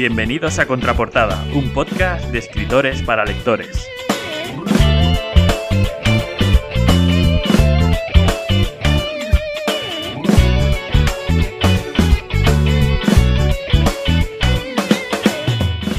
Bienvenidos 0.00 0.58
a 0.58 0.64
Contraportada, 0.64 1.44
un 1.52 1.74
podcast 1.74 2.24
de 2.30 2.38
escritores 2.38 3.02
para 3.02 3.26
lectores. 3.26 3.86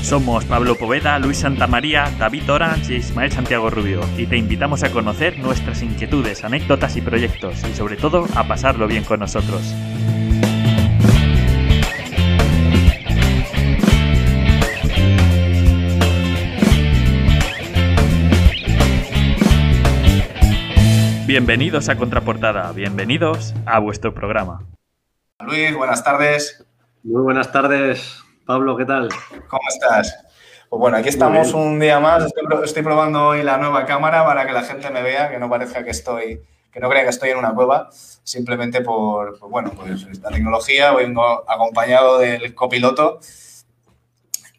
Somos 0.01 0.45
Pablo 0.45 0.75
Poveda, 0.79 1.19
Luis 1.19 1.37
Santamaría, 1.37 2.11
David 2.17 2.51
Orange 2.51 2.95
y 2.95 2.97
Ismael 2.97 3.31
Santiago 3.31 3.69
Rubio 3.69 4.01
y 4.17 4.25
te 4.25 4.35
invitamos 4.35 4.81
a 4.81 4.89
conocer 4.89 5.37
nuestras 5.37 5.83
inquietudes, 5.83 6.43
anécdotas 6.43 6.97
y 6.97 7.01
proyectos 7.01 7.63
y 7.69 7.75
sobre 7.75 7.97
todo 7.97 8.25
a 8.33 8.47
pasarlo 8.47 8.87
bien 8.87 9.03
con 9.03 9.19
nosotros. 9.19 9.75
Bienvenidos 21.31 21.87
a 21.87 21.95
Contraportada, 21.95 22.73
bienvenidos 22.73 23.53
a 23.65 23.79
vuestro 23.79 24.13
programa. 24.13 24.67
Luis, 25.39 25.73
buenas 25.73 26.03
tardes. 26.03 26.65
Muy 27.03 27.21
buenas 27.21 27.53
tardes, 27.53 28.21
Pablo, 28.45 28.75
¿qué 28.75 28.83
tal? 28.83 29.07
¿Cómo 29.47 29.61
estás? 29.69 30.13
Pues 30.69 30.77
bueno, 30.77 30.97
aquí 30.97 31.07
estamos 31.07 31.53
un 31.53 31.79
día 31.79 32.01
más. 32.01 32.25
Estoy, 32.65 32.83
probando 32.83 33.27
hoy 33.27 33.43
la 33.43 33.57
nueva 33.57 33.85
cámara 33.85 34.25
para 34.25 34.45
que 34.45 34.51
la 34.51 34.63
gente 34.63 34.89
me 34.89 35.01
vea, 35.01 35.29
que 35.29 35.39
no 35.39 35.49
parezca 35.49 35.85
que 35.85 35.91
estoy, 35.91 36.41
que 36.69 36.81
no 36.81 36.89
crea 36.89 37.03
que 37.03 37.11
estoy 37.11 37.29
en 37.29 37.37
una 37.37 37.53
cueva, 37.53 37.87
simplemente 38.23 38.81
por, 38.81 39.39
bueno, 39.39 39.71
pues 39.73 40.05
esta 40.11 40.31
tecnología. 40.31 40.91
Vengo 40.91 41.49
acompañado 41.49 42.19
del 42.19 42.53
copiloto. 42.53 43.21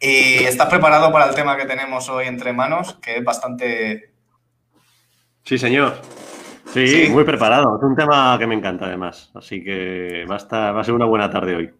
Y 0.01 0.43
estás 0.45 0.69
preparado 0.69 1.11
para 1.11 1.29
el 1.29 1.35
tema 1.35 1.55
que 1.55 1.65
tenemos 1.65 2.09
hoy 2.09 2.25
entre 2.25 2.51
manos, 2.51 2.95
que 2.95 3.17
es 3.17 3.23
bastante. 3.23 4.11
Sí, 5.43 5.59
señor. 5.59 6.01
Sí, 6.73 7.07
muy 7.11 7.23
preparado. 7.23 7.77
Es 7.77 7.83
un 7.83 7.95
tema 7.95 8.35
que 8.39 8.47
me 8.47 8.55
encanta 8.55 8.85
además. 8.85 9.29
Así 9.35 9.63
que 9.63 10.25
va 10.29 10.37
a, 10.37 10.71
va 10.71 10.81
a 10.81 10.83
ser 10.83 10.93
una 10.93 11.05
buena 11.05 11.29
tarde 11.29 11.55
hoy. 11.55 11.73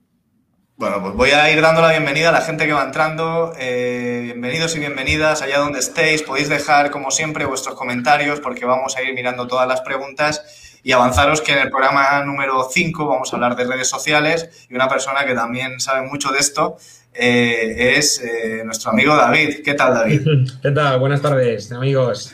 Bueno, 0.76 1.02
pues 1.02 1.14
voy 1.14 1.30
a 1.32 1.52
ir 1.52 1.62
dando 1.62 1.82
la 1.82 1.92
bienvenida 1.92 2.30
a 2.30 2.32
la 2.32 2.42
gente 2.42 2.66
que 2.66 2.74
va 2.74 2.84
entrando. 2.84 3.54
Eh, 3.60 4.22
bienvenidos 4.24 4.76
y 4.76 4.80
bienvenidas 4.80 5.42
allá 5.42 5.60
donde 5.60 5.80
estéis. 5.80 6.24
Podéis 6.24 6.50
dejar, 6.50 6.92
como 6.92 7.12
siempre, 7.12 7.46
vuestros 7.46 7.76
comentarios 7.76 8.40
porque 8.40 8.66
vamos 8.66 8.98
a 8.98 9.04
ir 9.04 9.14
mirando 9.14 9.48
todas 9.48 9.68
las 9.68 9.82
preguntas 9.82 10.80
y 10.84 10.92
avanzaros 10.92 11.42
que 11.42 11.54
en 11.54 11.60
el 11.60 11.70
programa 11.70 12.24
número 12.24 12.68
5 12.70 13.08
vamos 13.08 13.32
a 13.32 13.36
hablar 13.36 13.56
de 13.56 13.66
redes 13.66 13.88
sociales 13.88 14.68
y 14.70 14.76
una 14.76 14.88
persona 14.88 15.26
que 15.26 15.34
también 15.34 15.80
sabe 15.80 16.08
mucho 16.08 16.32
de 16.32 16.40
esto 16.40 16.78
eh, 17.14 17.96
es 17.98 18.22
eh, 18.22 18.64
nuestro 18.66 18.92
amigo 18.92 19.16
David. 19.16 19.62
¿Qué 19.64 19.76
tal, 19.76 19.94
David? 19.94 20.22
¿Qué 20.62 20.72
tal? 20.72 21.00
Buenas 21.00 21.22
tardes, 21.22 21.72
amigos. 21.72 22.34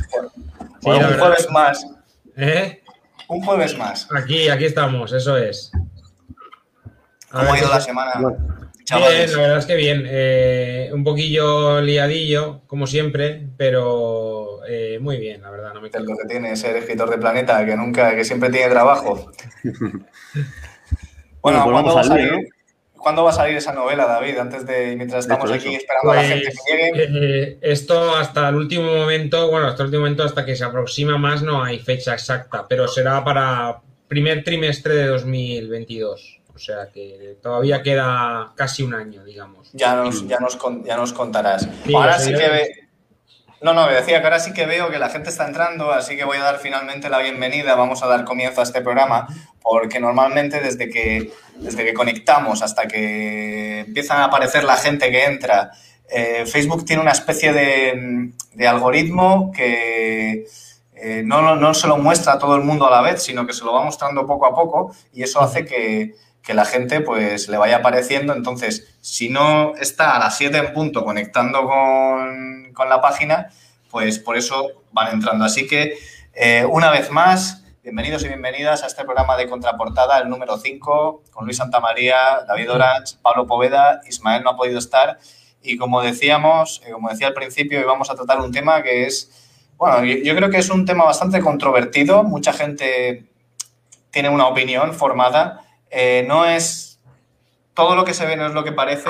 un 0.81 1.03
jueves 1.19 1.49
más. 1.51 1.85
¿Eh? 2.39 2.81
Un 3.27 3.41
jueves 3.41 3.77
más. 3.77 4.07
Aquí, 4.15 4.47
aquí 4.47 4.65
estamos, 4.65 5.11
eso 5.11 5.37
es. 5.37 5.71
¿Cómo 7.29 7.53
ha 7.53 7.59
ido 7.59 7.69
la 7.69 7.81
semana? 7.81 8.13
Bien, 8.17 9.31
la 9.31 9.37
verdad 9.37 9.57
es 9.57 9.65
que 9.65 9.75
bien. 9.75 10.03
Eh, 10.07 10.89
un 10.93 11.03
poquillo 11.03 11.81
liadillo, 11.81 12.61
como 12.65 12.87
siempre, 12.87 13.45
pero 13.57 14.61
eh, 14.67 14.99
muy 15.01 15.17
bien, 15.17 15.41
la 15.41 15.51
verdad. 15.51 15.73
No 15.73 15.81
me 15.81 15.89
es 15.89 15.95
lo 15.95 16.17
que 16.17 16.27
tiene 16.27 16.55
ser 16.55 16.77
escritor 16.77 17.09
de 17.09 17.17
Planeta, 17.17 17.63
que 17.65 17.75
nunca, 17.75 18.15
que 18.15 18.23
siempre 18.23 18.49
tiene 18.49 18.69
trabajo. 18.69 19.31
bueno, 19.63 20.03
pues 21.41 21.63
¿cuándo, 21.63 21.93
va 21.93 22.01
a 22.01 22.03
salir, 22.05 22.49
¿cuándo 22.99 23.23
va 23.23 23.31
a 23.31 23.33
salir 23.33 23.57
esa 23.57 23.73
novela, 23.73 24.05
David? 24.05 24.37
Antes 24.37 24.65
de, 24.65 24.95
mientras 24.95 25.25
estamos 25.25 25.51
aquí 25.51 25.75
esperando 25.75 26.11
a 26.11 26.15
la 26.15 26.23
gente 26.23 26.49
que 26.49 26.55
pues, 26.55 27.03
llegue. 27.03 27.51
Eh, 27.51 27.57
esto 27.61 28.15
hasta 28.15 28.49
el 28.49 28.55
último 28.55 28.93
momento, 28.93 29.49
bueno, 29.49 29.67
hasta 29.67 29.83
el 29.83 29.87
último 29.87 30.03
momento, 30.03 30.23
hasta 30.23 30.45
que 30.45 30.55
se 30.55 30.63
aproxima 30.63 31.17
más, 31.17 31.41
no 31.41 31.63
hay 31.63 31.79
fecha 31.79 32.13
exacta, 32.13 32.65
pero 32.67 32.87
será 32.87 33.23
para 33.23 33.81
primer 34.07 34.43
trimestre 34.43 34.95
de 34.95 35.07
2022. 35.07 36.41
O 36.53 36.59
sea 36.59 36.89
que 36.93 37.37
todavía 37.41 37.81
queda 37.81 38.51
casi 38.55 38.83
un 38.83 38.93
año, 38.93 39.23
digamos. 39.23 39.69
Ya 39.71 39.95
nos, 39.95 40.27
ya 40.27 40.39
nos, 40.39 40.57
ya 40.83 40.97
nos 40.97 41.13
contarás. 41.13 41.67
ahora 41.93 42.19
sí 42.19 42.31
que 42.33 42.49
ve... 42.49 42.88
No, 43.61 43.73
no, 43.73 43.87
decía 43.87 44.21
que 44.21 44.25
ahora 44.25 44.39
sí 44.39 44.53
que 44.53 44.65
veo 44.65 44.89
que 44.89 44.99
la 44.99 45.09
gente 45.09 45.29
está 45.29 45.45
entrando, 45.45 45.91
así 45.91 46.15
que 46.15 46.23
voy 46.23 46.37
a 46.37 46.43
dar 46.43 46.59
finalmente 46.59 47.09
la 47.09 47.19
bienvenida, 47.19 47.75
vamos 47.75 48.01
a 48.01 48.07
dar 48.07 48.23
comienzo 48.23 48.61
a 48.61 48.63
este 48.63 48.79
programa, 48.79 49.27
porque 49.61 49.99
normalmente 49.99 50.61
desde 50.61 50.89
que, 50.89 51.33
desde 51.57 51.83
que 51.83 51.93
conectamos 51.93 52.61
hasta 52.61 52.87
que 52.87 53.81
empiezan 53.81 54.19
a 54.19 54.25
aparecer 54.25 54.63
la 54.63 54.77
gente 54.77 55.11
que 55.11 55.25
entra, 55.25 55.71
eh, 56.09 56.45
Facebook 56.45 56.85
tiene 56.85 57.01
una 57.01 57.11
especie 57.11 57.51
de, 57.51 58.31
de 58.53 58.67
algoritmo 58.67 59.51
que 59.51 60.47
eh, 60.95 61.21
no, 61.25 61.55
no 61.57 61.73
se 61.73 61.87
lo 61.87 61.97
muestra 61.97 62.33
a 62.33 62.39
todo 62.39 62.55
el 62.55 62.63
mundo 62.63 62.87
a 62.87 62.91
la 62.91 63.01
vez, 63.01 63.21
sino 63.21 63.45
que 63.45 63.53
se 63.53 63.65
lo 63.65 63.73
va 63.73 63.83
mostrando 63.83 64.25
poco 64.25 64.45
a 64.45 64.55
poco 64.55 64.95
y 65.13 65.23
eso 65.23 65.41
hace 65.41 65.65
que, 65.65 66.15
que 66.43 66.53
la 66.53 66.65
gente 66.65 67.01
pues 67.01 67.49
le 67.49 67.57
vaya 67.57 67.77
apareciendo. 67.77 68.33
Entonces, 68.33 68.95
si 69.01 69.29
no 69.29 69.75
está 69.75 70.15
a 70.15 70.19
las 70.19 70.37
7 70.37 70.57
en 70.57 70.73
punto 70.73 71.03
conectando 71.03 71.65
con, 71.65 72.89
la 72.89 73.01
página, 73.01 73.49
pues 73.91 74.19
por 74.19 74.37
eso 74.37 74.83
van 74.93 75.13
entrando. 75.13 75.43
Así 75.43 75.67
que, 75.67 75.97
eh, 76.33 76.65
una 76.65 76.89
vez 76.91 77.11
más, 77.11 77.65
bienvenidos 77.83 78.23
y 78.23 78.29
bienvenidas 78.29 78.83
a 78.83 78.87
este 78.87 79.03
programa 79.03 79.35
de 79.35 79.49
Contraportada, 79.49 80.17
el 80.19 80.29
número 80.29 80.57
5, 80.57 81.23
con 81.29 81.43
Luis 81.43 81.57
Santamaría, 81.57 82.45
David 82.47 82.71
Orange, 82.71 83.17
Pablo 83.21 83.45
Poveda, 83.45 83.99
Ismael 84.07 84.43
no 84.43 84.51
ha 84.51 84.55
podido 84.55 84.79
estar. 84.79 85.19
Y 85.61 85.77
como 85.77 86.01
decíamos, 86.01 86.81
eh, 86.85 86.91
como 86.91 87.09
decía 87.09 87.27
al 87.27 87.33
principio, 87.33 87.79
hoy 87.79 87.85
vamos 87.85 88.09
a 88.09 88.15
tratar 88.15 88.39
un 88.39 88.53
tema 88.53 88.81
que 88.81 89.05
es, 89.05 89.29
bueno, 89.77 90.05
yo 90.05 90.33
creo 90.37 90.49
que 90.49 90.59
es 90.59 90.69
un 90.69 90.85
tema 90.85 91.03
bastante 91.03 91.41
controvertido. 91.41 92.23
Mucha 92.23 92.53
gente 92.53 93.25
tiene 94.09 94.29
una 94.29 94.47
opinión 94.47 94.93
formada 94.93 95.65
eh, 95.89 96.25
no 96.27 96.45
es 96.45 96.89
todo 97.79 97.95
lo 97.95 98.03
que 98.03 98.13
se 98.13 98.25
ve 98.25 98.35
no 98.35 98.45
es 98.45 98.53
lo 98.53 98.63
que 98.63 98.73
parece. 98.73 99.09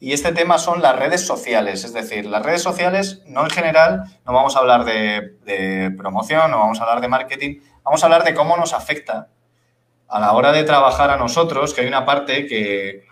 Y 0.00 0.12
este 0.12 0.32
tema 0.32 0.58
son 0.58 0.82
las 0.82 0.96
redes 0.96 1.26
sociales, 1.26 1.84
es 1.84 1.92
decir, 1.92 2.26
las 2.26 2.42
redes 2.42 2.62
sociales 2.62 3.22
no 3.26 3.44
en 3.44 3.50
general, 3.50 4.04
no 4.26 4.32
vamos 4.32 4.56
a 4.56 4.60
hablar 4.60 4.84
de, 4.84 5.94
promoción, 5.96 6.50
no 6.50 6.58
vamos 6.58 6.80
a 6.80 6.82
hablar 6.82 7.00
de 7.00 7.08
marketing, 7.08 7.60
vamos 7.82 8.02
a 8.02 8.06
hablar 8.06 8.24
de 8.24 8.34
cómo 8.34 8.56
nos 8.56 8.72
afecta 8.72 9.28
a 10.08 10.20
la 10.20 10.32
hora 10.32 10.52
de 10.52 10.64
trabajar 10.64 11.10
a 11.10 11.16
nosotros, 11.16 11.72
que 11.72 11.82
hay 11.82 11.88
una 11.88 12.04
parte 12.04 12.46
que 12.46 13.04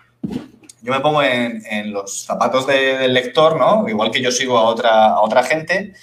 yo 0.81 0.91
me 0.91 0.99
pongo 0.99 1.23
en, 1.23 1.91
los 1.91 2.23
zapatos 2.23 2.67
del 2.67 3.13
lector, 3.13 3.57
¿no? 3.57 3.87
Igual 3.89 4.11
que 4.11 4.21
yo 4.21 4.31
sigo 4.31 4.57
a 4.57 4.63
otra, 4.63 5.07
a 5.07 5.21
otra 5.21 5.43
gente, 5.43 5.93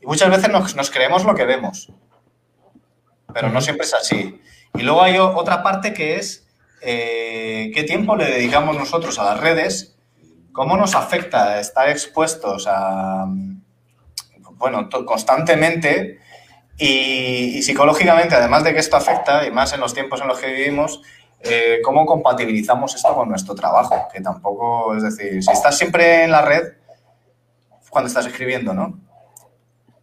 y 0.00 0.06
muchas 0.06 0.30
veces 0.30 0.50
nos 0.50 0.90
creemos 0.90 1.24
lo 1.24 1.34
que 1.34 1.44
vemos, 1.44 1.90
pero 3.32 3.50
no 3.50 3.60
siempre 3.60 3.86
es 3.86 3.94
así. 3.94 4.40
Y 4.78 4.82
luego 4.82 5.02
hay 5.02 5.18
otra 5.18 5.62
parte 5.62 5.92
que 5.92 6.16
es 6.16 6.46
eh, 6.82 7.70
qué 7.74 7.84
tiempo 7.84 8.16
le 8.16 8.26
dedicamos 8.26 8.76
nosotros 8.76 9.18
a 9.18 9.24
las 9.24 9.40
redes, 9.40 9.96
cómo 10.52 10.76
nos 10.76 10.94
afecta 10.94 11.58
estar 11.60 11.88
expuestos 11.88 12.66
a, 12.68 13.26
bueno, 14.58 14.88
constantemente 15.04 16.20
y, 16.78 17.62
psicológicamente, 17.62 18.34
además 18.34 18.64
de 18.64 18.74
que 18.74 18.80
esto 18.80 18.96
afecta, 18.96 19.46
y 19.46 19.50
más 19.50 19.72
en 19.72 19.80
los 19.80 19.94
tiempos 19.94 20.20
en 20.20 20.28
los 20.28 20.38
que 20.38 20.52
vivimos, 20.52 21.00
eh, 21.40 21.80
cómo 21.82 22.04
compatibilizamos 22.04 22.94
esto 22.94 23.14
con 23.14 23.28
nuestro 23.28 23.54
trabajo, 23.54 24.08
que 24.12 24.20
tampoco, 24.20 24.94
es 24.94 25.02
decir, 25.02 25.42
si 25.42 25.50
estás 25.50 25.76
siempre 25.78 26.24
en 26.24 26.30
la 26.30 26.42
red, 26.42 26.74
cuando 27.90 28.08
estás 28.08 28.26
escribiendo, 28.26 28.74
¿no? 28.74 28.98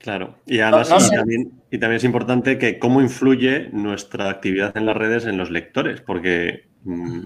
Claro, 0.03 0.35
y 0.45 0.59
además 0.59 1.09
también, 1.09 1.61
y 1.71 1.77
también 1.77 1.95
es 1.95 2.03
importante 2.03 2.57
que 2.57 2.77
cómo 2.77 3.01
influye 3.01 3.69
nuestra 3.71 4.29
actividad 4.29 4.75
en 4.75 4.85
las 4.85 4.97
redes 4.97 5.25
en 5.25 5.37
los 5.37 5.49
lectores, 5.49 6.01
porque 6.01 6.67
mm, 6.83 7.21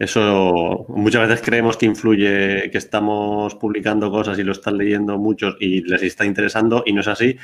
eso 0.00 0.86
muchas 0.88 1.28
veces 1.28 1.46
creemos 1.46 1.76
que 1.76 1.86
influye, 1.86 2.68
que 2.72 2.78
estamos 2.78 3.54
publicando 3.54 4.10
cosas 4.10 4.40
y 4.40 4.42
lo 4.42 4.50
están 4.50 4.76
leyendo 4.76 5.18
muchos 5.18 5.56
y 5.60 5.82
les 5.82 6.02
está 6.02 6.24
interesando 6.24 6.82
y 6.84 6.94
no 6.94 7.02
es 7.02 7.06
así. 7.06 7.36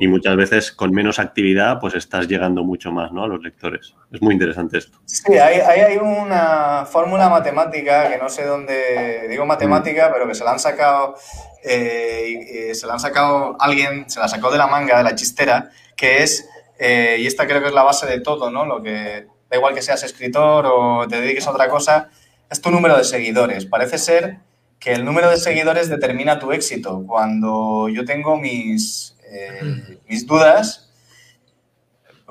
Y 0.00 0.08
muchas 0.08 0.36
veces 0.36 0.72
con 0.72 0.92
menos 0.92 1.18
actividad 1.18 1.78
pues 1.80 1.94
estás 1.94 2.28
llegando 2.28 2.64
mucho 2.64 2.92
más 2.92 3.12
¿no? 3.12 3.24
a 3.24 3.28
los 3.28 3.42
lectores. 3.42 3.94
Es 4.12 4.22
muy 4.22 4.34
interesante 4.34 4.78
esto. 4.78 4.98
Sí, 5.04 5.34
hay, 5.38 5.60
hay 5.60 5.96
una 5.96 6.84
fórmula 6.84 7.28
matemática 7.28 8.08
que 8.08 8.18
no 8.18 8.28
sé 8.28 8.44
dónde, 8.44 9.26
digo 9.28 9.46
matemática, 9.46 10.10
pero 10.12 10.26
que 10.26 10.34
se 10.34 10.44
la 10.44 10.52
han 10.52 10.58
sacado 10.58 11.16
eh, 11.64 12.72
se 12.74 12.86
la 12.86 12.94
han 12.94 13.00
sacado 13.00 13.56
alguien, 13.60 14.08
se 14.10 14.20
la 14.20 14.28
sacó 14.28 14.50
de 14.50 14.58
la 14.58 14.66
manga, 14.66 14.98
de 14.98 15.04
la 15.04 15.14
chistera, 15.14 15.70
que 15.96 16.22
es, 16.22 16.48
eh, 16.78 17.16
y 17.20 17.26
esta 17.26 17.46
creo 17.46 17.60
que 17.60 17.68
es 17.68 17.74
la 17.74 17.84
base 17.84 18.06
de 18.06 18.20
todo, 18.20 18.50
¿no? 18.50 18.64
Lo 18.64 18.82
que, 18.82 19.26
da 19.48 19.56
igual 19.56 19.74
que 19.74 19.82
seas 19.82 20.02
escritor 20.02 20.66
o 20.66 21.06
te 21.08 21.20
dediques 21.20 21.46
a 21.46 21.50
otra 21.50 21.68
cosa, 21.68 22.10
es 22.50 22.60
tu 22.60 22.70
número 22.70 22.96
de 22.96 23.04
seguidores. 23.04 23.66
Parece 23.66 23.98
ser 23.98 24.38
que 24.78 24.92
el 24.92 25.04
número 25.04 25.30
de 25.30 25.36
seguidores 25.36 25.88
determina 25.88 26.40
tu 26.40 26.52
éxito. 26.52 27.04
Cuando 27.06 27.88
yo 27.88 28.04
tengo 28.04 28.36
mis, 28.36 29.16
eh, 29.32 29.98
mis 30.08 30.26
dudas 30.26 30.90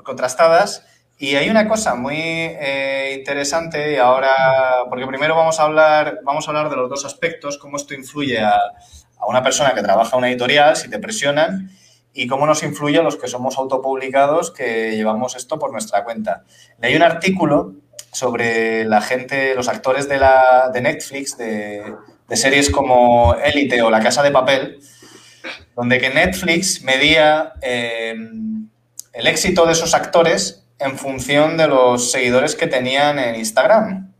contrastadas, 0.02 0.86
Y 1.18 1.36
hay 1.36 1.48
una 1.48 1.68
cosa 1.68 1.94
muy 1.94 2.16
eh, 2.16 3.14
interesante 3.16 3.92
y 3.92 3.96
ahora, 3.96 4.84
porque 4.88 5.06
primero 5.06 5.36
vamos 5.36 5.60
a 5.60 5.64
hablar, 5.64 6.18
vamos 6.24 6.46
a 6.46 6.50
hablar 6.50 6.68
de 6.68 6.76
los 6.76 6.90
dos 6.90 7.04
aspectos, 7.04 7.58
cómo 7.58 7.76
esto 7.76 7.94
influye 7.94 8.40
a, 8.40 8.56
a 9.18 9.26
una 9.28 9.42
persona 9.42 9.72
que 9.72 9.82
trabaja 9.82 10.16
en 10.16 10.18
una 10.18 10.30
editorial, 10.30 10.74
si 10.76 10.90
te 10.90 10.98
presionan, 10.98 11.70
y 12.12 12.26
cómo 12.26 12.46
nos 12.46 12.62
influye 12.62 12.98
a 12.98 13.02
los 13.02 13.16
que 13.16 13.28
somos 13.28 13.56
autopublicados 13.56 14.50
que 14.50 14.96
llevamos 14.96 15.36
esto 15.36 15.58
por 15.58 15.70
nuestra 15.70 16.04
cuenta. 16.04 16.42
Leí 16.80 16.96
un 16.96 17.02
artículo 17.02 17.74
sobre 18.12 18.84
la 18.84 19.00
gente, 19.00 19.54
los 19.54 19.68
actores 19.68 20.08
de, 20.08 20.18
la, 20.18 20.70
de 20.72 20.82
Netflix, 20.82 21.36
de, 21.38 21.82
series 22.34 22.70
como 22.70 23.34
Élite 23.34 23.82
o 23.82 23.90
La 23.90 24.00
Casa 24.00 24.22
de 24.22 24.30
Papel, 24.30 24.80
donde 25.76 25.98
que 25.98 26.10
Netflix 26.10 26.82
medía 26.82 27.54
eh, 27.62 28.14
el 29.12 29.26
éxito 29.26 29.66
de 29.66 29.72
esos 29.72 29.94
actores 29.94 30.64
en 30.78 30.98
función 30.98 31.56
de 31.56 31.68
los 31.68 32.10
seguidores 32.10 32.54
que 32.54 32.66
tenían 32.66 33.18
en 33.18 33.36
Instagram. 33.36 34.12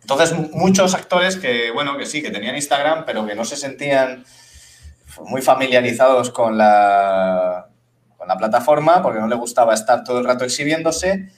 Entonces, 0.00 0.34
muchos 0.52 0.94
actores 0.94 1.36
que, 1.36 1.70
bueno, 1.70 1.96
que 1.96 2.04
sí, 2.04 2.22
que 2.22 2.30
tenían 2.30 2.56
Instagram, 2.56 3.04
pero 3.06 3.26
que 3.26 3.34
no 3.34 3.44
se 3.44 3.56
sentían 3.56 4.24
muy 5.20 5.40
familiarizados 5.40 6.30
con 6.30 6.58
la, 6.58 7.68
con 8.18 8.28
la 8.28 8.36
plataforma, 8.36 9.02
porque 9.02 9.20
no 9.20 9.28
les 9.28 9.38
gustaba 9.38 9.72
estar 9.72 10.04
todo 10.04 10.18
el 10.18 10.26
rato 10.26 10.44
exhibiéndose, 10.44 11.30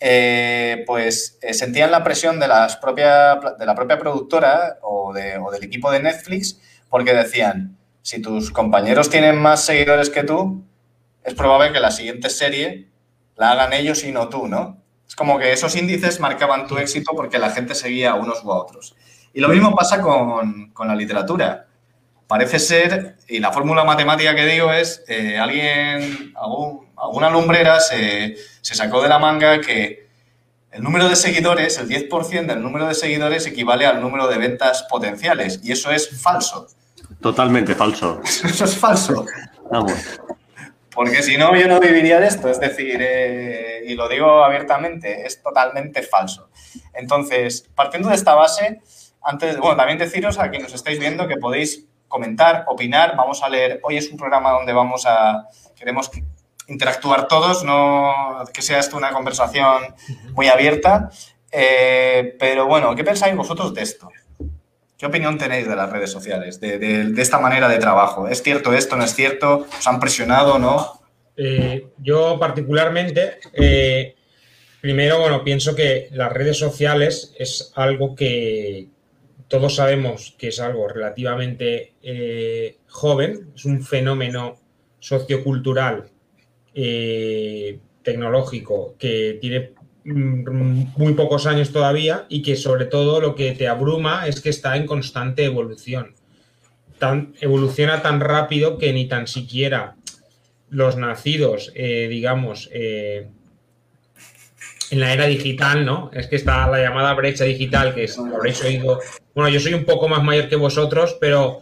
eh, 0.00 0.84
pues 0.86 1.38
eh, 1.42 1.52
sentían 1.52 1.90
la 1.90 2.02
presión 2.02 2.40
de, 2.40 2.48
las 2.48 2.76
propia, 2.76 3.34
de 3.58 3.66
la 3.66 3.74
propia 3.74 3.98
productora 3.98 4.78
o, 4.80 5.10
o 5.10 5.50
del 5.50 5.64
equipo 5.64 5.90
de 5.90 6.00
Netflix, 6.00 6.60
porque 6.88 7.12
decían, 7.12 7.76
si 8.04 8.20
tus 8.20 8.50
compañeros 8.50 9.08
tienen 9.08 9.40
más 9.40 9.64
seguidores 9.64 10.10
que 10.10 10.24
tú, 10.24 10.62
es 11.24 11.32
probable 11.32 11.72
que 11.72 11.80
la 11.80 11.90
siguiente 11.90 12.28
serie 12.28 12.90
la 13.34 13.52
hagan 13.52 13.72
ellos 13.72 14.04
y 14.04 14.12
no 14.12 14.28
tú, 14.28 14.46
¿no? 14.46 14.76
Es 15.08 15.16
como 15.16 15.38
que 15.38 15.54
esos 15.54 15.74
índices 15.74 16.20
marcaban 16.20 16.66
tu 16.66 16.76
éxito 16.76 17.12
porque 17.16 17.38
la 17.38 17.48
gente 17.48 17.74
seguía 17.74 18.10
a 18.10 18.16
unos 18.16 18.44
u 18.44 18.52
a 18.52 18.58
otros. 18.58 18.94
Y 19.32 19.40
lo 19.40 19.48
mismo 19.48 19.74
pasa 19.74 20.02
con, 20.02 20.70
la 20.86 20.94
literatura. 20.94 21.66
Parece 22.26 22.58
ser, 22.58 23.16
y 23.26 23.38
la 23.38 23.52
fórmula 23.52 23.84
matemática 23.84 24.34
que 24.34 24.44
digo 24.44 24.70
es, 24.70 25.02
eh, 25.08 25.38
alguien, 25.38 26.34
alguna 26.96 27.30
lumbrera 27.30 27.80
se, 27.80 28.36
se 28.60 28.74
sacó 28.74 29.00
de 29.00 29.08
la 29.08 29.18
manga 29.18 29.62
que 29.62 30.08
el 30.72 30.82
número 30.82 31.08
de 31.08 31.16
seguidores, 31.16 31.78
el 31.78 31.88
10% 31.88 32.44
del 32.44 32.60
número 32.60 32.86
de 32.86 32.94
seguidores 32.94 33.46
equivale 33.46 33.86
al 33.86 34.02
número 34.02 34.28
de 34.28 34.36
ventas 34.36 34.82
potenciales. 34.90 35.60
Y 35.62 35.72
eso 35.72 35.90
es 35.90 36.20
falso. 36.20 36.68
Totalmente 37.24 37.74
falso. 37.74 38.20
eso 38.24 38.66
es 38.66 38.76
falso. 38.76 39.24
Vamos. 39.70 39.94
Porque 40.94 41.22
si 41.22 41.38
no, 41.38 41.56
yo 41.56 41.66
no 41.66 41.80
viviría 41.80 42.20
de 42.20 42.26
esto. 42.26 42.50
Es 42.50 42.60
decir, 42.60 42.98
eh, 43.00 43.80
y 43.86 43.94
lo 43.94 44.10
digo 44.10 44.44
abiertamente, 44.44 45.24
es 45.24 45.42
totalmente 45.42 46.02
falso. 46.02 46.50
Entonces, 46.92 47.66
partiendo 47.74 48.10
de 48.10 48.16
esta 48.16 48.34
base, 48.34 48.82
antes, 49.22 49.56
bueno, 49.56 49.74
también 49.74 49.96
deciros 49.96 50.38
a 50.38 50.50
quienes 50.50 50.68
nos 50.68 50.74
estáis 50.74 50.98
viendo 50.98 51.26
que 51.26 51.38
podéis 51.38 51.86
comentar, 52.08 52.66
opinar. 52.68 53.16
Vamos 53.16 53.42
a 53.42 53.48
leer, 53.48 53.80
hoy 53.84 53.96
es 53.96 54.10
un 54.10 54.18
programa 54.18 54.50
donde 54.50 54.74
vamos 54.74 55.06
a, 55.06 55.48
queremos 55.74 56.10
interactuar 56.66 57.26
todos, 57.26 57.64
no 57.64 58.44
que 58.52 58.60
sea 58.60 58.80
esto 58.80 58.98
una 58.98 59.12
conversación 59.12 59.94
muy 60.34 60.48
abierta. 60.48 61.08
Eh, 61.50 62.36
pero 62.38 62.66
bueno, 62.66 62.94
¿qué 62.94 63.02
pensáis 63.02 63.34
vosotros 63.34 63.72
de 63.72 63.80
esto? 63.80 64.10
¿Qué 65.04 65.08
opinión 65.08 65.36
tenéis 65.36 65.68
de 65.68 65.76
las 65.76 65.92
redes 65.92 66.10
sociales, 66.10 66.60
de, 66.60 67.12
esta 67.18 67.38
manera 67.38 67.68
de 67.68 67.76
trabajo? 67.76 68.26
¿Es 68.26 68.42
cierto 68.42 68.72
esto, 68.72 68.96
no 68.96 69.04
es 69.04 69.14
cierto? 69.14 69.66
¿Os 69.78 69.86
han 69.86 70.00
presionado, 70.00 70.58
no? 70.58 70.98
Eh, 71.36 71.88
yo 71.98 72.38
particularmente, 72.40 73.34
eh, 73.52 74.14
primero, 74.80 75.20
bueno, 75.20 75.44
pienso 75.44 75.74
que 75.74 76.08
las 76.12 76.32
redes 76.32 76.56
sociales 76.56 77.34
es 77.38 77.70
algo 77.74 78.14
que 78.14 78.88
todos 79.46 79.74
sabemos 79.74 80.34
que 80.38 80.48
es 80.48 80.58
algo 80.58 80.88
relativamente 80.88 81.92
eh, 82.02 82.78
joven, 82.88 83.50
es 83.54 83.66
un 83.66 83.82
fenómeno 83.82 84.56
sociocultural, 85.00 86.08
tecnológico, 88.02 88.96
que 88.98 89.36
tiene 89.38 89.74
muy 90.04 91.14
pocos 91.14 91.46
años 91.46 91.72
todavía 91.72 92.26
y 92.28 92.42
que 92.42 92.56
sobre 92.56 92.84
todo 92.84 93.20
lo 93.20 93.34
que 93.34 93.52
te 93.52 93.68
abruma 93.68 94.26
es 94.26 94.40
que 94.40 94.50
está 94.50 94.76
en 94.76 94.86
constante 94.86 95.44
evolución. 95.44 96.14
Tan, 96.98 97.34
evoluciona 97.40 98.02
tan 98.02 98.20
rápido 98.20 98.78
que 98.78 98.92
ni 98.92 99.06
tan 99.06 99.26
siquiera 99.26 99.96
los 100.68 100.96
nacidos, 100.96 101.72
eh, 101.74 102.06
digamos, 102.08 102.68
eh, 102.72 103.28
en 104.90 105.00
la 105.00 105.12
era 105.12 105.26
digital, 105.26 105.84
¿no? 105.84 106.10
Es 106.12 106.26
que 106.26 106.36
está 106.36 106.68
la 106.68 106.80
llamada 106.80 107.14
brecha 107.14 107.44
digital, 107.44 107.94
que 107.94 108.04
es, 108.04 108.16
lo 108.16 108.36
habréis 108.36 108.62
oído. 108.62 109.00
Bueno, 109.34 109.48
yo 109.48 109.58
soy 109.58 109.74
un 109.74 109.84
poco 109.84 110.08
más 110.08 110.22
mayor 110.22 110.48
que 110.48 110.56
vosotros, 110.56 111.16
pero 111.20 111.60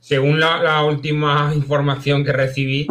según 0.00 0.40
la 0.40 0.82
última 0.84 1.52
información 1.54 2.24
que 2.24 2.32
recibí, 2.32 2.86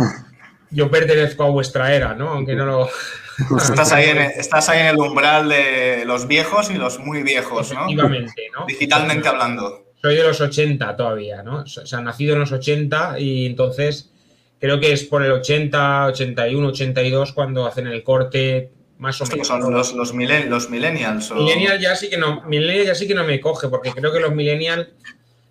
yo 0.69 0.91
pertenezco 0.91 1.44
a 1.44 1.50
vuestra 1.50 1.94
era, 1.94 2.13
¿no? 2.13 2.30
Aunque 2.30 2.56
no 2.56 2.65
lo, 2.65 2.89
Estás 3.57 3.92
ahí, 3.92 4.10
en, 4.10 4.18
estás 4.18 4.69
ahí 4.69 4.80
en 4.80 4.88
el 4.88 4.98
umbral 4.98 5.50
de 5.50 6.04
los 6.06 6.28
viejos 6.28 6.72
y 6.72 6.74
los 6.74 7.00
muy 7.00 7.24
viejos, 7.24 7.72
¿no? 7.72 7.86
Efectivamente, 7.86 8.50
¿no? 8.57 8.66
Digitalmente 8.66 9.28
hablando. 9.28 9.86
Soy 10.01 10.16
de 10.16 10.24
los 10.24 10.42
80 10.42 10.95
todavía, 10.95 11.44
¿no? 11.44 11.62
O 11.62 11.66
sea, 11.66 12.01
nacido 12.01 12.34
en 12.34 12.39
los 12.42 12.51
80 12.51 13.19
y 13.19 13.45
entonces 13.45 14.12
creo 14.60 14.80
que 14.80 14.92
es 14.92 15.04
por 15.04 15.24
el 15.24 15.31
80, 15.31 16.07
81, 16.07 16.68
82 16.68 17.34
cuando 17.34 17.68
hacen 17.68 17.88
el 17.88 18.04
corte 18.04 18.72
más 18.98 19.22
o 19.22 19.25
menos. 19.25 19.48
Son 19.48 19.72
los, 19.72 19.94
los, 19.94 20.13
millennials. 20.13 20.69
Millennials 21.31 21.81
ya 21.81 21.95
sí 21.95 22.10
que 22.10 22.18
no, 22.18 22.42
millennials 22.44 22.88
ya 22.88 22.95
sí 22.95 23.07
que 23.07 23.16
no 23.16 23.24
me 23.24 23.40
coge, 23.40 23.68
porque 23.68 23.92
creo 23.92 24.12
que 24.12 24.19
los 24.19 24.33
millennials 24.33 24.88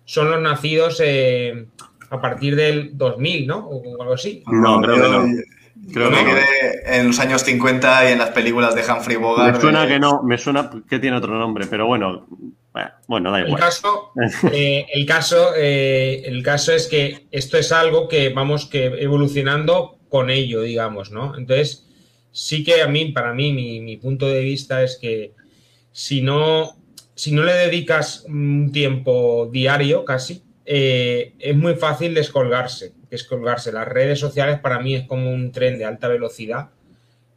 son 0.05 0.31
los 0.31 0.41
nacidos 0.41 1.01
eh, 1.03 1.67
a 2.09 2.21
partir 2.21 2.55
del 2.55 2.97
2000, 2.97 3.47
¿no? 3.47 3.59
O 3.59 4.01
algo 4.01 4.13
así. 4.13 4.43
No, 4.47 4.81
creo 4.81 4.95
que 4.95 5.09
no. 5.09 5.25
Creo 5.93 6.11
que 6.11 6.17
quedé 6.17 6.99
en 6.99 7.07
los 7.07 7.19
años 7.19 7.43
50 7.43 8.09
y 8.09 8.13
en 8.13 8.19
las 8.19 8.29
películas 8.31 8.75
de 8.75 8.81
Humphrey 8.81 9.17
Bogart. 9.17 9.55
Me 9.55 9.61
suena 9.61 9.87
que 9.87 9.99
no, 9.99 10.21
me 10.23 10.37
suena 10.37 10.69
que 10.89 10.99
tiene 10.99 11.17
otro 11.17 11.37
nombre, 11.37 11.65
pero 11.67 11.87
bueno, 11.87 12.27
bueno, 13.07 13.31
da 13.31 13.39
igual. 13.39 13.53
El 13.53 13.59
caso, 13.59 14.11
eh, 14.51 14.85
el, 14.93 15.05
caso, 15.05 15.53
eh, 15.55 16.23
el 16.25 16.43
caso 16.43 16.73
es 16.73 16.87
que 16.87 17.27
esto 17.31 17.57
es 17.57 17.71
algo 17.71 18.07
que 18.07 18.29
vamos 18.29 18.65
que 18.65 18.85
evolucionando 18.85 19.97
con 20.09 20.29
ello, 20.29 20.61
digamos, 20.61 21.11
¿no? 21.11 21.35
Entonces, 21.37 21.87
sí 22.31 22.63
que 22.63 22.81
a 22.81 22.87
mí, 22.87 23.11
para 23.11 23.33
mí, 23.33 23.53
mi, 23.53 23.79
mi 23.79 23.97
punto 23.97 24.27
de 24.27 24.41
vista 24.41 24.83
es 24.83 24.97
que 25.01 25.33
si 25.91 26.21
no, 26.21 26.77
si 27.15 27.31
no 27.31 27.43
le 27.43 27.53
dedicas 27.53 28.23
un 28.27 28.71
tiempo 28.71 29.49
diario 29.51 30.05
casi, 30.05 30.43
eh, 30.69 31.33
es 31.39 31.55
muy 31.55 31.75
fácil 31.75 32.13
descolgarse, 32.13 32.93
descolgarse. 33.09 33.71
Las 33.71 33.87
redes 33.87 34.19
sociales 34.19 34.59
para 34.59 34.79
mí 34.79 34.95
es 34.95 35.07
como 35.07 35.31
un 35.31 35.51
tren 35.51 35.77
de 35.77 35.85
alta 35.85 36.07
velocidad 36.07 36.69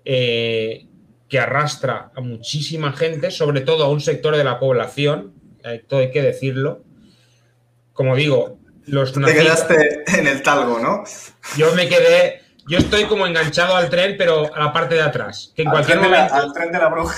eh, 0.05 0.87
que 1.29 1.39
arrastra 1.39 2.11
a 2.15 2.21
muchísima 2.21 2.93
gente, 2.93 3.31
sobre 3.31 3.61
todo 3.61 3.85
a 3.85 3.89
un 3.89 4.01
sector 4.01 4.37
de 4.37 4.45
la 4.45 4.59
población, 4.59 5.33
todo 5.89 6.01
hay 6.01 6.11
que 6.11 6.23
decirlo. 6.23 6.83
Como 7.93 8.17
digo, 8.17 8.59
los 8.87 9.13
Te 9.13 9.33
quedaste 9.33 10.05
en 10.19 10.27
el 10.27 10.43
talgo, 10.43 10.79
¿no? 10.81 11.05
Yo 11.57 11.73
me 11.75 11.89
quedé, 11.89 12.43
yo 12.67 12.79
estoy 12.79 13.05
como 13.05 13.27
enganchado 13.27 13.77
al 13.77 13.91
tren, 13.91 14.17
pero 14.19 14.53
a 14.55 14.59
la 14.59 14.73
parte 14.73 14.97
de 14.97 15.03
atrás. 15.03 15.53
Que 15.55 15.63
en 15.63 15.71
cualquier 15.71 16.01
momento. 16.01 16.35
al 16.35 16.53
tren 16.53 16.73
de 16.73 16.79
la 16.79 16.89
bruja. 16.89 17.17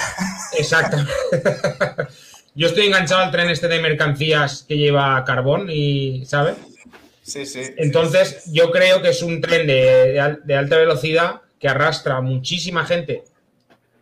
Exactamente. 0.58 1.12
Yo 2.54 2.66
estoy 2.66 2.84
enganchado 2.84 3.22
al 3.22 3.30
tren 3.30 3.48
este 3.48 3.66
de 3.66 3.80
mercancías 3.80 4.66
que 4.68 4.76
lleva 4.76 5.24
carbón 5.24 5.68
y, 5.70 6.26
¿sabes? 6.26 6.56
Entonces, 7.76 8.50
yo 8.52 8.70
creo 8.70 9.00
que 9.00 9.10
es 9.10 9.22
un 9.22 9.40
tren 9.40 9.66
de, 9.66 10.18
alta 10.20 10.76
velocidad 10.76 11.42
que 11.58 11.68
arrastra 11.68 12.20
muchísima 12.20 12.84
gente 12.84 13.22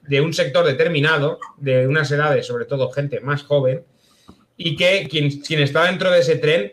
de 0.02 0.20
un 0.20 0.32
sector 0.32 0.64
determinado, 0.64 1.38
de 1.58 1.86
unas 1.86 2.10
edades, 2.10 2.46
sobre 2.46 2.64
todo 2.64 2.90
gente 2.90 3.20
más 3.20 3.42
joven, 3.42 3.84
y 4.56 4.74
que 4.76 5.08
quien, 5.08 5.62
está 5.62 5.84
dentro 5.84 6.10
de 6.10 6.20
ese 6.20 6.36
tren 6.36 6.72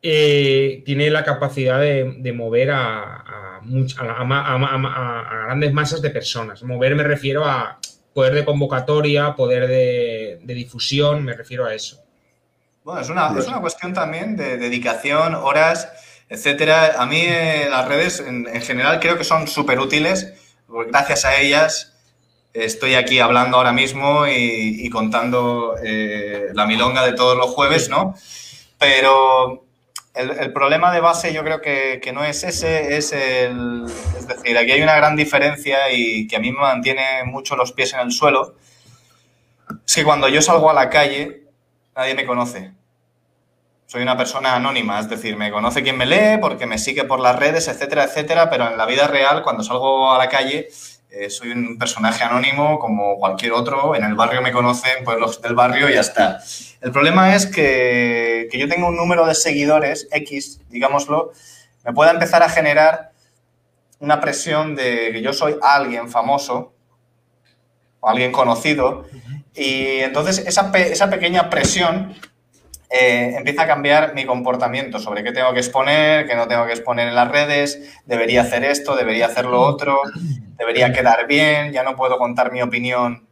eh, 0.00 0.82
tiene 0.84 1.10
la 1.10 1.24
capacidad 1.24 1.80
de, 1.80 2.32
mover 2.32 2.70
a, 2.70 3.60
grandes 5.46 5.72
masas 5.72 6.00
de 6.00 6.10
personas. 6.10 6.62
Mover 6.62 6.94
me 6.94 7.04
refiero 7.04 7.44
a 7.44 7.78
poder 8.12 8.34
de 8.34 8.44
convocatoria, 8.44 9.34
poder 9.34 9.66
de, 9.68 10.54
difusión, 10.54 11.24
me 11.24 11.34
refiero 11.34 11.66
a 11.66 11.74
eso. 11.74 12.02
Bueno, 12.84 13.00
es 13.00 13.08
una, 13.10 13.32
es 13.38 13.46
una 13.46 13.60
cuestión 13.60 13.94
también 13.94 14.36
de 14.36 14.56
dedicación, 14.56 15.36
horas, 15.36 15.88
etcétera. 16.28 16.96
A 16.98 17.06
mí 17.06 17.20
eh, 17.20 17.68
las 17.70 17.86
redes 17.86 18.18
en, 18.18 18.44
general 18.60 18.98
creo 18.98 19.16
que 19.16 19.22
son 19.22 19.46
súper 19.46 19.78
útiles, 19.78 20.34
porque 20.66 20.90
gracias 20.90 21.24
a 21.24 21.36
ellas 21.36 21.94
estoy 22.52 22.94
aquí 22.94 23.20
hablando 23.20 23.56
ahora 23.56 23.72
mismo 23.72 24.26
y, 24.26 24.90
contando 24.90 25.76
eh, 25.82 26.48
la 26.54 26.66
milonga 26.66 27.06
de 27.06 27.12
todos 27.12 27.36
los 27.36 27.50
jueves, 27.50 27.88
¿no? 27.88 28.16
Pero 28.78 29.64
el, 30.14 30.52
problema 30.52 30.92
de 30.92 31.00
base 31.00 31.32
yo 31.32 31.44
creo 31.44 31.60
que, 31.60 32.10
no 32.12 32.24
es 32.24 32.42
ese, 32.42 32.96
es 32.96 33.12
el... 33.12 33.84
Es 34.18 34.26
decir, 34.26 34.58
aquí 34.58 34.72
hay 34.72 34.82
una 34.82 34.96
gran 34.96 35.14
diferencia 35.14 35.90
y 35.92 36.26
que 36.26 36.34
a 36.34 36.40
mí 36.40 36.50
me 36.50 36.58
mantiene 36.58 37.22
mucho 37.26 37.54
los 37.54 37.72
pies 37.72 37.94
en 37.94 38.00
el 38.00 38.10
suelo. 38.10 38.56
Es 39.86 39.94
que 39.94 40.04
cuando 40.04 40.28
yo 40.28 40.42
salgo 40.42 40.68
a 40.68 40.74
la 40.74 40.90
calle, 40.90 41.41
nadie 41.96 42.14
me 42.14 42.26
conoce. 42.26 42.72
Soy 43.86 44.02
una 44.02 44.16
persona 44.16 44.54
anónima, 44.54 45.00
es 45.00 45.08
decir, 45.08 45.36
me 45.36 45.50
conoce 45.50 45.82
quien 45.82 45.98
me 45.98 46.06
lee 46.06 46.38
porque 46.40 46.66
me 46.66 46.78
sigue 46.78 47.04
por 47.04 47.20
las 47.20 47.36
redes, 47.38 47.68
etcétera, 47.68 48.04
etcétera, 48.04 48.48
pero 48.48 48.68
en 48.68 48.78
la 48.78 48.86
vida 48.86 49.06
real, 49.06 49.42
cuando 49.42 49.62
salgo 49.62 50.12
a 50.12 50.18
la 50.18 50.28
calle, 50.28 50.68
eh, 51.10 51.28
soy 51.28 51.50
un 51.50 51.76
personaje 51.76 52.24
anónimo 52.24 52.78
como 52.78 53.18
cualquier 53.18 53.52
otro. 53.52 53.94
En 53.94 54.04
el 54.04 54.14
barrio 54.14 54.40
me 54.40 54.50
conocen, 54.50 55.04
pues 55.04 55.18
los 55.18 55.42
del 55.42 55.54
barrio 55.54 55.90
y 55.90 55.94
ya 55.94 56.00
está. 56.00 56.40
El 56.80 56.90
problema 56.90 57.34
es 57.34 57.46
que, 57.46 58.48
que 58.50 58.58
yo 58.58 58.66
tengo 58.66 58.88
un 58.88 58.96
número 58.96 59.26
de 59.26 59.34
seguidores, 59.34 60.08
X, 60.10 60.60
digámoslo, 60.70 61.32
me 61.84 61.92
pueda 61.92 62.12
empezar 62.12 62.42
a 62.42 62.48
generar 62.48 63.12
una 63.98 64.20
presión 64.20 64.74
de 64.74 65.10
que 65.12 65.20
yo 65.20 65.34
soy 65.34 65.56
alguien 65.60 66.08
famoso 66.08 66.72
o 68.00 68.08
alguien 68.08 68.32
conocido. 68.32 69.04
Y 69.54 69.98
entonces 69.98 70.38
esa, 70.46 70.70
esa 70.74 71.10
pequeña 71.10 71.50
presión 71.50 72.14
eh, 72.94 73.36
empieza 73.38 73.62
a 73.62 73.66
cambiar 73.66 74.14
mi 74.14 74.26
comportamiento 74.26 74.98
sobre 74.98 75.24
qué 75.24 75.32
tengo 75.32 75.54
que 75.54 75.60
exponer, 75.60 76.26
qué 76.26 76.34
no 76.34 76.46
tengo 76.46 76.66
que 76.66 76.72
exponer 76.72 77.08
en 77.08 77.14
las 77.14 77.30
redes, 77.30 77.98
debería 78.04 78.42
hacer 78.42 78.64
esto, 78.64 78.94
debería 78.94 79.26
hacer 79.26 79.46
lo 79.46 79.62
otro, 79.62 80.02
debería 80.58 80.92
quedar 80.92 81.26
bien, 81.26 81.72
ya 81.72 81.82
no 81.84 81.96
puedo 81.96 82.18
contar 82.18 82.52
mi 82.52 82.60
opinión 82.60 83.26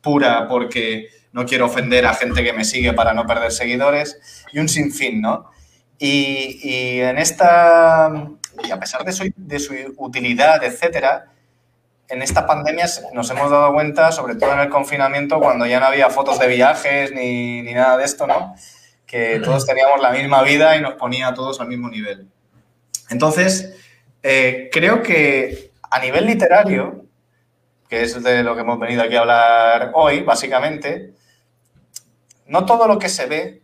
pura 0.00 0.48
porque 0.48 1.08
no 1.32 1.44
quiero 1.44 1.66
ofender 1.66 2.06
a 2.06 2.14
gente 2.14 2.42
que 2.42 2.54
me 2.54 2.64
sigue 2.64 2.94
para 2.94 3.12
no 3.12 3.26
perder 3.26 3.52
seguidores 3.52 4.18
y 4.52 4.58
un 4.58 4.70
sinfín, 4.70 5.20
¿no? 5.20 5.50
Y, 5.98 7.00
en 7.00 7.18
esta, 7.18 8.10
y 8.62 8.70
a 8.70 8.80
pesar 8.80 9.04
de 9.04 9.12
su, 9.12 9.30
de 9.36 9.58
su 9.58 9.74
utilidad, 9.98 10.64
etcétera, 10.64 11.26
en 12.08 12.22
esta 12.22 12.46
pandemia 12.46 12.86
nos 13.12 13.30
hemos 13.30 13.50
dado 13.50 13.72
cuenta, 13.72 14.12
sobre 14.12 14.34
todo 14.34 14.52
en 14.52 14.60
el 14.60 14.68
confinamiento, 14.68 15.40
cuando 15.40 15.66
ya 15.66 15.80
no 15.80 15.86
había 15.86 16.10
fotos 16.10 16.38
de 16.38 16.48
viajes 16.48 17.12
ni, 17.12 17.62
ni 17.62 17.74
nada 17.74 17.96
de 17.96 18.04
esto, 18.04 18.26
¿no? 18.26 18.54
que 19.14 19.38
todos 19.38 19.64
teníamos 19.64 20.00
la 20.00 20.10
misma 20.10 20.42
vida 20.42 20.76
y 20.76 20.80
nos 20.80 20.94
ponía 20.94 21.28
a 21.28 21.34
todos 21.34 21.60
al 21.60 21.68
mismo 21.68 21.88
nivel. 21.88 22.26
Entonces, 23.10 23.76
eh, 24.24 24.68
creo 24.72 25.04
que 25.04 25.70
a 25.88 26.00
nivel 26.00 26.26
literario, 26.26 27.04
que 27.88 28.02
es 28.02 28.20
de 28.20 28.42
lo 28.42 28.56
que 28.56 28.62
hemos 28.62 28.78
venido 28.80 29.02
aquí 29.02 29.14
a 29.14 29.20
hablar 29.20 29.92
hoy, 29.94 30.22
básicamente, 30.22 31.12
no 32.46 32.66
todo 32.66 32.88
lo 32.88 32.98
que 32.98 33.08
se 33.08 33.26
ve 33.26 33.62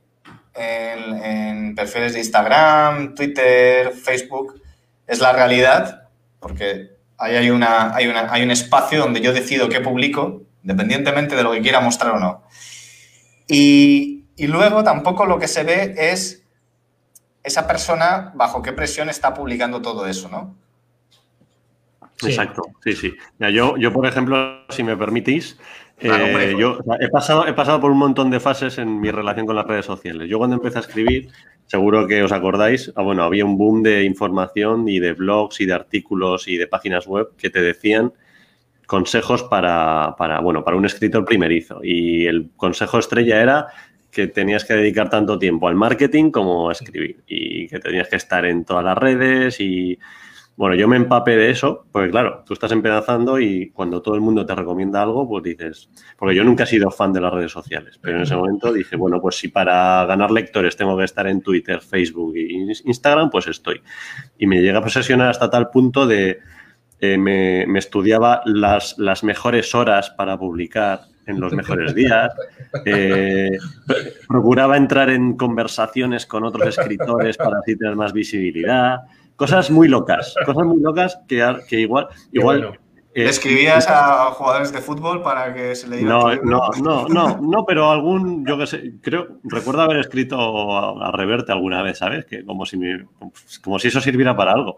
en, 0.54 1.75
perfiles 1.75 2.12
de 2.12 2.20
Instagram, 2.20 3.16
Twitter, 3.16 3.90
Facebook, 3.92 4.62
es 5.09 5.18
la 5.18 5.32
realidad, 5.32 6.09
porque 6.38 6.89
ahí 7.20 7.36
hay, 7.36 7.50
una, 7.50 7.94
hay, 7.94 8.08
una, 8.08 8.32
hay 8.32 8.42
un 8.42 8.50
espacio 8.50 8.98
donde 8.98 9.20
yo 9.20 9.32
decido 9.32 9.68
qué 9.68 9.80
publico, 9.80 10.42
independientemente 10.62 11.36
de 11.36 11.42
lo 11.42 11.52
que 11.52 11.60
quiera 11.60 11.80
mostrar 11.80 12.12
o 12.12 12.18
no. 12.18 12.42
Y, 13.46 14.24
y 14.36 14.46
luego 14.46 14.82
tampoco 14.82 15.26
lo 15.26 15.38
que 15.38 15.48
se 15.48 15.64
ve 15.64 15.94
es 15.96 16.44
esa 17.42 17.66
persona 17.66 18.32
bajo 18.34 18.62
qué 18.62 18.72
presión 18.72 19.08
está 19.08 19.34
publicando 19.34 19.80
todo 19.80 20.06
eso, 20.06 20.28
¿no? 20.28 20.56
Exacto, 22.22 22.62
sí, 22.84 22.94
sí. 22.94 23.14
yo, 23.38 23.76
yo, 23.78 23.92
por 23.92 24.06
ejemplo, 24.06 24.64
si 24.68 24.82
me 24.82 24.96
permitís, 24.96 25.58
eh, 25.98 26.54
yo 26.58 26.78
he, 27.00 27.08
pasado, 27.08 27.46
he 27.46 27.52
pasado 27.52 27.80
por 27.80 27.90
un 27.90 27.98
montón 27.98 28.30
de 28.30 28.40
fases 28.40 28.78
en 28.78 29.00
mi 29.00 29.10
relación 29.10 29.46
con 29.46 29.56
las 29.56 29.66
redes 29.66 29.86
sociales. 29.86 30.28
Yo 30.28 30.38
cuando 30.38 30.56
empecé 30.56 30.78
a 30.78 30.80
escribir, 30.82 31.30
seguro 31.70 32.08
que 32.08 32.20
os 32.20 32.32
acordáis, 32.32 32.92
ah, 32.96 33.02
bueno, 33.02 33.22
había 33.22 33.44
un 33.44 33.56
boom 33.56 33.84
de 33.84 34.02
información 34.02 34.88
y 34.88 34.98
de 34.98 35.12
blogs 35.12 35.60
y 35.60 35.66
de 35.66 35.72
artículos 35.72 36.48
y 36.48 36.56
de 36.56 36.66
páginas 36.66 37.06
web 37.06 37.28
que 37.38 37.48
te 37.48 37.62
decían 37.62 38.12
consejos 38.86 39.44
para, 39.44 40.16
para, 40.18 40.40
bueno, 40.40 40.64
para 40.64 40.76
un 40.76 40.84
escritor 40.84 41.24
primerizo. 41.24 41.78
Y 41.84 42.26
el 42.26 42.50
consejo 42.56 42.98
estrella 42.98 43.40
era 43.40 43.68
que 44.10 44.26
tenías 44.26 44.64
que 44.64 44.74
dedicar 44.74 45.10
tanto 45.10 45.38
tiempo 45.38 45.68
al 45.68 45.76
marketing 45.76 46.32
como 46.32 46.70
a 46.70 46.72
escribir 46.72 47.22
y 47.28 47.68
que 47.68 47.78
tenías 47.78 48.08
que 48.08 48.16
estar 48.16 48.44
en 48.44 48.64
todas 48.64 48.82
las 48.82 48.98
redes 48.98 49.60
y 49.60 49.96
bueno, 50.60 50.74
yo 50.74 50.86
me 50.88 50.98
empapé 50.98 51.38
de 51.38 51.48
eso, 51.48 51.86
porque 51.90 52.10
claro, 52.10 52.44
tú 52.44 52.52
estás 52.52 52.70
empezando 52.70 53.40
y 53.40 53.70
cuando 53.70 54.02
todo 54.02 54.14
el 54.14 54.20
mundo 54.20 54.44
te 54.44 54.54
recomienda 54.54 55.00
algo, 55.00 55.26
pues 55.26 55.42
dices, 55.42 55.88
porque 56.18 56.36
yo 56.36 56.44
nunca 56.44 56.64
he 56.64 56.66
sido 56.66 56.90
fan 56.90 57.14
de 57.14 57.20
las 57.22 57.32
redes 57.32 57.50
sociales, 57.50 57.98
pero 57.98 58.18
en 58.18 58.24
ese 58.24 58.36
momento 58.36 58.70
dije, 58.70 58.94
bueno, 58.94 59.22
pues 59.22 59.36
si 59.36 59.48
para 59.48 60.04
ganar 60.04 60.30
lectores 60.30 60.76
tengo 60.76 60.98
que 60.98 61.04
estar 61.04 61.26
en 61.28 61.40
Twitter, 61.40 61.80
Facebook 61.80 62.36
e 62.36 62.74
Instagram, 62.84 63.30
pues 63.30 63.46
estoy. 63.46 63.80
Y 64.36 64.46
me 64.46 64.60
llega 64.60 64.76
a 64.76 64.82
obsesionar 64.82 65.28
hasta 65.30 65.48
tal 65.48 65.70
punto 65.70 66.06
de, 66.06 66.40
eh, 67.00 67.16
me, 67.16 67.64
me, 67.66 67.78
estudiaba 67.78 68.42
las, 68.44 68.98
las 68.98 69.24
mejores 69.24 69.74
horas 69.74 70.10
para 70.10 70.36
publicar 70.38 71.04
en 71.26 71.40
los 71.40 71.54
mejores 71.54 71.94
días. 71.94 72.34
Eh, 72.84 73.56
procuraba 74.28 74.76
entrar 74.76 75.08
en 75.08 75.38
conversaciones 75.38 76.26
con 76.26 76.44
otros 76.44 76.78
escritores 76.78 77.38
para 77.38 77.60
así 77.60 77.76
tener 77.76 77.96
más 77.96 78.12
visibilidad. 78.12 78.98
Cosas 79.40 79.70
muy 79.70 79.88
locas, 79.88 80.35
cosas 80.44 80.66
muy 80.66 80.82
locas 80.82 81.18
que, 81.26 81.42
que 81.66 81.80
igual... 81.80 82.09
igual 82.30 82.78
eh, 83.14 83.25
¿Escribías 83.25 83.88
a 83.88 84.26
jugadores 84.32 84.70
de 84.70 84.82
fútbol 84.82 85.23
para 85.23 85.54
que 85.54 85.75
se 85.75 85.88
le 85.88 85.97
diera 85.97 86.12
no, 86.12 86.35
no, 86.42 86.68
no, 86.82 87.09
no, 87.09 87.38
no, 87.40 87.64
pero 87.64 87.90
algún, 87.90 88.44
yo 88.47 88.59
qué 88.59 88.66
sé, 88.66 88.92
creo, 89.00 89.40
recuerdo 89.44 89.80
haber 89.80 89.97
escrito 89.97 91.02
a, 91.02 91.11
Reverte 91.11 91.52
alguna 91.52 91.80
vez, 91.80 91.97
¿sabes? 91.97 92.26
Que 92.26 92.44
como 92.44 92.66
si, 92.66 92.78
como 93.62 93.78
si 93.78 93.88
eso 93.88 94.02
sirviera 94.02 94.37
para 94.37 94.52
algo 94.52 94.76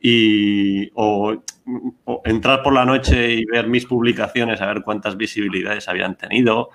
y 0.00 0.90
o, 0.94 1.42
entrar 2.24 2.62
por 2.62 2.72
la 2.72 2.86
noche 2.86 3.34
y 3.34 3.44
ver 3.44 3.68
mis 3.68 3.84
publicaciones, 3.84 4.62
a 4.62 4.66
ver 4.68 4.82
cuántas 4.82 5.18
visibilidades 5.18 5.86
habían 5.86 6.16
tenido. 6.16 6.70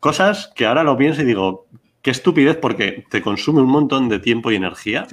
Cosas 0.00 0.50
que 0.56 0.66
ahora 0.66 0.82
lo 0.82 0.96
pienso 0.96 1.22
y 1.22 1.26
digo, 1.26 1.68
qué 2.02 2.10
estupidez 2.10 2.56
porque 2.56 3.04
te 3.08 3.22
consume 3.22 3.62
un 3.62 3.70
montón 3.70 4.08
de 4.08 4.18
tiempo 4.18 4.50
y 4.50 4.56
energía. 4.56 5.06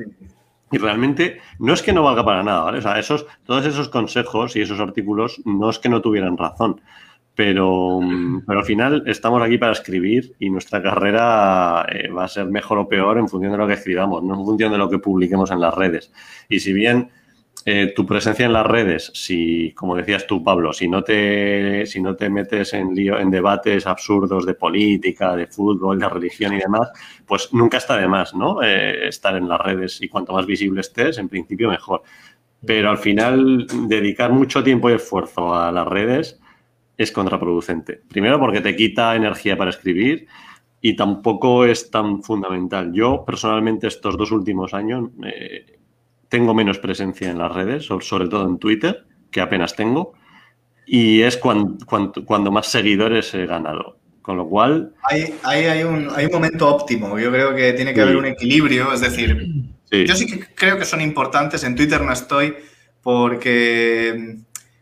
Y 0.71 0.77
realmente 0.77 1.39
no 1.59 1.73
es 1.73 1.81
que 1.81 1.93
no 1.93 2.03
valga 2.03 2.25
para 2.25 2.43
nada, 2.43 2.63
¿vale? 2.63 2.79
O 2.79 2.81
sea, 2.81 2.99
esos, 2.99 3.25
todos 3.45 3.65
esos 3.65 3.89
consejos 3.89 4.55
y 4.55 4.61
esos 4.61 4.79
artículos 4.79 5.41
no 5.45 5.69
es 5.69 5.79
que 5.79 5.87
no 5.87 6.01
tuvieran 6.01 6.37
razón, 6.37 6.81
pero, 7.35 7.99
pero 8.45 8.59
al 8.59 8.65
final 8.65 9.03
estamos 9.05 9.41
aquí 9.41 9.57
para 9.57 9.71
escribir 9.71 10.33
y 10.39 10.49
nuestra 10.49 10.81
carrera 10.81 11.85
eh, 11.89 12.09
va 12.09 12.25
a 12.25 12.27
ser 12.27 12.47
mejor 12.47 12.79
o 12.79 12.89
peor 12.89 13.17
en 13.17 13.29
función 13.29 13.51
de 13.51 13.59
lo 13.59 13.67
que 13.67 13.73
escribamos, 13.73 14.23
no 14.23 14.33
en 14.33 14.43
función 14.43 14.71
de 14.71 14.77
lo 14.77 14.89
que 14.89 14.99
publiquemos 14.99 15.51
en 15.51 15.61
las 15.61 15.73
redes. 15.73 16.11
Y 16.49 16.59
si 16.59 16.73
bien 16.73 17.09
eh, 17.69 17.91
tu 17.93 18.05
presencia 18.05 18.45
en 18.45 18.53
las 18.53 18.65
redes, 18.65 19.11
si, 19.13 19.73
como 19.73 19.97
decías 19.97 20.25
tú, 20.25 20.41
Pablo, 20.41 20.71
si 20.71 20.87
no 20.87 21.03
te, 21.03 21.85
si 21.85 21.99
no 21.99 22.15
te 22.15 22.29
metes 22.29 22.73
en, 22.73 22.95
lío, 22.95 23.19
en 23.19 23.29
debates 23.29 23.85
absurdos 23.85 24.45
de 24.45 24.53
política, 24.53 25.35
de 25.35 25.47
fútbol, 25.47 25.99
de 25.99 26.07
religión 26.07 26.53
y 26.53 26.59
demás, 26.59 26.89
pues 27.25 27.53
nunca 27.53 27.75
está 27.75 27.97
de 27.97 28.07
más, 28.07 28.33
¿no? 28.33 28.63
Eh, 28.63 29.09
estar 29.09 29.35
en 29.35 29.49
las 29.49 29.59
redes 29.59 30.01
y 30.01 30.07
cuanto 30.07 30.31
más 30.31 30.45
visible 30.45 30.79
estés, 30.79 31.17
en 31.17 31.27
principio 31.27 31.69
mejor. 31.69 32.03
Pero 32.65 32.89
al 32.89 32.99
final, 32.99 33.67
dedicar 33.89 34.31
mucho 34.31 34.63
tiempo 34.63 34.89
y 34.89 34.93
esfuerzo 34.93 35.53
a 35.53 35.69
las 35.69 35.87
redes 35.87 36.39
es 36.95 37.11
contraproducente. 37.11 37.99
Primero 38.07 38.39
porque 38.39 38.61
te 38.61 38.77
quita 38.77 39.13
energía 39.13 39.57
para 39.57 39.71
escribir 39.71 40.25
y 40.79 40.95
tampoco 40.95 41.65
es 41.65 41.91
tan 41.91 42.23
fundamental. 42.23 42.93
Yo 42.93 43.25
personalmente 43.25 43.87
estos 43.87 44.17
dos 44.17 44.31
últimos 44.31 44.73
años 44.73 45.09
eh, 45.25 45.76
tengo 46.29 46.53
menos 46.53 46.79
presencia 46.79 47.29
en 47.29 47.39
las 47.39 47.51
redes, 47.51 47.85
sobre 47.85 48.27
todo 48.27 48.47
en 48.47 48.57
Twitter, 48.57 49.05
que 49.31 49.41
apenas 49.41 49.75
tengo, 49.75 50.13
y 50.85 51.21
es 51.21 51.37
cuando, 51.37 51.85
cuando, 52.25 52.51
más 52.51 52.67
seguidores 52.67 53.33
he 53.33 53.45
ganado. 53.45 53.97
Con 54.21 54.37
lo 54.37 54.47
cual... 54.47 54.93
Hay, 55.03 55.33
hay, 55.43 55.83
un, 55.83 56.09
hay 56.13 56.25
un 56.25 56.31
momento 56.31 56.67
óptimo, 56.67 57.17
yo 57.17 57.31
creo 57.31 57.55
que 57.55 57.73
tiene 57.73 57.93
que 57.93 58.01
haber 58.01 58.17
un 58.17 58.25
equilibrio, 58.25 58.91
es 58.91 58.99
decir, 58.99 59.53
yo 59.89 60.15
sí 60.15 60.27
que 60.27 60.45
creo 60.53 60.77
que 60.77 60.83
son 60.85 60.99
importantes, 60.99 61.63
en 61.63 61.75
Twitter 61.75 62.01
no 62.01 62.11
estoy 62.11 62.55
porque, 63.01 64.35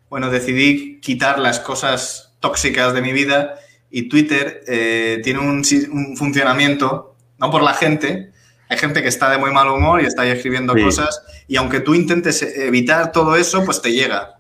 bueno, 0.10 0.32
decidí 0.32 1.00
quitar 1.00 1.38
las 1.38 1.60
cosas 1.60 2.36
tóxicas 2.40 2.94
de 2.96 3.02
mi 3.04 3.14
vida 3.14 3.60
y 3.92 4.10
Twitter 4.10 4.64
eh, 4.68 5.22
tiene 5.24 5.40
un, 5.40 5.62
un 5.92 6.18
funcionamiento, 6.18 7.16
no 7.38 7.52
por 7.52 7.62
la 7.62 7.76
gente, 7.76 8.32
hay 8.70 8.78
gente 8.78 9.02
que 9.02 9.10
está 9.10 9.30
de 9.30 9.38
muy 9.38 9.52
mal 9.52 9.68
humor 9.68 10.02
y 10.02 10.06
está 10.06 10.24
ahí 10.24 10.32
escribiendo 10.32 10.74
cosas 10.74 11.22
y 11.48 11.58
aunque 11.58 11.80
tú 11.80 11.94
intentes 11.94 12.42
evitar 12.42 13.12
todo 13.12 13.36
eso, 13.36 13.64
pues 13.64 13.82
te 13.82 13.92
llega. 13.92 14.40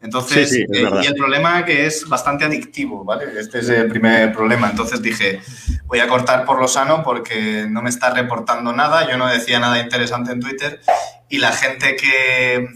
Entonces, 0.00 0.52
eh, 0.52 0.66
y 0.70 1.06
el 1.06 1.14
problema 1.14 1.64
que 1.64 1.86
es 1.86 2.06
bastante 2.06 2.44
adictivo, 2.44 3.04
¿vale? 3.04 3.40
Este 3.40 3.60
es 3.60 3.68
el 3.70 3.88
primer 3.88 4.34
problema. 4.34 4.68
Entonces 4.68 5.00
dije, 5.00 5.40
voy 5.86 6.00
a 6.00 6.06
cortar 6.06 6.44
por 6.44 6.60
lo 6.60 6.68
sano 6.68 7.02
porque 7.02 7.66
no 7.66 7.80
me 7.80 7.88
está 7.88 8.10
reportando 8.10 8.74
nada, 8.74 9.10
yo 9.10 9.16
no 9.16 9.26
decía 9.26 9.58
nada 9.60 9.78
interesante 9.78 10.32
en 10.32 10.40
Twitter 10.40 10.80
y 11.30 11.38
la 11.38 11.52
gente 11.52 11.96
que, 11.96 12.68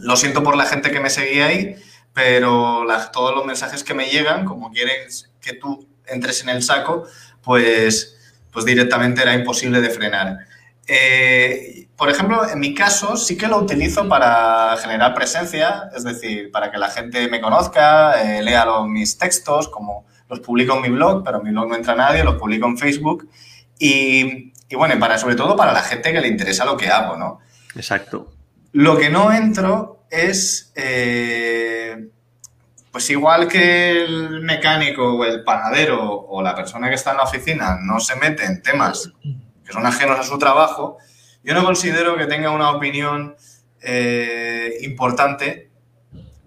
lo 0.00 0.16
siento 0.16 0.42
por 0.42 0.56
la 0.56 0.66
gente 0.66 0.90
que 0.90 1.00
me 1.00 1.08
seguía 1.08 1.46
ahí, 1.46 1.76
pero 2.12 2.86
todos 3.12 3.34
los 3.34 3.46
mensajes 3.46 3.82
que 3.82 3.94
me 3.94 4.10
llegan, 4.10 4.44
como 4.44 4.70
quieren 4.70 5.08
que 5.40 5.54
tú 5.54 5.88
entres 6.06 6.42
en 6.42 6.50
el 6.50 6.62
saco, 6.62 7.06
pues 7.42 8.18
pues 8.52 8.64
directamente 8.64 9.22
era 9.22 9.34
imposible 9.34 9.80
de 9.80 9.90
frenar. 9.90 10.38
Eh, 10.86 11.88
por 11.96 12.10
ejemplo, 12.10 12.48
en 12.48 12.58
mi 12.58 12.74
caso 12.74 13.16
sí 13.16 13.36
que 13.36 13.46
lo 13.46 13.58
utilizo 13.58 14.08
para 14.08 14.76
generar 14.76 15.14
presencia, 15.14 15.90
es 15.94 16.04
decir, 16.04 16.50
para 16.50 16.70
que 16.70 16.78
la 16.78 16.88
gente 16.88 17.28
me 17.28 17.40
conozca, 17.40 18.20
eh, 18.22 18.42
lea 18.42 18.64
los, 18.64 18.88
mis 18.88 19.16
textos, 19.16 19.68
como 19.68 20.04
los 20.28 20.40
publico 20.40 20.74
en 20.76 20.82
mi 20.82 20.88
blog, 20.88 21.22
pero 21.24 21.38
en 21.38 21.44
mi 21.44 21.50
blog 21.50 21.68
no 21.68 21.76
entra 21.76 21.94
nadie, 21.94 22.24
los 22.24 22.36
publico 22.36 22.66
en 22.66 22.76
Facebook. 22.76 23.28
Y, 23.78 24.52
bueno, 24.74 24.98
para, 24.98 25.18
sobre 25.18 25.34
todo 25.34 25.56
para 25.56 25.72
la 25.72 25.82
gente 25.82 26.12
que 26.12 26.20
le 26.20 26.28
interesa 26.28 26.64
lo 26.64 26.76
que 26.76 26.88
hago, 26.88 27.16
¿no? 27.16 27.40
Exacto. 27.74 28.32
Lo 28.72 28.96
que 28.96 29.10
no 29.10 29.32
entro 29.32 30.04
es, 30.10 30.72
eh, 30.74 32.08
pues 32.92 33.08
igual 33.10 33.48
que 33.48 34.04
el 34.04 34.42
mecánico 34.42 35.14
o 35.14 35.24
el 35.24 35.42
panadero 35.42 36.04
o 36.04 36.42
la 36.42 36.54
persona 36.54 36.88
que 36.90 36.94
está 36.94 37.12
en 37.12 37.16
la 37.16 37.22
oficina 37.24 37.78
no 37.82 37.98
se 37.98 38.16
mete 38.16 38.44
en 38.44 38.62
temas 38.62 39.10
que 39.64 39.72
son 39.72 39.86
ajenos 39.86 40.18
a 40.18 40.22
su 40.22 40.38
trabajo, 40.38 40.98
yo 41.42 41.54
no 41.54 41.64
considero 41.64 42.16
que 42.16 42.26
tenga 42.26 42.50
una 42.50 42.70
opinión 42.70 43.34
eh, 43.80 44.76
importante 44.82 45.70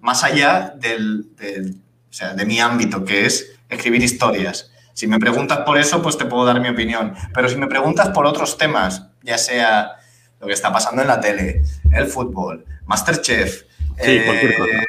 más 0.01 0.23
allá 0.23 0.73
del, 0.77 1.31
de 1.35 2.45
mi 2.45 2.59
ámbito, 2.59 3.03
que 3.03 3.25
es 3.25 3.57
escribir 3.67 4.03
historias. 4.03 4.71
Si 4.93 5.07
me 5.07 5.19
preguntas 5.19 5.59
por 5.65 5.77
eso, 5.77 6.01
pues 6.01 6.17
te 6.17 6.25
puedo 6.25 6.45
dar 6.45 6.61
mi 6.61 6.69
opinión. 6.69 7.15
Pero 7.33 7.49
si 7.49 7.57
me 7.57 7.67
preguntas 7.67 8.09
por 8.09 8.25
otros 8.25 8.57
temas, 8.57 9.07
ya 9.23 9.37
sea 9.37 9.93
lo 10.39 10.47
que 10.47 10.53
está 10.53 10.71
pasando 10.71 11.01
en 11.01 11.07
la 11.07 11.19
tele, 11.19 11.63
el 11.91 12.05
fútbol, 12.05 12.63
Masterchef, 12.85 13.63
eh, 13.97 14.85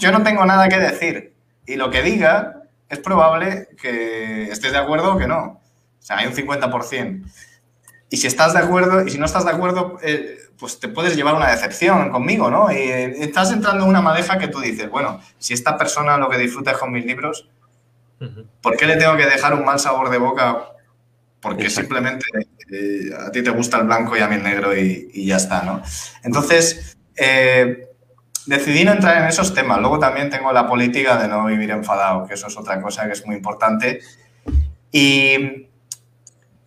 yo 0.00 0.10
no 0.10 0.22
tengo 0.22 0.44
nada 0.44 0.68
que 0.68 0.78
decir. 0.78 1.34
Y 1.66 1.76
lo 1.76 1.90
que 1.90 2.02
diga 2.02 2.62
es 2.88 2.98
probable 2.98 3.68
que 3.80 4.50
estés 4.50 4.72
de 4.72 4.78
acuerdo 4.78 5.14
o 5.14 5.18
que 5.18 5.28
no. 5.28 5.42
O 5.42 6.02
sea, 6.02 6.18
hay 6.18 6.26
un 6.26 6.32
50%. 6.32 7.24
Y 8.08 8.16
si 8.16 8.26
estás 8.26 8.54
de 8.54 8.58
acuerdo, 8.58 9.06
y 9.06 9.10
si 9.10 9.18
no 9.18 9.26
estás 9.26 9.44
de 9.44 9.52
acuerdo, 9.52 9.98
eh, 10.02 10.38
pues 10.58 10.80
te 10.80 10.88
puedes 10.88 11.14
llevar 11.14 11.34
una 11.34 11.50
decepción 11.50 12.10
conmigo, 12.10 12.50
¿no? 12.50 12.72
Y 12.72 12.78
estás 12.78 13.52
entrando 13.52 13.84
en 13.84 13.90
una 13.90 14.00
madeja 14.00 14.38
que 14.38 14.48
tú 14.48 14.58
dices, 14.60 14.90
bueno, 14.90 15.20
si 15.38 15.54
esta 15.54 15.78
persona 15.78 16.16
lo 16.16 16.28
que 16.28 16.38
disfruta 16.38 16.72
es 16.72 16.78
con 16.78 16.90
mis 16.90 17.04
libros, 17.04 17.48
¿por 18.60 18.76
qué 18.76 18.86
le 18.86 18.96
tengo 18.96 19.16
que 19.16 19.26
dejar 19.26 19.54
un 19.54 19.64
mal 19.64 19.78
sabor 19.78 20.10
de 20.10 20.18
boca? 20.18 20.72
Porque 21.40 21.70
simplemente 21.70 22.26
eh, 22.72 23.10
a 23.16 23.30
ti 23.30 23.42
te 23.42 23.50
gusta 23.50 23.78
el 23.78 23.84
blanco 23.84 24.16
y 24.16 24.20
a 24.20 24.28
mí 24.28 24.36
el 24.36 24.42
negro 24.42 24.76
y, 24.76 25.24
ya 25.24 25.36
está, 25.36 25.62
¿no? 25.62 25.82
Entonces, 26.24 26.98
eh, 27.16 27.89
decidí 28.46 28.84
no 28.84 28.92
entrar 28.92 29.22
en 29.22 29.28
esos 29.28 29.54
temas. 29.54 29.78
Luego 29.78 29.98
también 29.98 30.30
tengo 30.30 30.52
la 30.52 30.66
política 30.66 31.16
de 31.16 31.28
no 31.28 31.44
vivir 31.44 31.70
enfadado, 31.70 32.26
que 32.26 32.34
eso 32.34 32.46
es 32.46 32.56
otra 32.56 32.80
cosa 32.80 33.06
que 33.06 33.12
es 33.12 33.26
muy 33.26 33.36
importante. 33.36 34.00
Y 34.92 35.68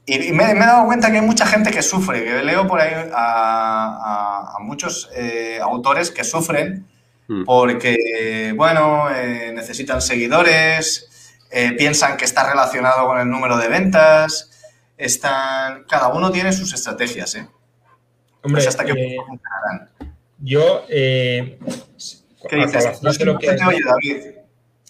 y, 0.06 0.34
me, 0.34 0.52
he 0.52 0.56
dado 0.56 0.86
cuenta 0.86 1.12
que 1.12 1.20
hay 1.20 1.26
mucha 1.26 1.46
gente 1.46 1.72
que 1.72 1.82
sufre, 1.82 2.26
que 2.26 2.44
leo 2.44 2.68
por 2.68 2.82
ahí 2.82 2.92
a, 3.14 4.58
muchos 4.60 5.10
eh, 5.16 5.60
autores 5.62 6.12
que 6.12 6.24
sufren 6.24 6.86
mm. 7.28 7.44
porque, 7.46 8.54
bueno, 8.56 9.10
eh, 9.10 9.52
necesitan 9.54 10.02
seguidores, 10.02 11.38
eh, 11.52 11.74
piensan 11.78 12.18
que 12.18 12.26
está 12.26 12.50
relacionado 12.50 13.08
con 13.08 13.20
el 13.20 13.30
número 13.30 13.58
de 13.58 13.68
ventas, 13.68 14.52
están... 14.98 15.84
Cada 15.84 16.10
uno 16.10 16.32
tiene 16.32 16.52
sus 16.52 16.74
estrategias, 16.74 17.36
¿eh? 17.36 17.48
Hombre, 18.42 18.62
pues 18.62 18.68
hasta 18.68 18.84
que 18.84 19.18
yo... 20.44 20.86
¿Qué 20.88 21.58
dices? 22.52 23.02
No, 23.02 23.14
se 23.14 23.24
te 23.24 23.30
oye, 23.32 23.48
David. 23.56 24.18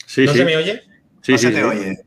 Sí, 0.05 0.25
¿No 0.25 0.33
se 0.33 0.45
me 0.45 0.57
oye? 0.57 0.81
Sí, 1.21 1.31
no 1.33 1.37
se 1.37 1.51
te 1.51 1.63
oye. 1.63 1.99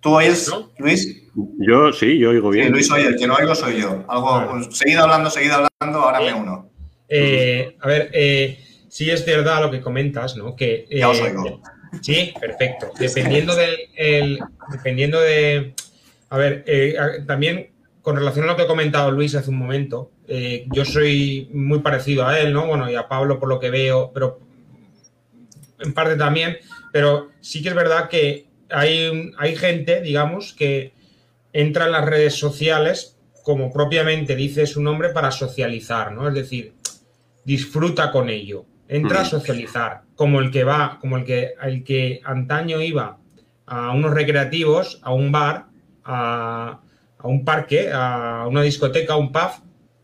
¿Tú 0.00 0.14
oyes, 0.14 0.50
Luis? 0.78 1.22
Yo 1.58 1.92
sí, 1.92 2.18
yo 2.18 2.30
oigo 2.30 2.50
bien. 2.50 2.66
Sí, 2.66 2.72
Luis 2.72 2.90
oye, 2.92 3.08
el 3.08 3.16
que 3.16 3.26
no 3.26 3.34
oigo 3.34 3.54
soy 3.54 3.80
yo. 3.80 4.04
Algo, 4.08 4.50
pues, 4.50 4.78
seguido 4.78 5.02
hablando, 5.02 5.28
seguido 5.30 5.54
hablando, 5.54 6.00
ahora 6.00 6.20
me 6.20 6.32
uno. 6.32 6.70
Eh, 7.08 7.76
a 7.80 7.88
ver, 7.88 8.10
eh, 8.12 8.58
sí 8.88 9.10
es 9.10 9.26
verdad 9.26 9.62
lo 9.62 9.70
que 9.70 9.80
comentas, 9.80 10.36
¿no? 10.36 10.56
Que, 10.56 10.86
ya 10.90 11.08
os 11.08 11.18
eh, 11.18 11.24
oigo. 11.24 11.60
Sí, 12.02 12.32
perfecto. 12.40 12.92
Dependiendo 12.98 13.54
del, 13.54 14.38
dependiendo 14.70 15.20
de, 15.20 15.74
a 16.30 16.38
ver, 16.38 16.64
también 17.26 17.70
con 18.06 18.14
relación 18.14 18.44
a 18.44 18.52
lo 18.52 18.56
que 18.56 18.62
ha 18.62 18.68
comentado 18.68 19.10
Luis 19.10 19.34
hace 19.34 19.50
un 19.50 19.58
momento, 19.58 20.12
yo 20.70 20.84
soy 20.84 21.50
muy 21.52 21.80
parecido 21.80 22.24
a 22.24 22.38
él, 22.38 22.52
¿no? 22.52 22.64
Bueno, 22.64 22.88
y 22.88 22.94
a 22.94 23.08
Pablo 23.08 23.40
por 23.40 23.48
lo 23.48 23.58
que 23.58 23.68
veo, 23.68 24.12
pero 24.14 24.38
en 25.80 25.92
parte 25.92 26.14
también, 26.14 26.56
pero 26.92 27.30
sí 27.40 27.64
que 27.64 27.70
es 27.70 27.74
verdad 27.74 28.08
que 28.08 28.46
hay, 28.70 29.32
hay 29.38 29.56
gente, 29.56 30.02
digamos, 30.02 30.52
que 30.52 30.92
entra 31.52 31.86
en 31.86 31.90
las 31.90 32.04
redes 32.04 32.34
sociales, 32.34 33.16
como 33.42 33.72
propiamente 33.72 34.36
dice 34.36 34.66
su 34.66 34.80
nombre, 34.80 35.08
para 35.08 35.32
socializar, 35.32 36.12
¿no? 36.12 36.28
Es 36.28 36.34
decir, 36.34 36.74
disfruta 37.44 38.12
con 38.12 38.30
ello. 38.30 38.66
Entra 38.86 39.22
a 39.22 39.24
mm. 39.24 39.30
socializar, 39.30 40.02
como 40.14 40.38
el 40.38 40.52
que 40.52 40.62
va, 40.62 40.98
como 41.00 41.16
el 41.16 41.24
que, 41.24 41.54
el 41.60 41.82
que 41.82 42.20
antaño 42.24 42.80
iba 42.80 43.18
a 43.66 43.90
unos 43.90 44.14
recreativos, 44.14 45.00
a 45.02 45.12
un 45.12 45.32
bar, 45.32 45.66
a, 46.04 46.82
un 47.22 47.44
parque, 47.44 47.90
a 47.92 48.46
una 48.48 48.62
discoteca, 48.62 49.14
a 49.14 49.16
un 49.16 49.32
pub, 49.32 49.50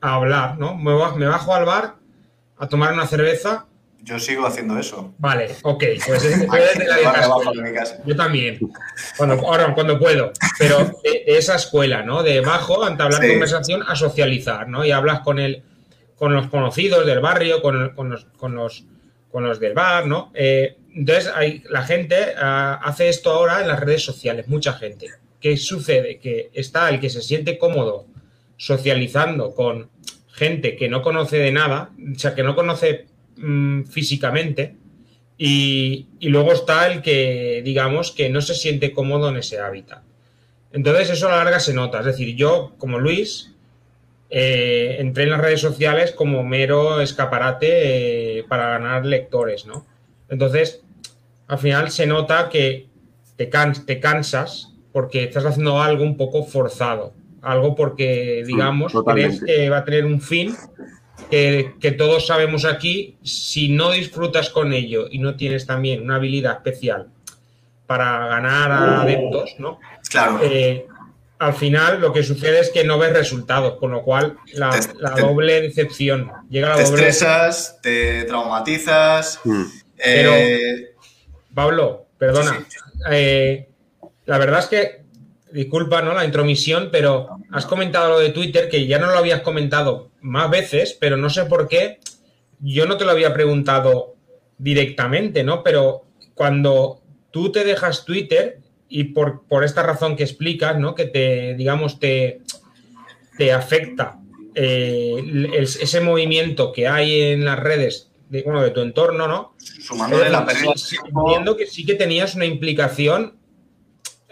a 0.00 0.14
hablar, 0.14 0.58
¿no? 0.58 0.74
me 0.76 1.26
bajo 1.26 1.54
al 1.54 1.64
bar 1.64 1.94
a 2.58 2.68
tomar 2.68 2.92
una 2.92 3.06
cerveza 3.06 3.66
yo 4.04 4.18
sigo 4.18 4.44
haciendo 4.44 4.76
eso. 4.78 5.14
Vale, 5.18 5.54
ok. 5.62 5.84
Pues 6.04 6.24
es, 6.24 6.46
Yo 8.04 8.16
también. 8.16 8.58
Cuando, 9.16 9.34
ahora, 9.46 9.72
cuando 9.74 9.98
puedo. 9.98 10.32
Pero 10.58 10.78
de, 11.04 11.22
esa 11.26 11.54
escuela, 11.54 12.02
¿no? 12.02 12.24
De 12.24 12.40
bajo, 12.40 12.82
ante 12.82 13.02
hablar 13.04 13.20
conversación, 13.20 13.84
a 13.86 13.94
socializar, 13.94 14.68
¿no? 14.68 14.84
Y 14.84 14.90
hablas 14.90 15.20
con 15.20 15.38
el, 15.38 15.62
con 16.16 16.34
los 16.34 16.48
conocidos 16.48 17.06
del 17.06 17.20
barrio, 17.20 17.62
con, 17.62 17.78
los, 17.80 18.24
con, 18.36 18.54
los, 18.56 18.84
con 19.30 19.44
los 19.44 19.60
del 19.60 19.74
bar, 19.74 20.08
¿no? 20.08 20.32
Eh, 20.34 20.78
entonces, 20.94 21.30
hay, 21.32 21.62
la 21.70 21.84
gente 21.84 22.34
ah, 22.36 22.80
hace 22.82 23.08
esto 23.08 23.30
ahora 23.30 23.60
en 23.60 23.68
las 23.68 23.78
redes 23.78 24.04
sociales, 24.04 24.48
mucha 24.48 24.72
gente. 24.72 25.10
¿Qué 25.42 25.58
sucede? 25.58 26.18
Que 26.18 26.50
está 26.54 26.88
el 26.88 27.00
que 27.00 27.10
se 27.10 27.20
siente 27.20 27.58
cómodo 27.58 28.06
socializando 28.56 29.54
con 29.54 29.90
gente 30.28 30.76
que 30.76 30.88
no 30.88 31.02
conoce 31.02 31.36
de 31.36 31.52
nada, 31.52 31.90
o 32.14 32.18
sea, 32.18 32.34
que 32.34 32.42
no 32.42 32.54
conoce 32.54 33.06
Mm, 33.36 33.84
físicamente 33.84 34.76
y, 35.38 36.06
luego 36.20 36.52
está 36.52 36.86
el 36.92 37.02
que, 37.02 37.62
digamos, 37.64 38.12
que 38.12 38.28
no 38.28 38.40
se 38.40 38.54
siente 38.54 38.92
cómodo 38.92 39.30
en 39.30 39.38
ese 39.38 39.58
hábitat. 39.58 40.02
Entonces 40.72 41.10
eso 41.10 41.26
a 41.28 41.32
la 41.32 41.36
larga 41.38 41.60
se 41.60 41.74
nota. 41.74 42.00
Es 42.00 42.06
decir, 42.06 42.36
yo 42.36 42.74
como 42.78 42.98
Luis 42.98 43.52
eh, 44.30 44.96
entré 45.00 45.24
en 45.24 45.30
las 45.30 45.40
redes 45.40 45.60
sociales 45.60 46.12
como 46.12 46.44
mero 46.44 47.00
escaparate 47.00 48.38
eh, 48.38 48.44
para 48.44 48.68
ganar 48.68 49.04
lectores, 49.06 49.66
¿no? 49.66 49.86
Entonces, 50.28 50.82
al 51.48 51.58
final 51.58 51.90
se 51.90 52.06
nota 52.06 52.48
que 52.48 52.86
te, 53.36 53.50
te 53.86 54.00
cansas 54.00 54.71
porque 54.92 55.24
estás 55.24 55.44
haciendo 55.44 55.82
algo 55.82 56.04
un 56.04 56.16
poco 56.16 56.44
forzado. 56.44 57.14
Algo 57.40 57.74
porque, 57.74 58.44
digamos, 58.46 58.92
crees 59.04 59.42
que 59.42 59.68
va 59.68 59.78
a 59.78 59.84
tener 59.84 60.04
un 60.04 60.20
fin 60.20 60.54
que, 61.30 61.94
todos 61.96 62.26
sabemos 62.26 62.64
aquí, 62.64 63.16
si 63.22 63.68
no 63.68 63.90
disfrutas 63.90 64.50
con 64.50 64.72
ello 64.72 65.06
y 65.10 65.18
no 65.18 65.36
tienes 65.36 65.66
también 65.66 66.02
una 66.02 66.16
habilidad 66.16 66.56
especial 66.56 67.08
para 67.86 68.26
ganar 68.26 68.72
adeptos, 68.72 69.54
¿no? 69.58 69.78
Claro. 70.08 70.40
Eh, 70.42 70.86
al 71.38 71.54
final 71.54 72.00
lo 72.00 72.12
que 72.12 72.22
sucede 72.22 72.60
es 72.60 72.70
que 72.70 72.84
no 72.84 72.98
ves 72.98 73.12
resultados, 73.12 73.78
con 73.78 73.90
lo 73.90 74.02
cual 74.02 74.36
la, 74.52 74.70
doble 75.18 75.60
decepción. 75.60 76.30
Llega 76.48 76.70
la 76.70 76.76
te 76.76 76.84
doble 76.84 77.08
estresas, 77.08 77.80
te 77.82 78.24
traumatizas. 78.24 79.40
Pero, 79.96 80.32
eh, 80.32 80.94
Pablo, 81.54 82.06
perdona. 82.18 82.64
Eh, 83.10 83.68
la 84.26 84.38
verdad 84.38 84.60
es 84.60 84.66
que, 84.66 85.02
disculpa, 85.52 86.02
¿no? 86.02 86.14
La 86.14 86.24
intromisión, 86.24 86.88
pero 86.90 87.28
has 87.50 87.66
comentado 87.66 88.10
lo 88.10 88.18
de 88.18 88.30
Twitter, 88.30 88.68
que 88.68 88.86
ya 88.86 88.98
no 88.98 89.06
lo 89.06 89.18
habías 89.18 89.42
comentado 89.42 90.10
más 90.20 90.50
veces, 90.50 90.96
pero 90.98 91.16
no 91.16 91.30
sé 91.30 91.44
por 91.44 91.68
qué. 91.68 91.98
Yo 92.60 92.86
no 92.86 92.96
te 92.96 93.04
lo 93.04 93.10
había 93.10 93.34
preguntado 93.34 94.14
directamente, 94.58 95.42
¿no? 95.42 95.62
Pero 95.62 96.04
cuando 96.34 97.00
tú 97.30 97.50
te 97.50 97.64
dejas 97.64 98.04
Twitter 98.04 98.60
y 98.88 99.04
por, 99.04 99.42
esta 99.64 99.82
razón 99.82 100.16
que 100.16 100.22
explicas, 100.22 100.78
¿no? 100.78 100.94
Que 100.94 101.06
te, 101.06 101.54
digamos, 101.54 101.98
te, 101.98 102.40
te 103.38 103.52
afecta 103.52 104.18
eh, 104.54 105.56
ese 105.58 106.00
movimiento 106.00 106.72
que 106.72 106.86
hay 106.86 107.20
en 107.22 107.44
las 107.44 107.58
redes 107.58 108.10
de, 108.28 108.42
bueno, 108.42 108.62
de 108.62 108.70
tu 108.70 108.80
entorno, 108.80 109.26
¿no? 109.26 109.54
Sumándole 109.58 110.30
la 110.30 110.46
Entiendo 111.06 111.56
que 111.56 111.66
sí 111.66 111.84
que 111.84 111.94
tenías 111.94 112.34
una 112.34 112.46
implicación, 112.46 113.34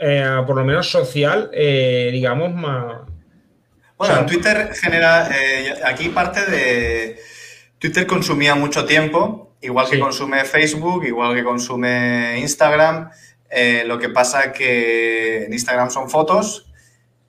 eh, 0.01 0.43
por 0.47 0.57
lo 0.57 0.65
menos 0.65 0.91
social, 0.91 1.51
eh, 1.53 2.09
digamos, 2.11 2.55
más, 2.55 3.03
bueno, 3.99 4.21
en 4.21 4.27
Twitter 4.27 4.71
genera, 4.75 5.29
eh, 5.29 5.75
aquí 5.85 6.09
parte 6.09 6.47
de, 6.47 7.21
Twitter 7.79 8.07
consumía 8.07 8.55
mucho 8.55 8.87
tiempo, 8.87 9.57
igual 9.61 9.91
que 9.91 9.99
consume 9.99 10.47
Facebook, 10.47 11.05
igual 11.05 11.35
que 11.35 11.45
consume 11.45 12.39
Instagram. 12.39 13.11
Lo 13.85 13.99
que 13.99 14.09
pasa 14.09 14.53
que 14.53 15.45
en 15.45 15.53
Instagram 15.53 15.91
son 15.91 16.09
fotos 16.09 16.67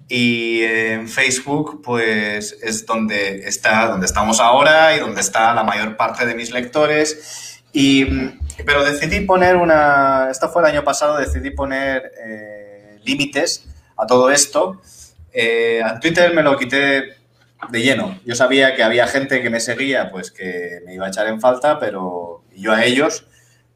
Y 0.08 0.62
en 0.62 1.10
Facebook, 1.10 1.82
pues 1.84 2.58
es 2.62 2.86
donde 2.86 3.48
está, 3.48 3.88
donde 3.88 4.06
estamos 4.06 4.40
ahora 4.40 4.96
y 4.96 5.00
donde 5.00 5.20
está 5.20 5.54
la 5.54 5.64
mayor 5.64 5.98
parte 5.98 6.26
de 6.26 6.36
mis 6.36 6.52
lectores. 6.52 7.62
Y, 7.74 8.06
pero 8.66 8.84
decidí 8.84 9.22
poner 9.22 9.56
una, 9.56 10.28
esto 10.30 10.50
fue 10.50 10.62
el 10.62 10.68
año 10.68 10.84
pasado, 10.84 11.18
decidí 11.18 11.52
poner 11.52 12.12
eh, 12.26 12.61
límites 13.06 13.68
a 13.98 14.06
todo 14.06 14.32
esto. 14.32 14.82
Eh, 15.34 15.82
a 15.84 16.00
Twitter 16.00 16.34
me 16.34 16.44
lo 16.44 16.58
quité 16.58 17.16
de 17.70 17.82
lleno. 17.82 18.20
Yo 18.26 18.36
sabía 18.36 18.76
que 18.76 18.84
había 18.84 19.08
gente 19.08 19.42
que 19.42 19.50
me 19.50 19.60
seguía, 19.60 20.10
pues 20.12 20.32
que 20.32 20.82
me 20.86 20.96
iba 20.96 21.06
a 21.06 21.10
echar 21.10 21.28
en 21.28 21.40
falta, 21.40 21.80
pero 21.80 22.44
yo 22.56 22.72
a 22.72 22.84
ellos. 22.86 23.26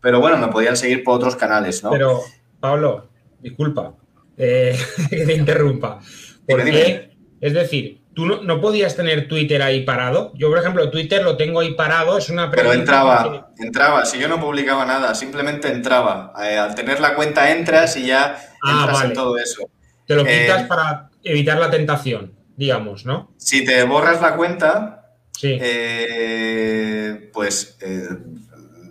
Pero 0.02 0.20
bueno, 0.20 0.38
me 0.38 0.48
podían 0.48 0.78
seguir 0.78 1.04
por 1.04 1.16
otros 1.16 1.36
canales, 1.36 1.84
¿no? 1.84 1.92
Pero, 1.92 2.22
Pablo, 2.60 3.10
disculpa 3.40 3.96
eh, 4.38 4.78
que 5.10 5.26
te 5.26 5.34
interrumpa. 5.34 6.00
Porque, 6.48 7.12
es 7.42 7.54
decir, 7.54 8.02
tú 8.16 8.26
no, 8.26 8.62
podías 8.62 8.96
tener 8.96 9.28
Twitter 9.28 9.62
ahí 9.62 9.84
parado. 9.84 10.32
Yo, 10.36 10.50
por 10.50 10.58
ejemplo, 10.58 10.90
Twitter 10.90 11.22
lo 11.22 11.38
tengo 11.38 11.60
ahí 11.60 11.76
parado, 11.76 12.18
es 12.18 12.30
una 12.30 12.50
Pero 12.50 12.74
entraba, 12.74 13.52
entraba. 13.60 14.06
Si 14.06 14.18
yo 14.18 14.28
no 14.28 14.40
publicaba 14.40 14.86
nada, 14.86 15.14
simplemente 15.14 15.68
entraba. 15.68 16.34
Eh, 16.42 16.58
al 16.58 16.74
tener 16.74 17.00
la 17.02 17.14
cuenta 17.14 17.52
entras 17.52 17.98
y 17.98 18.08
ya 18.08 18.38
ah, 18.64 18.72
entras 18.72 19.04
en 19.04 19.14
todo 19.14 19.38
eso. 19.38 19.70
Te 20.08 20.16
lo 20.16 20.24
quitas 20.24 20.64
eh, 20.64 20.66
para 20.68 21.10
evitar 21.24 21.60
la 21.60 21.70
tentación, 21.70 22.34
digamos, 22.56 23.06
¿no? 23.06 23.34
Si 23.38 23.66
te 23.66 23.84
borras 23.84 24.22
la 24.22 24.36
cuenta, 24.36 25.12
sí. 25.32 25.58
Eh, 25.60 27.30
pues 27.34 27.78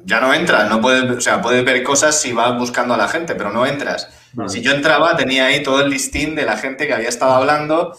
ya 0.05 0.21
no 0.21 0.33
entras. 0.35 0.69
No 0.69 0.81
puedes, 0.81 1.11
o 1.11 1.21
sea, 1.21 1.40
puedes 1.40 1.64
ver 1.64 1.83
cosas 1.83 2.21
si 2.21 2.33
vas 2.33 2.57
buscando 2.59 2.95
a 2.95 2.97
la 2.97 3.09
gente, 3.09 3.35
pero 3.35 3.51
no 3.51 3.67
entras. 3.67 4.09
Si 4.49 4.62
yo 4.62 4.73
entraba, 4.73 5.17
tenía 5.17 5.47
ahí 5.47 5.62
todo 5.62 5.81
el 5.81 5.90
listín 5.90 6.35
de 6.35 6.45
la 6.45 6.57
gente 6.57 6.88
que 6.88 6.95
había 6.95 7.09
estado 7.09 7.35
hablando 7.35 7.97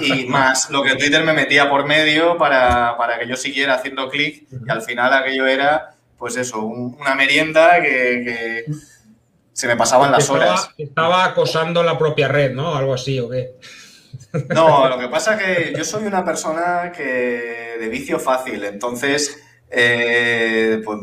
y 0.00 0.24
más 0.28 0.70
lo 0.70 0.82
que 0.82 0.94
Twitter 0.94 1.22
me 1.22 1.34
metía 1.34 1.68
por 1.68 1.86
medio 1.86 2.38
para, 2.38 2.96
que 3.20 3.28
yo 3.28 3.36
siguiera 3.36 3.74
haciendo 3.74 4.08
clic 4.08 4.46
y 4.50 4.70
al 4.70 4.82
final 4.82 5.12
aquello 5.12 5.46
era, 5.46 5.94
pues 6.16 6.36
eso, 6.36 6.60
una 6.60 7.14
merienda 7.14 7.82
que, 7.82 8.64
se 9.52 9.66
me 9.66 9.76
pasaban 9.76 10.12
las 10.12 10.28
horas. 10.30 10.70
Estaba 10.76 11.24
acosando 11.24 11.82
la 11.82 11.98
propia 11.98 12.28
red, 12.28 12.52
¿no? 12.52 12.74
Algo 12.74 12.94
así, 12.94 13.18
¿o 13.20 13.28
qué? 13.28 13.54
No, 14.54 14.88
lo 14.90 14.98
que 14.98 15.08
pasa 15.08 15.34
es 15.34 15.42
que 15.42 15.78
yo 15.78 15.84
soy 15.84 16.04
una 16.04 16.24
persona 16.24 16.92
que 16.94 17.76
de 17.78 17.88
vicio 17.88 18.18
fácil, 18.18 18.64
entonces 18.64 19.42
eh, 19.68 20.80
pues 20.84 21.00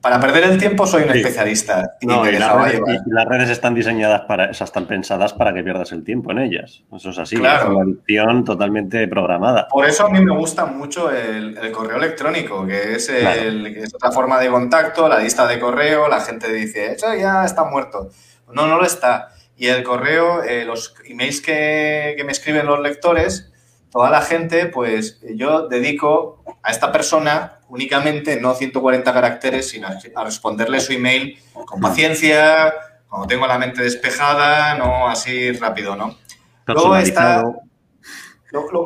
para 0.00 0.20
perder 0.20 0.44
el 0.44 0.58
tiempo 0.58 0.86
soy 0.86 1.04
un 1.04 1.10
especialista. 1.10 1.96
Y, 2.00 2.06
las 2.06 3.28
redes, 3.28 3.50
están 3.50 3.74
diseñadas 3.74 4.22
para, 4.22 4.50
están 4.50 4.86
pensadas 4.86 5.32
para 5.32 5.54
que 5.54 5.62
pierdas 5.62 5.92
el 5.92 6.02
tiempo 6.02 6.32
en 6.32 6.38
ellas. 6.38 6.82
Eso 6.94 7.10
es 7.10 7.18
así, 7.18 7.36
es 7.36 7.40
una 7.40 7.56
adicción 7.56 8.44
totalmente 8.44 9.06
programada. 9.06 9.68
Por 9.68 9.86
eso 9.86 10.06
a 10.06 10.10
mí 10.10 10.20
me 10.20 10.36
gusta 10.36 10.66
mucho 10.66 11.10
el, 11.10 11.56
correo 11.72 11.98
electrónico, 11.98 12.66
que 12.66 12.94
es, 12.94 13.12
otra 13.94 14.10
forma 14.10 14.40
de 14.40 14.48
contacto, 14.48 15.08
la 15.08 15.18
lista 15.18 15.46
de 15.46 15.58
correo, 15.60 16.08
la 16.08 16.20
gente 16.20 16.52
dice, 16.52 16.92
eso 16.92 17.14
ya 17.14 17.44
está 17.44 17.64
muerto. 17.64 18.10
No, 18.52 18.66
no 18.66 18.76
lo 18.76 18.84
está. 18.84 19.28
Y 19.56 19.66
el 19.66 19.82
correo, 19.82 20.42
eh, 20.42 20.64
los 20.64 20.94
emails 21.04 21.40
que, 21.40 22.14
que 22.16 22.24
me 22.24 22.32
escriben 22.32 22.66
los 22.66 22.80
lectores, 22.80 23.52
toda 23.90 24.10
la 24.10 24.22
gente, 24.22 24.66
pues 24.66 25.20
yo 25.34 25.68
dedico 25.68 26.44
a 26.62 26.70
esta 26.70 26.92
persona 26.92 27.60
únicamente 27.68 28.40
no 28.40 28.54
140 28.54 29.12
caracteres, 29.12 29.68
sino 29.68 29.88
a 29.88 30.24
responderle 30.24 30.80
su 30.80 30.92
email 30.92 31.38
con 31.66 31.80
paciencia, 31.80 32.74
cuando 33.08 33.26
tengo 33.26 33.46
la 33.46 33.58
mente 33.58 33.82
despejada, 33.82 34.74
no 34.74 35.08
así 35.08 35.52
rápido, 35.52 35.96
¿no? 35.96 36.16
Luego 36.66 36.96
está... 36.96 37.42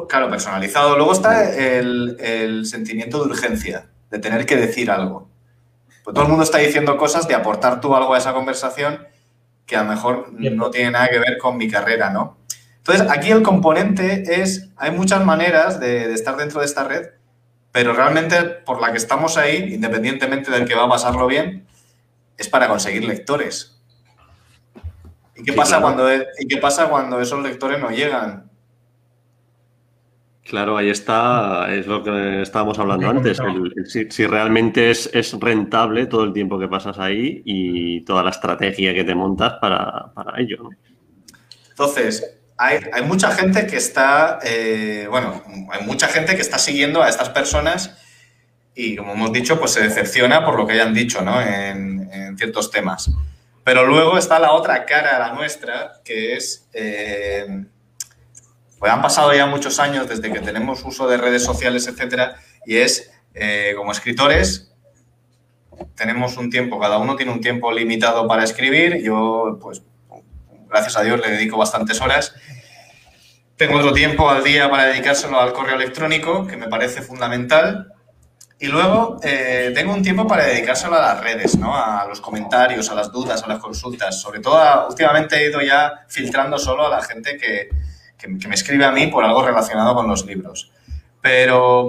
claro, 0.09 0.31
personalizado. 0.31 0.97
Luego 0.97 1.13
está 1.13 1.53
el, 1.55 2.65
sentimiento 2.65 3.19
de 3.19 3.31
urgencia, 3.31 3.91
de 4.11 4.19
tener 4.19 4.47
que 4.47 4.57
decir 4.57 4.91
algo. 4.91 5.29
Pues 6.05 6.15
todo 6.15 6.25
el 6.25 6.31
mundo 6.31 6.45
está 6.45 6.59
diciendo 6.59 6.97
cosas 6.97 7.29
de 7.29 7.35
aportar 7.35 7.81
tú 7.81 7.95
algo 7.95 8.15
a 8.15 8.19
esa 8.19 8.33
conversación 8.33 9.07
que 9.67 9.77
a 9.77 9.85
lo 9.85 9.91
mejor 9.91 10.33
no 10.33 10.71
tiene 10.71 10.93
nada 10.93 11.09
que 11.09 11.19
ver 11.19 11.39
con 11.39 11.57
mi 11.57 11.69
carrera, 11.69 12.11
¿no? 12.11 12.39
Entonces, 12.85 13.07
aquí 13.09 13.31
el 13.31 13.43
componente 13.43 14.25
es, 14.43 14.69
hay 14.77 14.91
muchas 14.91 15.25
maneras 15.25 15.79
de 15.79 16.13
estar 16.13 16.37
dentro 16.37 16.59
de 16.59 16.67
esta 16.67 16.83
red, 16.83 17.11
pero 17.71 17.93
realmente 17.93 18.43
por 18.43 18.81
la 18.81 18.91
que 18.91 18.99
estamos 18.99 19.37
ahí, 19.37 19.73
independientemente 19.73 20.51
del 20.51 20.67
que 20.67 20.75
va 20.75 20.85
a 20.85 20.89
pasarlo 20.89 21.29
bien, 21.29 21.65
es 22.37 22.49
para 22.49 22.67
conseguir 22.67 23.05
lectores. 23.05 23.81
¿Y 25.37 25.45
qué, 25.45 25.53
pasa, 25.53 25.81
cuando, 25.81 26.13
¿y 26.13 26.49
qué 26.49 26.57
pasa 26.57 26.89
cuando 26.89 27.21
esos 27.21 27.41
lectores 27.41 27.81
no 27.81 27.91
llegan? 27.91 28.51
Claro, 30.43 30.77
ahí 30.77 30.91
está, 30.91 31.73
es 31.73 31.87
lo 31.87 32.03
que 32.03 32.43
estábamos 32.43 32.81
hablando 32.81 33.09
antes, 33.09 33.39
si, 33.87 34.27
realmente 34.27 34.91
es, 34.91 35.41
rentable 35.41 36.07
todo 36.07 36.25
el 36.25 36.33
tiempo 36.33 36.59
que 36.59 36.67
pasas 36.67 36.99
ahí 36.99 37.43
y 37.45 38.01
toda 38.05 38.25
la 38.25 38.31
estrategia 38.31 38.93
que 38.93 39.05
te 39.05 39.15
montas 39.15 39.55
para, 39.61 40.13
para 40.13 40.41
ello. 40.41 40.69
Entonces, 41.71 42.42
hay, 42.57 43.03
mucha 43.05 43.31
gente 43.33 43.67
que 43.67 43.77
está, 43.77 44.39
eh, 44.43 45.07
bueno, 45.11 45.43
hay 45.71 45.85
mucha 45.85 46.09
gente 46.09 46.37
que 46.37 46.43
está 46.43 46.59
siguiendo 46.59 47.03
a 47.03 47.09
estas 47.09 47.31
personas 47.31 47.99
y, 48.75 48.97
como 48.97 49.13
hemos 49.13 49.33
dicho, 49.33 49.59
pues 49.59 49.73
se 49.73 49.83
decepciona 49.83 50.45
por 50.45 50.57
lo 50.57 50.67
que 50.67 50.75
hayan 50.75 50.95
dicho, 50.95 51.23
¿no? 51.23 51.41
En, 51.41 51.93
ciertos 52.39 52.71
temas. 52.71 53.11
Pero 53.63 53.87
luego 53.87 54.17
está 54.17 54.39
la 54.39 54.53
otra 54.53 54.87
cara, 54.87 55.19
la 55.19 55.35
nuestra, 55.35 56.01
que 56.03 56.35
es, 56.35 56.67
eh, 56.73 57.47
pues 58.79 58.91
han 58.91 59.03
pasado 59.03 59.35
ya 59.35 59.45
muchos 59.47 59.79
años 59.79 60.09
desde 60.09 60.33
que 60.33 60.41
tenemos 60.41 60.83
uso 60.83 61.07
de 61.07 61.19
redes 61.19 61.45
sociales, 61.45 61.87
etcétera, 61.87 62.37
y 62.65 62.79
es, 62.79 63.13
eh, 63.35 63.75
como 63.77 63.93
escritores, 63.93 64.73
tenemos 65.95 66.37
un 66.37 66.51
tiempo, 66.51 66.81
cada 66.81 66.99
uno 66.99 67.17
tiene 67.17 67.33
un 67.33 67.41
tiempo 67.41 67.71
limitado 67.71 68.27
para 68.27 68.45
escribir. 68.45 69.03
Yo, 69.03 69.59
pues, 69.61 69.83
gracias 70.73 70.97
a 70.97 71.03
Dios 71.03 71.21
le 71.21 71.31
dedico 71.31 71.59
bastantes 71.59 72.01
horas. 72.01 72.35
Tengo 73.57 73.79
otro 73.79 73.93
tiempo 73.93 74.29
al 74.29 74.43
día 74.43 74.71
para 74.71 74.87
dedicárselo 74.87 75.39
al 75.39 75.53
correo 75.53 75.77
electrónico, 75.77 76.47
que 76.47 76.57
me 76.57 76.67
parece 76.67 77.03
fundamental. 77.03 77.93
Y 78.59 78.69
luego 78.69 79.19
eh, 79.23 79.73
tengo 79.75 79.93
un 79.93 80.03
tiempo 80.03 80.27
para 80.27 80.47
dedicárselo 80.47 80.97
a 80.97 81.01
las 81.01 81.21
redes, 81.21 81.59
¿no? 81.59 81.77
a 81.77 82.07
los 82.09 82.21
comentarios, 82.21 82.91
a 82.91 82.95
las 82.95 83.13
dudas, 83.13 83.43
a 83.43 83.49
las 83.49 83.59
consultas. 83.59 84.21
Sobre 84.21 84.41
todo, 84.41 84.89
últimamente 84.89 85.37
he 85.37 85.51
ido 85.51 85.61
ya 85.61 86.05
filtrando 86.09 86.59
solo 86.59 86.87
a 86.87 86.91
la 86.91 87.03
gente 87.03 87.37
que, 87.37 87.69
me 88.29 88.55
escribe 88.55 88.85
a 88.85 88.93
mí 88.93 89.09
por 89.09 89.25
algo 89.25 89.45
relacionado 89.45 89.95
con 89.95 90.09
los 90.09 90.25
libros. 90.25 90.71
Pero 91.21 91.89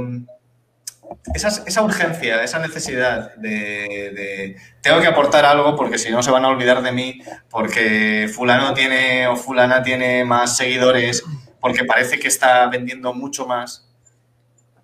esa, 1.33 1.83
urgencia, 1.83 2.43
esa 2.43 2.59
necesidad 2.59 3.33
de, 3.35 4.57
tengo 4.81 4.99
que 4.99 5.07
aportar 5.07 5.45
algo 5.45 5.75
porque 5.75 5.97
si 5.97 6.11
no 6.11 6.21
se 6.21 6.31
van 6.31 6.43
a 6.43 6.49
olvidar 6.49 6.81
de 6.81 6.91
mí, 6.91 7.21
porque 7.49 8.29
fulano 8.33 8.73
tiene 8.73 9.27
o 9.27 9.35
fulana 9.35 9.81
tiene 9.81 10.25
más 10.25 10.57
seguidores, 10.57 11.23
porque 11.61 11.85
parece 11.85 12.19
que 12.19 12.27
está 12.27 12.67
vendiendo 12.67 13.13
mucho 13.13 13.47
más. 13.47 13.89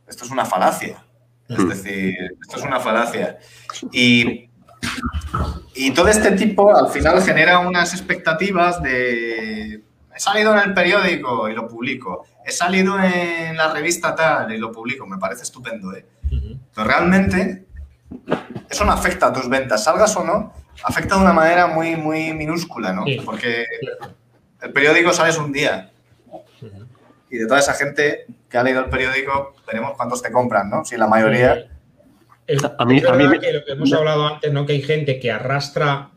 Esto 0.08 0.26
es 0.26 0.32
una 0.32 0.46
falacia. 0.46 1.04
Es 1.50 1.58
hmm. 1.58 1.70
decir, 1.70 2.16
esto 2.42 2.58
es 2.58 2.64
una 2.64 2.80
falacia. 2.80 3.38
Y, 3.92 4.50
y 5.76 5.92
todo 5.92 6.08
este 6.08 6.32
tipo 6.32 6.74
al 6.74 6.90
final 6.90 7.22
genera 7.22 7.60
unas 7.60 7.94
expectativas 7.94 8.82
de 8.82 9.84
he 10.20 10.22
salido 10.22 10.54
en 10.54 10.60
el 10.60 10.74
periódico 10.74 11.48
y 11.48 11.54
lo 11.54 11.66
publico, 11.66 12.26
he 12.46 12.52
salido 12.52 13.02
en 13.02 13.56
la 13.56 13.74
revista 13.74 14.14
tal 14.14 14.52
y 14.52 14.58
lo 14.58 14.70
publico, 14.70 15.08
me 15.08 15.18
parece 15.18 15.44
estupendo, 15.44 15.94
¿eh? 15.96 16.06
Pero 16.30 16.88
realmente 16.88 17.66
eso 18.70 18.86
no 18.86 18.92
afecta 18.92 19.28
a 19.28 19.34
tus 19.34 19.50
ventas, 19.50 19.84
salgas 19.84 20.16
o 20.18 20.24
no, 20.24 20.54
afecta 20.84 21.16
de 21.16 21.22
una 21.22 21.34
manera 21.34 21.68
muy, 21.68 21.96
muy 21.96 22.34
minúscula, 22.34 22.94
¿no? 22.94 23.06
Porque 23.26 23.66
el 24.62 24.72
periódico 24.72 25.14
sales 25.14 25.38
un 25.38 25.52
día 25.52 25.92
y 27.30 27.38
de 27.38 27.46
toda 27.46 27.60
esa 27.60 27.74
gente 27.74 28.26
que 28.50 28.58
ha 28.58 28.64
leído 28.64 28.80
el 28.80 28.90
periódico, 28.90 29.56
veremos 29.68 29.94
cuántos 29.96 30.22
te 30.22 30.32
compran, 30.32 30.70
¿no? 30.70 30.84
Si 30.84 30.98
la 30.98 31.08
mayoría... 31.08 31.70
a 32.78 32.86
mí, 32.86 33.02
a 33.08 33.14
mí 33.14 33.40
que 33.40 33.54
lo 33.54 33.64
que 33.64 33.72
hemos 33.74 33.94
hablado 33.94 34.28
antes, 34.28 34.52
¿no? 34.52 34.66
Que 34.66 34.74
hay 34.74 34.82
gente 34.82 35.20
que 35.20 35.32
arrastra... 35.32 36.10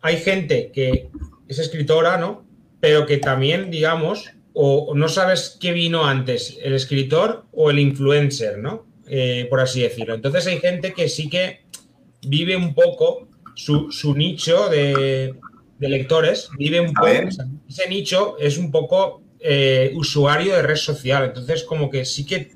Hay 0.00 0.18
gente 0.18 0.70
que 0.72 1.10
es 1.48 1.58
escritora, 1.58 2.16
¿no? 2.16 2.48
pero 2.80 3.06
que 3.06 3.18
también, 3.18 3.70
digamos, 3.70 4.30
o 4.52 4.92
no 4.94 5.08
sabes 5.08 5.56
qué 5.60 5.72
vino 5.72 6.04
antes, 6.04 6.58
el 6.62 6.74
escritor 6.74 7.46
o 7.52 7.70
el 7.70 7.78
influencer, 7.78 8.58
¿no? 8.58 8.86
Eh, 9.08 9.46
por 9.48 9.60
así 9.60 9.80
decirlo. 9.80 10.14
Entonces 10.14 10.46
hay 10.46 10.58
gente 10.58 10.92
que 10.92 11.08
sí 11.08 11.28
que 11.28 11.60
vive 12.26 12.56
un 12.56 12.74
poco 12.74 13.28
su, 13.54 14.14
nicho 14.14 14.68
de, 14.68 15.34
lectores, 15.78 16.48
vive 16.58 16.80
un 16.80 16.92
poco, 16.92 17.08
ese 17.08 17.88
nicho 17.88 18.36
es 18.38 18.58
un 18.58 18.70
poco 18.70 19.22
eh, 19.40 19.92
usuario 19.94 20.54
de 20.54 20.62
red 20.62 20.76
social, 20.76 21.24
entonces 21.24 21.64
como 21.64 21.90
que 21.90 22.04
sí 22.04 22.26
que 22.26 22.52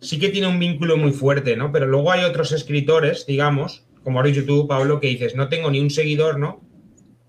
sí 0.00 0.18
que 0.18 0.28
tiene 0.28 0.48
un 0.48 0.58
vínculo 0.58 0.96
muy 0.96 1.12
fuerte, 1.12 1.56
¿no? 1.56 1.72
Pero 1.72 1.86
luego 1.86 2.12
hay 2.12 2.24
otros 2.24 2.52
escritores, 2.52 3.24
digamos, 3.24 3.84
como 4.02 4.18
ahora 4.18 4.30
YouTube, 4.30 4.68
Pablo, 4.68 5.00
que 5.00 5.08
dices, 5.08 5.34
no 5.34 5.48
tengo 5.48 5.70
ni 5.70 5.80
un 5.80 5.90
seguidor, 5.90 6.38
¿no? 6.38 6.60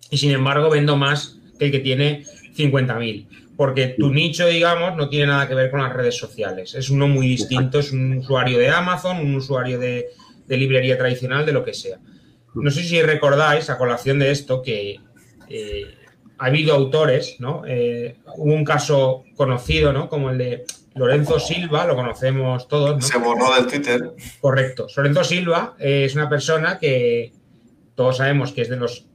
Y 0.09 0.17
sin 0.17 0.31
embargo 0.31 0.69
vendo 0.69 0.97
más 0.97 1.39
que 1.57 1.65
el 1.65 1.71
que 1.71 1.79
tiene 1.79 2.25
50.000. 2.57 3.27
porque 3.57 3.95
tu 3.97 4.11
nicho, 4.11 4.47
digamos, 4.47 4.95
no 4.95 5.09
tiene 5.09 5.27
nada 5.27 5.47
que 5.47 5.55
ver 5.55 5.71
con 5.71 5.81
las 5.81 5.93
redes 5.93 6.17
sociales. 6.17 6.75
Es 6.75 6.89
uno 6.89 7.07
muy 7.07 7.27
distinto, 7.27 7.79
es 7.79 7.91
un 7.91 8.17
usuario 8.17 8.59
de 8.59 8.69
Amazon, 8.69 9.17
un 9.17 9.35
usuario 9.35 9.79
de, 9.79 10.07
librería 10.47 10.97
tradicional, 10.97 11.45
de 11.45 11.53
lo 11.53 11.63
que 11.63 11.73
sea. 11.73 11.97
No 12.53 12.71
sé 12.71 12.83
si 12.83 13.01
recordáis, 13.01 13.69
a 13.69 13.77
colación 13.77 14.19
de 14.19 14.31
esto, 14.31 14.61
que 14.61 14.99
eh, 15.49 15.85
ha 16.37 16.45
habido 16.45 16.73
autores, 16.73 17.37
¿no? 17.39 17.63
Eh, 17.67 18.17
hubo 18.37 18.53
un 18.53 18.65
caso 18.65 19.23
conocido, 19.35 19.93
¿no? 19.93 20.09
Como 20.09 20.29
el 20.29 20.37
de 20.37 20.65
Lorenzo 20.95 21.39
Silva, 21.39 21.85
lo 21.85 21.95
conocemos 21.95 22.67
todos. 22.67 22.95
¿no? 22.95 23.01
Se 23.01 23.17
borró 23.17 23.53
del 23.55 23.67
Twitter. 23.67 24.13
Correcto. 24.39 24.87
Lorenzo 24.95 25.23
Silva 25.23 25.75
es 25.79 26.15
una 26.15 26.29
persona 26.29 26.79
que 26.79 27.33
todos 27.95 28.17
sabemos 28.17 28.51
que 28.51 28.61
es 28.61 28.69
de 28.69 28.77
los 28.77 29.05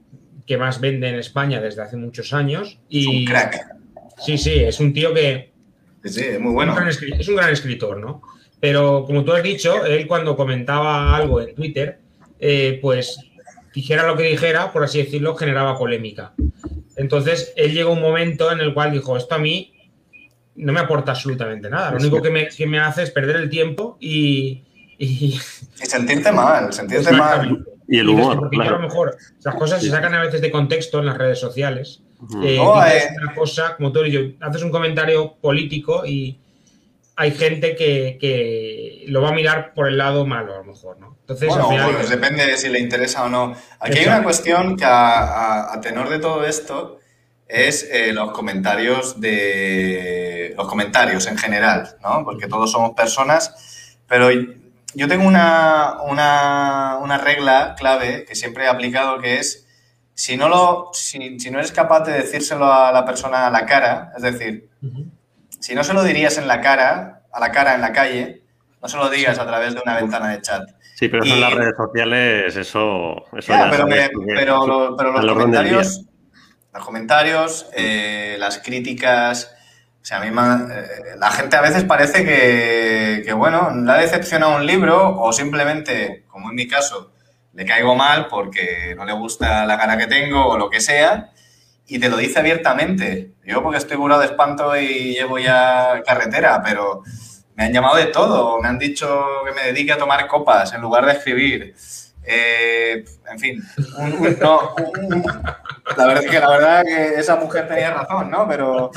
que 0.45 0.57
más 0.57 0.79
vende 0.79 1.09
en 1.09 1.15
España 1.15 1.61
desde 1.61 1.81
hace 1.81 1.97
muchos 1.97 2.33
años. 2.33 2.79
Y, 2.89 3.01
es 3.01 3.07
un 3.07 3.25
crack. 3.25 3.80
Sí, 4.25 4.37
sí, 4.37 4.55
es 4.55 4.79
un 4.79 4.93
tío 4.93 5.13
que... 5.13 5.51
Sí, 6.03 6.21
es 6.21 6.39
muy 6.39 6.53
bueno. 6.53 6.75
Es 6.87 7.27
un, 7.27 7.35
gran, 7.35 7.51
escritor, 7.51 7.97
¿no? 7.97 8.21
Pero 8.59 9.05
como 9.05 9.23
tú 9.23 9.33
has 9.33 9.43
dicho, 9.43 9.85
él 9.85 10.07
cuando 10.07 10.35
comentaba 10.35 11.15
algo 11.15 11.41
en 11.41 11.55
Twitter, 11.55 11.99
eh, 12.39 12.79
pues 12.81 13.19
dijera 13.73 14.05
lo 14.05 14.15
que 14.15 14.23
dijera, 14.23 14.71
por 14.71 14.83
así 14.83 14.99
decirlo, 14.99 15.35
generaba 15.35 15.77
polémica. 15.77 16.33
Entonces, 16.95 17.53
él 17.55 17.73
llegó 17.73 17.91
un 17.91 18.01
momento 18.01 18.51
en 18.51 18.59
el 18.59 18.73
cual 18.73 18.91
dijo, 18.91 19.17
esto 19.17 19.35
a 19.35 19.39
mí 19.39 19.73
no 20.55 20.73
me 20.73 20.79
aporta 20.79 21.11
absolutamente 21.11 21.69
nada. 21.69 21.91
Lo 21.91 21.97
único 21.97 22.21
que 22.21 22.29
me, 22.29 22.47
que 22.47 22.67
me 22.67 22.79
hace 22.79 23.03
es 23.03 23.11
perder 23.11 23.37
el 23.37 23.49
tiempo 23.49 23.97
y... 23.99 24.63
Y, 24.97 25.39
sentirte 25.73 26.31
mal, 26.31 26.71
sentirte 26.71 27.11
mal. 27.11 27.65
Y 27.87 27.97
el 27.97 28.09
humor. 28.09 28.37
Porque 28.37 28.57
a 28.61 28.71
lo 28.71 28.79
mejor 28.79 29.17
las 29.43 29.55
cosas 29.55 29.81
se 29.81 29.89
sacan 29.89 30.13
a 30.13 30.21
veces 30.21 30.41
de 30.41 30.51
contexto 30.51 30.99
en 30.99 31.07
las 31.07 31.17
redes 31.17 31.39
sociales. 31.39 32.03
Eh, 32.43 32.55
eh. 32.55 32.59
una 32.59 33.33
cosa, 33.35 33.75
como 33.75 33.91
tú 33.91 34.03
y 34.03 34.11
yo, 34.11 34.21
haces 34.41 34.61
un 34.63 34.71
comentario 34.71 35.35
político 35.41 36.05
y 36.05 36.39
hay 37.15 37.31
gente 37.31 37.75
que, 37.75 39.05
lo 39.07 39.21
va 39.21 39.29
a 39.29 39.33
mirar 39.33 39.73
por 39.73 39.87
el 39.87 39.97
lado 39.97 40.25
malo, 40.25 40.55
a 40.55 40.57
lo 40.59 40.63
mejor, 40.63 40.99
¿no? 40.99 41.17
Entonces, 41.21 41.49
bueno, 41.49 41.91
pues 41.95 42.09
depende 42.09 42.45
de 42.45 42.57
si 42.57 42.69
le 42.69 42.79
interesa 42.79 43.25
o 43.25 43.29
no. 43.29 43.55
Aquí 43.79 43.99
hay 43.99 44.05
una 44.05 44.23
cuestión 44.23 44.75
que 44.75 44.85
a, 44.85 45.79
tenor 45.81 46.09
de 46.09 46.19
todo 46.19 46.45
esto 46.45 46.99
es 47.47 47.87
eh, 47.91 48.13
los 48.13 48.31
comentarios 48.31 49.19
de 49.19 50.53
los 50.55 50.67
comentarios 50.67 51.27
en 51.27 51.37
general, 51.37 51.95
¿no? 52.01 52.23
Porque 52.23 52.47
todos 52.47 52.71
somos 52.71 52.91
personas, 52.91 53.97
pero 54.07 54.29
yo 54.93 55.07
tengo 55.07 55.27
una, 55.27 55.97
una, 56.03 57.17
regla 57.17 57.75
clave 57.77 58.25
que 58.25 58.35
siempre 58.35 58.65
he 58.65 58.67
aplicado 58.67 59.19
que 59.19 59.37
es 59.39 59.67
si 60.21 60.37
no 60.37 60.47
lo 60.49 60.91
si, 60.93 61.17
no 61.49 61.57
eres 61.57 61.71
capaz 61.71 62.01
de 62.01 62.11
decírselo 62.11 62.71
a 62.71 62.91
la 62.91 63.03
persona 63.03 63.47
a 63.47 63.49
la 63.49 63.65
cara, 63.65 64.11
es 64.15 64.21
decir, 64.21 64.69
si 65.59 65.73
no 65.73 65.83
se 65.83 65.95
lo 65.95 66.03
dirías 66.03 66.37
en 66.37 66.47
la 66.47 66.61
cara, 66.61 67.23
a 67.33 67.39
la 67.39 67.51
cara 67.51 67.73
en 67.73 67.81
la 67.81 67.91
calle, 67.91 68.43
no 68.79 68.87
se 68.87 68.97
lo 68.97 69.09
digas 69.09 69.39
a 69.39 69.47
través 69.47 69.73
de 69.73 69.81
una 69.81 69.95
ventana 69.95 70.29
de 70.29 70.41
chat. 70.41 70.69
Sí, 70.93 71.07
pero 71.07 71.23
en 71.25 71.41
las 71.41 71.51
redes 71.51 71.73
sociales, 71.75 72.55
eso, 72.55 73.25
eso 73.35 73.51
pero, 73.71 73.87
pero, 74.27 74.67
los 74.95 75.33
comentarios, 75.33 76.05
los 76.71 76.85
comentarios, 76.85 77.65
eh, 77.75 78.35
las 78.37 78.59
críticas, 78.59 79.55
o 80.03 80.05
sea, 80.05 80.17
a 80.17 80.21
mí 80.21 80.27
eh, 80.27 81.15
la 81.17 81.31
gente 81.31 81.55
a 81.55 81.61
veces 81.61 81.83
parece 81.83 82.23
que, 82.23 83.23
que, 83.25 83.33
bueno, 83.33 83.71
le 83.75 83.91
ha 83.91 83.97
decepcionado 83.97 84.57
un 84.57 84.67
libro 84.67 85.19
o 85.19 85.33
simplemente, 85.33 86.25
como 86.27 86.51
en 86.51 86.55
mi 86.57 86.67
caso, 86.67 87.11
le 87.53 87.65
caigo 87.65 87.95
mal 87.95 88.27
porque 88.27 88.93
no 88.95 89.05
le 89.05 89.13
gusta 89.13 89.65
la 89.65 89.77
cara 89.77 89.97
que 89.97 90.07
tengo 90.07 90.45
o 90.45 90.57
lo 90.57 90.69
que 90.69 90.79
sea, 90.79 91.31
y 91.87 91.99
te 91.99 92.09
lo 92.09 92.17
dice 92.17 92.39
abiertamente. 92.39 93.31
Yo 93.43 93.61
porque 93.61 93.77
estoy 93.77 93.97
curado 93.97 94.21
de 94.21 94.27
espanto 94.27 94.77
y 94.77 95.13
llevo 95.13 95.39
ya 95.39 96.01
carretera, 96.05 96.61
pero 96.63 97.03
me 97.55 97.65
han 97.65 97.73
llamado 97.73 97.97
de 97.97 98.05
todo. 98.05 98.61
Me 98.61 98.69
han 98.69 98.79
dicho 98.79 99.25
que 99.45 99.51
me 99.51 99.63
dedique 99.63 99.91
a 99.91 99.97
tomar 99.97 100.25
copas 100.27 100.73
en 100.73 100.81
lugar 100.81 101.05
de 101.05 101.11
escribir. 101.13 101.75
Eh, 102.23 103.03
en 103.31 103.39
fin, 103.39 103.63
no, 104.39 104.75
la 105.97 106.05
verdad 106.05 106.21
que 106.21 106.39
la 106.39 106.49
verdad 106.49 106.83
que 106.83 107.15
esa 107.15 107.35
mujer 107.35 107.67
tenía 107.67 107.91
razón, 107.91 108.29
¿no? 108.29 108.47
Pero 108.47 108.91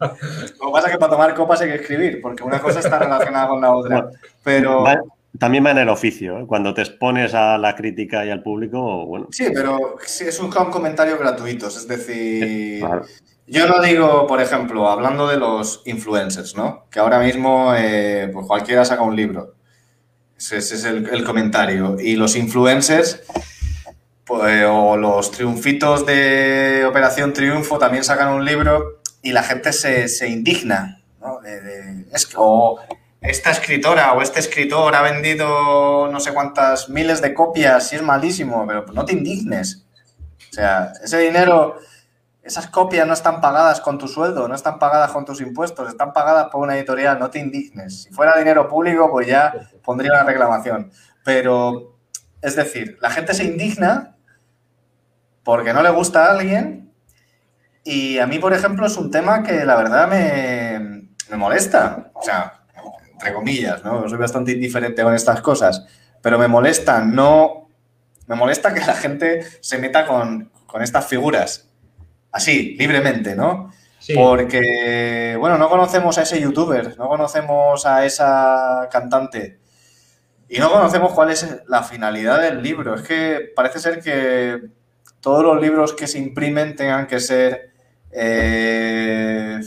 lo 0.00 0.10
que 0.10 0.72
pasa 0.72 0.86
es 0.86 0.92
que 0.94 0.98
para 0.98 1.12
tomar 1.12 1.34
copas 1.34 1.60
hay 1.60 1.68
que 1.68 1.74
escribir, 1.76 2.20
porque 2.22 2.42
una 2.42 2.58
cosa 2.58 2.80
está 2.80 2.98
relacionada 2.98 3.48
con 3.48 3.60
la 3.60 3.72
otra. 3.72 4.08
Pero 4.42 4.84
también 5.38 5.64
va 5.64 5.70
en 5.70 5.78
el 5.78 5.88
oficio, 5.88 6.40
¿eh? 6.40 6.44
cuando 6.46 6.74
te 6.74 6.82
expones 6.82 7.34
a 7.34 7.56
la 7.56 7.76
crítica 7.76 8.24
y 8.24 8.30
al 8.30 8.42
público, 8.42 9.06
bueno. 9.06 9.28
Sí, 9.30 9.46
pero 9.54 9.96
es 10.00 10.40
un 10.40 10.50
comentario 10.50 11.18
gratuito, 11.18 11.68
es 11.68 11.86
decir, 11.86 12.84
yo 13.46 13.66
no 13.66 13.80
digo, 13.80 14.26
por 14.26 14.40
ejemplo, 14.40 14.88
hablando 14.88 15.26
de 15.26 15.36
los 15.36 15.82
influencers, 15.84 16.56
¿no? 16.56 16.86
Que 16.90 17.00
ahora 17.00 17.18
mismo 17.18 17.74
eh, 17.76 18.30
pues 18.32 18.46
cualquiera 18.46 18.84
saca 18.84 19.02
un 19.02 19.16
libro. 19.16 19.54
Ese, 20.38 20.58
es 20.58 20.84
el, 20.84 21.24
comentario. 21.24 21.96
Y 22.00 22.14
los 22.16 22.36
influencers, 22.36 23.22
pues, 24.24 24.64
o 24.66 24.96
los 24.96 25.32
triunfitos 25.32 26.06
de 26.06 26.86
Operación 26.88 27.32
Triunfo 27.32 27.78
también 27.78 28.04
sacan 28.04 28.32
un 28.32 28.44
libro 28.44 29.00
y 29.20 29.32
la 29.32 29.42
gente 29.42 29.72
se, 29.72 30.28
indigna, 30.28 31.02
¿no? 31.20 31.40
es 32.12 32.26
que, 32.26 32.34
o 32.38 32.78
esta 33.20 33.50
escritora 33.50 34.12
o 34.14 34.22
este 34.22 34.40
escritor 34.40 34.94
ha 34.94 35.02
vendido 35.02 36.08
no 36.10 36.20
sé 36.20 36.32
cuántas 36.32 36.88
miles 36.88 37.20
de 37.20 37.34
copias 37.34 37.92
y 37.92 37.96
es 37.96 38.02
malísimo, 38.02 38.66
pero 38.66 38.86
no 38.92 39.04
te 39.04 39.12
indignes. 39.12 39.84
O 40.50 40.52
sea, 40.52 40.92
ese 41.02 41.18
dinero, 41.18 41.76
esas 42.42 42.68
copias 42.68 43.06
no 43.06 43.12
están 43.12 43.40
pagadas 43.40 43.80
con 43.80 43.98
tu 43.98 44.08
sueldo, 44.08 44.48
no 44.48 44.54
están 44.54 44.78
pagadas 44.78 45.12
con 45.12 45.24
tus 45.24 45.40
impuestos, 45.40 45.88
están 45.88 46.12
pagadas 46.12 46.48
por 46.48 46.62
una 46.62 46.76
editorial, 46.76 47.18
no 47.18 47.30
te 47.30 47.38
indignes. 47.38 48.04
Si 48.04 48.10
fuera 48.10 48.38
dinero 48.38 48.68
público, 48.68 49.10
pues 49.10 49.26
ya 49.26 49.52
pondría 49.84 50.12
una 50.12 50.24
reclamación. 50.24 50.90
Pero, 51.22 51.98
es 52.40 52.56
decir, 52.56 52.96
la 53.02 53.10
gente 53.10 53.34
se 53.34 53.44
indigna 53.44 54.16
porque 55.44 55.74
no 55.74 55.82
le 55.82 55.90
gusta 55.90 56.26
a 56.26 56.30
alguien 56.30 56.92
y 57.84 58.18
a 58.18 58.26
mí, 58.26 58.38
por 58.38 58.54
ejemplo, 58.54 58.86
es 58.86 58.96
un 58.96 59.10
tema 59.10 59.42
que 59.42 59.64
la 59.64 59.76
verdad 59.76 60.08
me, 60.08 61.10
me 61.30 61.36
molesta. 61.36 62.10
O 62.14 62.22
sea, 62.22 62.59
entre 63.20 63.34
comillas, 63.34 63.84
¿no? 63.84 64.08
Soy 64.08 64.18
bastante 64.18 64.52
indiferente 64.52 65.02
con 65.02 65.14
estas 65.14 65.42
cosas, 65.42 65.86
pero 66.22 66.38
me 66.38 66.48
molesta, 66.48 67.00
no, 67.00 67.68
me 68.26 68.34
molesta 68.34 68.72
que 68.72 68.80
la 68.80 68.94
gente 68.94 69.46
se 69.60 69.76
meta 69.76 70.06
con, 70.06 70.50
estas 70.80 71.06
figuras, 71.06 71.68
así, 72.32 72.76
libremente, 72.78 73.34
¿no? 73.34 73.72
Porque, 74.14 75.36
bueno, 75.38 75.58
no 75.58 75.68
conocemos 75.68 76.16
a 76.16 76.22
ese 76.22 76.40
youtuber, 76.40 76.96
no 76.96 77.08
conocemos 77.08 77.84
a 77.84 78.06
esa 78.06 78.88
cantante 78.90 79.58
y 80.48 80.58
no 80.58 80.70
conocemos 80.70 81.12
cuál 81.12 81.30
es 81.30 81.46
la 81.68 81.82
finalidad 81.82 82.40
del 82.40 82.62
libro. 82.62 82.94
Es 82.94 83.02
que 83.02 83.52
parece 83.54 83.78
ser 83.78 84.00
que 84.00 84.70
todos 85.20 85.44
los 85.44 85.60
libros 85.60 85.92
que 85.92 86.06
se 86.06 86.18
imprimen 86.18 86.74
tengan 86.74 87.06
que 87.06 87.20
ser 87.20 87.72
eh, 88.10 89.60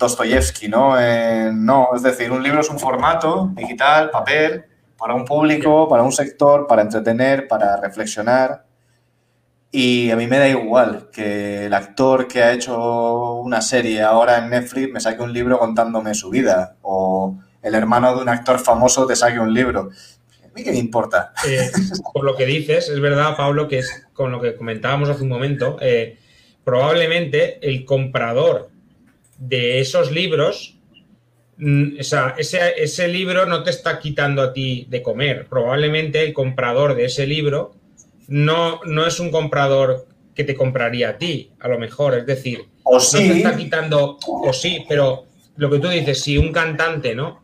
Dostoyevsky, 0.00 0.68
¿no? 0.68 0.98
Eh, 0.98 1.50
no, 1.52 1.90
es 1.94 2.02
decir, 2.02 2.32
un 2.32 2.42
libro 2.42 2.60
es 2.60 2.70
un 2.70 2.78
formato 2.78 3.50
digital, 3.54 4.10
papel, 4.10 4.64
para 4.96 5.14
un 5.14 5.26
público, 5.26 5.88
para 5.88 6.02
un 6.02 6.10
sector, 6.10 6.66
para 6.66 6.82
entretener, 6.82 7.46
para 7.46 7.76
reflexionar. 7.76 8.64
Y 9.70 10.10
a 10.10 10.16
mí 10.16 10.26
me 10.26 10.38
da 10.38 10.48
igual 10.48 11.10
que 11.12 11.66
el 11.66 11.74
actor 11.74 12.26
que 12.26 12.42
ha 12.42 12.52
hecho 12.52 13.34
una 13.34 13.60
serie 13.60 14.02
ahora 14.02 14.38
en 14.38 14.48
Netflix 14.48 14.90
me 14.90 15.00
saque 15.00 15.22
un 15.22 15.32
libro 15.32 15.58
contándome 15.58 16.14
su 16.14 16.30
vida 16.30 16.76
o 16.80 17.38
el 17.62 17.74
hermano 17.74 18.16
de 18.16 18.22
un 18.22 18.28
actor 18.30 18.58
famoso 18.58 19.06
te 19.06 19.14
saque 19.14 19.38
un 19.38 19.52
libro. 19.52 19.90
¿A 20.42 20.48
mí 20.54 20.64
qué 20.64 20.72
me 20.72 20.78
importa? 20.78 21.34
Eh, 21.46 21.70
por 22.14 22.24
lo 22.24 22.34
que 22.36 22.46
dices, 22.46 22.88
es 22.88 23.00
verdad, 23.00 23.36
Pablo, 23.36 23.68
que 23.68 23.80
es 23.80 24.06
con 24.14 24.32
lo 24.32 24.40
que 24.40 24.56
comentábamos 24.56 25.10
hace 25.10 25.22
un 25.22 25.28
momento, 25.28 25.76
eh, 25.80 26.18
probablemente 26.64 27.58
el 27.68 27.84
comprador 27.84 28.69
de 29.40 29.80
esos 29.80 30.12
libros, 30.12 30.78
mm, 31.56 31.98
o 31.98 32.04
sea, 32.04 32.36
ese, 32.38 32.74
ese 32.76 33.08
libro 33.08 33.46
no 33.46 33.64
te 33.64 33.70
está 33.70 33.98
quitando 33.98 34.42
a 34.42 34.52
ti 34.52 34.86
de 34.88 35.02
comer. 35.02 35.46
Probablemente 35.48 36.22
el 36.22 36.32
comprador 36.32 36.94
de 36.94 37.06
ese 37.06 37.26
libro 37.26 37.74
no, 38.28 38.80
no 38.84 39.06
es 39.06 39.18
un 39.18 39.32
comprador 39.32 40.06
que 40.34 40.44
te 40.44 40.54
compraría 40.54 41.10
a 41.10 41.18
ti, 41.18 41.50
a 41.58 41.66
lo 41.66 41.78
mejor. 41.78 42.14
Es 42.14 42.26
decir, 42.26 42.66
o 42.84 42.98
no 42.98 43.10
te 43.10 43.36
está 43.38 43.56
quitando, 43.56 44.18
o 44.24 44.52
sí, 44.52 44.84
pero 44.88 45.24
lo 45.56 45.68
que 45.68 45.80
tú 45.80 45.88
dices, 45.88 46.20
si 46.22 46.38
un 46.38 46.52
cantante, 46.52 47.14
¿no? 47.14 47.40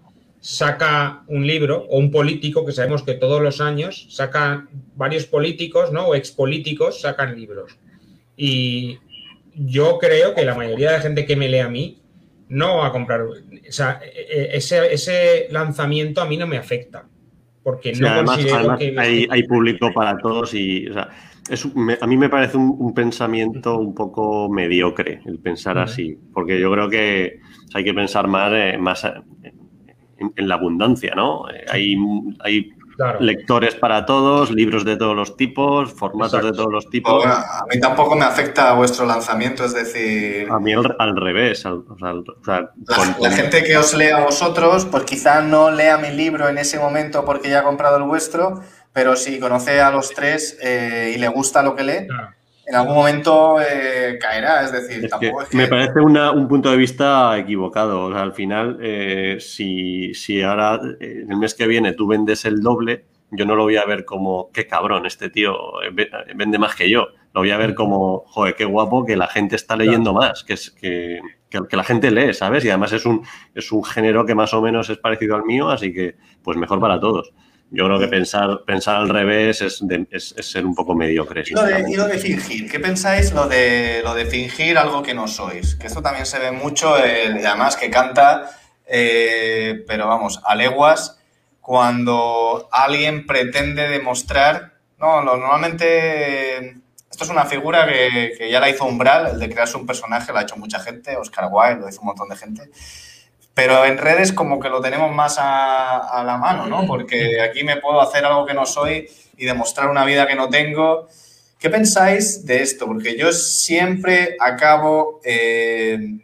saca 0.46 1.24
un 1.26 1.44
libro 1.44 1.86
o 1.90 1.98
un 1.98 2.12
político, 2.12 2.64
que 2.64 2.70
sabemos 2.70 3.02
que 3.02 3.14
todos 3.14 3.42
los 3.42 3.60
años 3.60 4.06
sacan 4.10 4.68
varios 4.94 5.26
políticos, 5.26 5.90
¿no? 5.90 6.06
O 6.06 6.14
expolíticos 6.14 7.00
sacan 7.00 7.34
libros. 7.34 7.76
Y 8.36 9.00
yo 9.56 9.98
creo 9.98 10.34
que 10.34 10.44
la 10.44 10.54
mayoría 10.54 10.90
de 10.90 10.96
la 10.98 11.02
gente 11.02 11.26
que 11.26 11.36
me 11.36 11.48
lee 11.48 11.60
a 11.60 11.68
mí 11.68 12.02
no 12.48 12.78
va 12.78 12.88
a 12.88 12.92
comprar. 12.92 13.22
O 13.22 13.32
sea, 13.70 14.00
e, 14.02 14.52
e, 14.52 14.56
ese, 14.56 14.92
ese 14.92 15.48
lanzamiento 15.50 16.20
a 16.20 16.26
mí 16.26 16.36
no 16.36 16.46
me 16.46 16.58
afecta. 16.58 17.08
porque 17.62 17.92
no 17.94 18.08
además, 18.08 18.38
hay, 18.98 19.42
público 19.44 19.90
para 19.92 20.18
todos 20.18 20.54
y 20.54 20.86
a 20.88 22.06
mí 22.06 22.16
me 22.16 22.28
parece 22.28 22.56
un, 22.56 22.94
pensamiento 22.94 23.78
un 23.78 23.94
poco 23.94 24.48
mediocre 24.48 25.20
el 25.24 25.38
pensar 25.38 25.78
así, 25.78 26.16
porque 26.32 26.60
yo 26.60 26.70
creo 26.72 26.88
que 26.88 27.40
hay 27.74 27.84
que 27.84 27.94
pensar 27.94 28.28
más, 28.28 28.52
eh, 28.52 28.78
más 28.78 29.04
en, 29.04 30.48
la 30.48 30.54
abundancia, 30.54 31.14
¿no? 31.14 31.48
Eh, 31.50 31.64
hay, 31.68 31.96
hay 32.40 32.70
lectores 33.20 33.74
para 33.74 34.06
todos, 34.06 34.50
libros 34.50 34.84
de 34.84 34.96
todos 34.96 35.14
los 35.14 35.36
tipos, 35.36 35.92
formatos 35.92 36.44
de 36.44 36.52
todos 36.52 36.72
los 36.72 36.88
tipos. 36.88 37.24
a 37.24 37.64
mí 37.72 37.80
tampoco 37.80 38.16
me 38.16 38.24
afecta 38.24 38.72
vuestro 38.74 39.06
lanzamiento, 39.06 39.64
es 39.64 39.74
decir... 39.74 40.48
A 40.50 40.58
mí 40.58 40.72
al, 40.72 41.16
revés. 41.16 41.64
la, 41.64 43.30
gente 43.30 43.64
que 43.64 43.76
os 43.76 43.94
lea 43.94 44.18
a 44.18 44.24
vosotros, 44.24 44.86
pues 44.86 45.04
quizá 45.04 45.42
no 45.42 45.70
lea 45.70 45.98
mi 45.98 46.10
libro 46.10 46.48
en 46.48 46.58
ese 46.58 46.78
momento 46.78 47.24
porque 47.24 47.50
ya 47.50 47.60
ha 47.60 47.64
comprado 47.64 47.96
el 47.96 48.04
vuestro, 48.04 48.60
pero 48.92 49.16
si 49.16 49.38
conoce 49.38 49.80
a 49.80 49.90
los 49.90 50.10
tres 50.10 50.58
eh, 50.62 51.12
y 51.14 51.18
le 51.18 51.28
gusta 51.28 51.62
lo 51.62 51.76
que 51.76 51.84
lee, 51.84 52.08
en 52.66 52.74
algún 52.74 52.94
momento 52.94 53.60
eh, 53.60 54.18
caerá. 54.20 54.64
Es 54.64 54.72
decir, 54.72 55.08
tampoco 55.08 55.42
es 55.42 55.48
que... 55.48 55.56
Me 55.56 55.68
parece 55.68 56.00
un 56.00 56.48
punto 56.48 56.70
de 56.70 56.76
vista 56.76 57.38
equivocado. 57.38 58.06
O 58.06 58.12
sea, 58.12 58.22
al 58.22 58.32
final, 58.32 58.78
eh, 58.82 59.36
si, 59.38 60.12
si 60.14 60.42
ahora 60.42 60.80
eh, 61.00 61.24
el 61.28 61.36
mes 61.36 61.54
que 61.54 61.66
viene 61.66 61.92
tú 61.92 62.08
vendes 62.08 62.44
el 62.44 62.60
doble, 62.60 63.04
yo 63.30 63.44
no 63.44 63.54
lo 63.54 63.64
voy 63.64 63.76
a 63.76 63.84
ver 63.84 64.04
como 64.04 64.50
qué 64.52 64.66
cabrón, 64.66 65.06
este 65.06 65.30
tío 65.30 65.56
vende 66.34 66.58
más 66.58 66.74
que 66.74 66.90
yo. 66.90 67.08
Lo 67.34 67.42
voy 67.42 67.50
a 67.50 67.56
ver 67.56 67.74
como, 67.74 68.24
joder, 68.26 68.54
qué 68.54 68.64
guapo 68.64 69.04
que 69.04 69.16
la 69.16 69.26
gente 69.26 69.56
está 69.56 69.76
leyendo 69.76 70.14
más, 70.14 70.42
que, 70.42 70.54
es, 70.54 70.70
que, 70.70 71.20
que, 71.50 71.76
la 71.76 71.84
gente 71.84 72.10
lee, 72.10 72.32
¿sabes? 72.32 72.64
Y 72.64 72.70
además 72.70 72.92
es 72.92 73.04
un, 73.04 73.26
es 73.54 73.72
un 73.72 73.84
género 73.84 74.24
que 74.24 74.34
más 74.34 74.54
o 74.54 74.62
menos 74.62 74.88
es 74.88 74.96
parecido 74.96 75.36
al 75.36 75.44
mío, 75.44 75.68
así 75.68 75.92
que 75.92 76.16
pues 76.42 76.56
mejor 76.56 76.80
para 76.80 76.98
todos. 76.98 77.34
Yo 77.70 77.86
creo 77.86 77.98
que 77.98 78.06
pensar, 78.06 78.62
pensar 78.64 78.96
al 78.96 79.08
revés 79.08 79.60
es, 79.60 80.34
ser 80.40 80.64
un 80.64 80.74
poco 80.74 80.94
mediocre. 80.94 81.42
¿Y 81.46 81.50
lo, 81.50 81.64
de, 81.64 81.96
lo 81.96 82.06
de 82.06 82.18
fingir? 82.18 82.70
¿Qué 82.70 82.78
pensáis 82.78 83.32
lo 83.32 83.48
de, 83.48 84.02
lo 84.04 84.14
de 84.14 84.26
fingir 84.26 84.78
algo 84.78 85.02
que 85.02 85.14
no 85.14 85.26
sois? 85.26 85.74
Que 85.74 85.88
esto 85.88 86.00
también 86.00 86.26
se 86.26 86.38
ve 86.38 86.52
mucho, 86.52 86.96
eh, 87.04 87.42
además 87.44 87.76
que 87.76 87.90
canta, 87.90 88.50
eh, 88.86 89.84
pero 89.86 90.06
vamos, 90.06 90.40
a 90.44 90.54
leguas, 90.54 91.18
cuando 91.60 92.68
alguien 92.70 93.26
pretende 93.26 93.88
demostrar. 93.88 94.74
No, 94.98 95.22
normalmente. 95.22 96.76
Esto 97.10 97.24
es 97.24 97.30
una 97.30 97.46
figura 97.46 97.86
que, 97.86 98.34
que, 98.36 98.50
ya 98.50 98.60
la 98.60 98.68
hizo 98.68 98.84
Umbral, 98.84 99.26
el 99.26 99.38
de 99.40 99.48
crearse 99.48 99.76
un 99.76 99.86
personaje, 99.86 100.32
lo 100.32 100.38
ha 100.38 100.42
hecho 100.42 100.56
mucha 100.56 100.80
gente, 100.80 101.16
Oscar 101.16 101.48
Wilde 101.50 101.80
lo 101.80 101.88
hizo 101.88 102.00
un 102.00 102.08
montón 102.08 102.28
de 102.28 102.36
gente. 102.36 102.70
Pero 103.56 103.86
en 103.86 103.96
redes 103.96 104.34
como 104.34 104.60
que 104.60 104.68
lo 104.68 104.82
tenemos 104.82 105.14
más 105.14 105.38
a, 105.40 106.22
la 106.26 106.36
mano, 106.36 106.66
¿no? 106.66 106.86
Porque 106.86 107.40
aquí 107.40 107.64
me 107.64 107.78
puedo 107.78 108.02
hacer 108.02 108.26
algo 108.26 108.44
que 108.44 108.52
no 108.52 108.66
soy 108.66 109.08
y 109.34 109.46
demostrar 109.46 109.88
una 109.88 110.04
vida 110.04 110.26
que 110.26 110.34
no 110.34 110.50
tengo. 110.50 111.08
¿Qué 111.58 111.70
pensáis 111.70 112.44
de 112.44 112.60
esto? 112.60 112.84
Porque 112.84 113.16
yo 113.16 113.32
siempre 113.32 114.36
acabo 114.38 115.22
eh, 115.24 116.18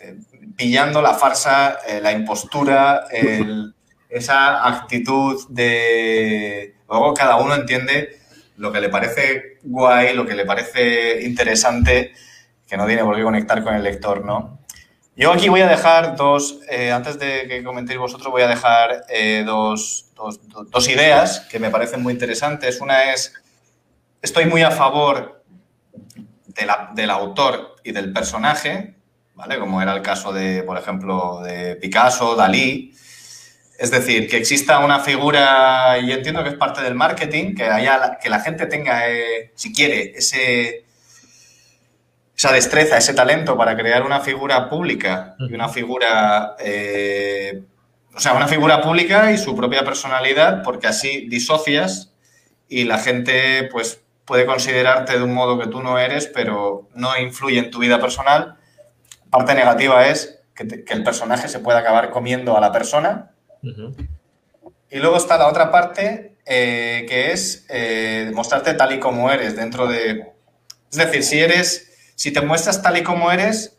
eh, 0.00 0.18
pillando 0.54 1.00
la 1.00 1.14
farsa, 1.14 1.78
eh, 1.88 2.02
la 2.02 2.12
impostura, 2.12 3.06
esa 4.10 4.68
actitud 4.68 5.48
de... 5.48 6.74
Luego 6.86 7.14
cada 7.14 7.36
uno 7.36 7.54
entiende 7.54 8.18
lo 8.58 8.70
que 8.70 8.82
le 8.82 8.90
parece 8.90 9.56
guay, 9.62 10.14
lo 10.14 10.26
que 10.26 10.34
le 10.34 10.44
parece 10.44 11.22
interesante, 11.22 12.12
que 12.68 12.76
no 12.76 12.86
tiene 12.86 13.04
por 13.04 13.16
qué 13.16 13.22
conectar 13.22 13.64
con 13.64 13.74
el 13.74 13.82
lector, 13.82 14.22
¿no? 14.22 14.61
Yo 15.14 15.30
aquí 15.30 15.50
voy 15.50 15.60
a 15.60 15.66
dejar 15.66 16.16
dos, 16.16 16.60
eh, 16.70 16.90
antes 16.90 17.18
de 17.18 17.46
que 17.46 17.62
comentéis 17.62 17.98
vosotros, 17.98 18.32
voy 18.32 18.42
a 18.42 18.48
dejar 18.48 19.04
eh, 19.10 19.44
dos, 19.44 20.06
ideas 20.88 21.40
que 21.50 21.58
me 21.58 21.68
parecen 21.68 22.02
muy 22.02 22.14
interesantes. 22.14 22.80
Una 22.80 23.12
es, 23.12 23.34
estoy 24.22 24.46
muy 24.46 24.62
a 24.62 24.70
favor 24.70 25.44
del 26.46 27.10
autor 27.10 27.76
y 27.84 27.92
del 27.92 28.10
personaje, 28.10 28.94
¿vale? 29.34 29.58
Como 29.58 29.82
era 29.82 29.94
el 29.94 30.00
caso 30.00 30.32
de, 30.32 30.62
por 30.62 30.78
ejemplo, 30.78 31.42
de 31.42 31.76
Picasso, 31.76 32.34
Dalí. 32.34 32.94
Es 33.78 33.90
decir, 33.90 34.30
que 34.30 34.38
exista 34.38 34.78
una 34.78 35.00
figura, 35.00 35.98
y 35.98 36.10
entiendo 36.10 36.42
que 36.42 36.50
es 36.50 36.56
parte 36.56 36.80
del 36.80 36.94
marketing, 36.94 37.54
que, 37.54 37.64
haya, 37.64 38.18
que 38.18 38.30
la 38.30 38.40
gente 38.40 38.64
tenga, 38.64 39.10
eh, 39.10 39.52
si 39.56 39.74
quiere, 39.74 40.12
ese 40.16 40.86
esa 42.36 42.52
destreza, 42.52 42.96
ese 42.96 43.14
talento 43.14 43.56
para 43.56 43.76
crear 43.76 44.02
una 44.02 44.20
figura 44.20 44.68
pública 44.68 45.36
y 45.38 45.54
una 45.54 45.68
figura, 45.68 46.56
eh, 46.58 47.62
o 48.14 48.20
sea, 48.20 48.32
una 48.34 48.48
figura 48.48 48.80
pública 48.80 49.30
y 49.32 49.38
su 49.38 49.54
propia 49.54 49.84
personalidad, 49.84 50.62
porque 50.62 50.86
así 50.86 51.28
disocias 51.28 52.12
y 52.68 52.84
la 52.84 52.98
gente 52.98 53.68
pues 53.70 54.00
puede 54.24 54.46
considerarte 54.46 55.18
de 55.18 55.22
un 55.22 55.34
modo 55.34 55.58
que 55.58 55.66
tú 55.66 55.82
no 55.82 55.98
eres, 55.98 56.26
pero 56.26 56.88
no 56.94 57.16
influye 57.18 57.58
en 57.58 57.70
tu 57.70 57.80
vida 57.80 58.00
personal. 58.00 58.56
Parte 59.30 59.54
negativa 59.54 60.08
es 60.08 60.40
que, 60.54 60.84
el 60.88 61.04
personaje 61.04 61.48
se 61.48 61.58
pueda 61.58 61.80
acabar 61.80 62.10
comiendo 62.10 62.56
a 62.56 62.60
la 62.60 62.72
persona. 62.72 63.32
Y 64.90 64.98
luego 64.98 65.16
está 65.16 65.38
la 65.38 65.48
otra 65.48 65.70
parte, 65.70 66.36
eh, 66.46 67.04
que 67.08 67.32
es 67.32 67.66
eh, 67.68 68.30
mostrarte 68.34 68.74
tal 68.74 68.92
y 68.92 68.98
como 68.98 69.30
eres 69.30 69.56
dentro 69.56 69.86
de... 69.86 70.32
Es 70.90 70.98
decir, 70.98 71.22
si 71.22 71.40
eres 71.40 71.91
si 72.22 72.32
te 72.32 72.40
muestras 72.40 72.80
tal 72.82 72.96
y 72.96 73.02
como 73.02 73.32
eres, 73.32 73.76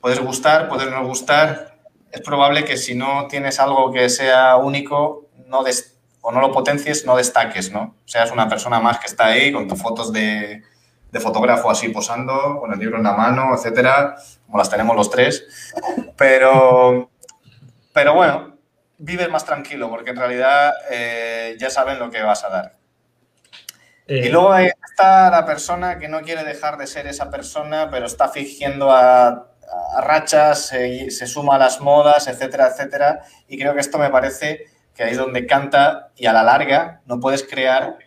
puedes 0.00 0.20
gustar, 0.20 0.68
puedes 0.68 0.88
no 0.88 1.04
gustar. 1.04 1.76
Es 2.12 2.20
probable 2.20 2.64
que 2.64 2.76
si 2.76 2.94
no 2.94 3.26
tienes 3.26 3.58
algo 3.58 3.90
que 3.90 4.08
sea 4.08 4.54
único 4.54 5.26
no 5.48 5.64
o 6.20 6.30
no 6.30 6.40
lo 6.40 6.52
potencies, 6.52 7.04
no 7.06 7.16
destaques, 7.16 7.72
¿no? 7.72 7.96
Seas 8.04 8.30
una 8.30 8.48
persona 8.48 8.78
más 8.78 9.00
que 9.00 9.08
está 9.08 9.26
ahí 9.26 9.50
con 9.50 9.66
tus 9.66 9.82
fotos 9.82 10.12
de, 10.12 10.62
fotógrafo 11.20 11.68
así 11.68 11.88
posando, 11.88 12.60
con 12.60 12.72
el 12.72 12.78
libro 12.78 12.98
en 12.98 13.02
la 13.02 13.14
mano, 13.14 13.52
etcétera, 13.52 14.14
como 14.44 14.58
las 14.58 14.70
tenemos 14.70 14.94
los 14.94 15.10
tres. 15.10 15.74
Pero, 16.16 17.10
pero 17.92 18.14
bueno, 18.14 18.58
vives 18.98 19.28
más 19.28 19.44
tranquilo 19.44 19.90
porque 19.90 20.10
en 20.10 20.16
realidad 20.18 20.72
eh, 20.88 21.56
ya 21.58 21.68
saben 21.68 21.98
lo 21.98 22.12
que 22.12 22.22
vas 22.22 22.44
a 22.44 22.48
dar. 22.48 22.75
Y 24.08 24.18
eh, 24.18 24.30
luego 24.30 24.56
está 24.56 25.30
la 25.30 25.44
persona 25.44 25.98
que 25.98 26.08
no 26.08 26.22
quiere 26.22 26.44
dejar 26.44 26.78
de 26.78 26.86
ser 26.86 27.06
esa 27.08 27.28
persona, 27.30 27.90
pero 27.90 28.06
está 28.06 28.28
fingiendo 28.28 28.90
a, 28.92 29.50
rachas, 30.00 30.66
se, 30.68 31.10
se, 31.10 31.26
suma 31.26 31.56
a 31.56 31.58
las 31.58 31.80
modas, 31.80 32.28
etcétera, 32.28 32.68
etcétera. 32.68 33.22
Y 33.48 33.58
creo 33.58 33.74
que 33.74 33.80
esto 33.80 33.98
me 33.98 34.10
parece 34.10 34.66
que 34.94 35.02
ahí 35.02 35.10
es 35.12 35.18
donde 35.18 35.44
canta 35.46 36.12
y 36.16 36.26
a 36.26 36.32
la 36.32 36.44
larga 36.44 37.02
no 37.04 37.18
puedes 37.18 37.42
crear, 37.42 37.98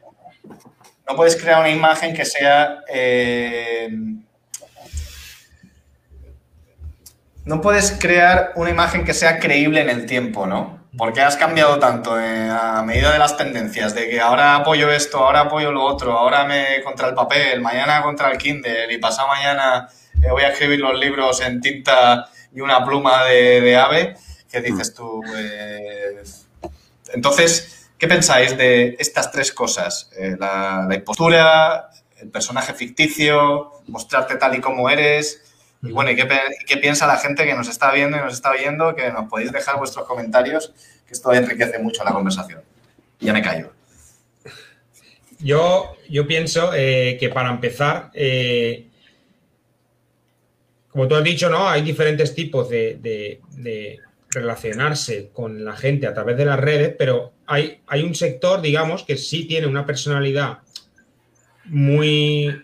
no 1.07 1.15
puedes 1.15 1.35
crear 1.35 1.59
una 1.59 1.69
imagen 1.69 2.13
que 2.13 2.25
sea... 2.25 2.79
Eh, 2.87 3.89
no 7.45 7.61
puedes 7.61 7.91
crear 7.99 8.53
una 8.55 8.69
imagen 8.69 9.03
que 9.03 9.13
sea 9.13 9.39
creíble 9.39 9.81
en 9.81 9.89
el 9.89 10.05
tiempo, 10.05 10.45
¿no? 10.45 10.78
¿Por 10.97 11.13
qué 11.13 11.21
has 11.21 11.37
cambiado 11.37 11.77
tanto 11.77 12.19
eh, 12.19 12.49
a 12.49 12.81
medida 12.81 13.11
de 13.13 13.19
las 13.19 13.37
tendencias? 13.37 13.93
De 13.93 14.09
que 14.09 14.19
ahora 14.19 14.55
apoyo 14.55 14.89
esto, 14.89 15.19
ahora 15.19 15.41
apoyo 15.41 15.71
lo 15.71 15.83
otro, 15.83 16.17
ahora 16.17 16.45
me 16.45 16.81
contra 16.83 17.07
el 17.07 17.13
papel, 17.13 17.61
mañana 17.61 18.01
contra 18.01 18.31
el 18.31 18.39
Kindle 18.39 18.91
y 18.91 18.97
pasado 18.97 19.27
mañana 19.27 19.87
eh, 20.21 20.31
voy 20.31 20.43
a 20.43 20.49
escribir 20.49 20.79
los 20.79 20.99
libros 20.99 21.41
en 21.41 21.61
tinta 21.61 22.27
y 22.51 22.61
una 22.61 22.83
pluma 22.83 23.25
de, 23.25 23.77
ave. 23.77 24.15
¿Qué 24.51 24.61
dices 24.61 24.95
tú? 24.95 25.21
Eh, 25.37 26.23
entonces, 27.13 27.91
¿qué 27.99 28.07
pensáis 28.07 28.57
de 28.57 28.95
estas 28.97 29.31
tres 29.31 29.53
cosas? 29.53 30.09
la, 30.39 30.87
impostura, 30.91 31.91
el 32.17 32.29
personaje 32.29 32.73
ficticio, 32.73 33.83
mostrarte 33.87 34.37
tal 34.37 34.55
y 34.55 34.59
como 34.59 34.89
eres. 34.89 35.48
Y 35.81 35.91
bueno, 35.91 36.11
¿y 36.11 36.15
qué, 36.15 36.77
piensa 36.77 37.07
la 37.07 37.17
gente 37.17 37.45
que 37.45 37.53
nos 37.53 37.69
está 37.69 37.91
viendo 37.93 38.17
y 38.17 38.19
nos 38.19 38.33
está 38.33 38.51
oyendo? 38.51 38.95
Que 38.95 39.11
nos 39.11 39.29
podéis 39.29 39.51
dejar 39.51 39.77
vuestros 39.77 40.05
comentarios, 40.05 40.73
que 41.07 41.13
esto 41.13 41.31
enriquece 41.31 41.79
mucho 41.79 42.03
la 42.03 42.11
conversación. 42.11 42.61
Ya 43.19 43.31
me 43.31 43.41
callo. 43.41 43.71
Yo, 45.39 45.95
yo 46.09 46.27
pienso 46.27 46.71
eh, 46.73 47.15
que 47.17 47.29
para 47.29 47.49
empezar, 47.49 48.11
eh, 48.13 48.87
como 50.89 51.07
tú 51.07 51.15
has 51.15 51.23
dicho, 51.23 51.49
¿no? 51.49 51.69
Hay 51.69 51.81
diferentes 51.81 52.35
tipos 52.35 52.69
de, 52.69 53.39
relacionarse 54.31 55.31
con 55.33 55.65
la 55.65 55.75
gente 55.75 56.05
a 56.05 56.13
través 56.13 56.37
de 56.37 56.45
las 56.45 56.59
redes, 56.59 56.93
pero 56.95 57.33
hay, 57.47 57.81
hay 57.87 58.03
un 58.03 58.13
sector, 58.13 58.61
digamos, 58.61 59.03
que 59.03 59.17
sí 59.17 59.45
tiene 59.45 59.65
una 59.65 59.87
personalidad 59.87 60.59
muy, 61.65 62.61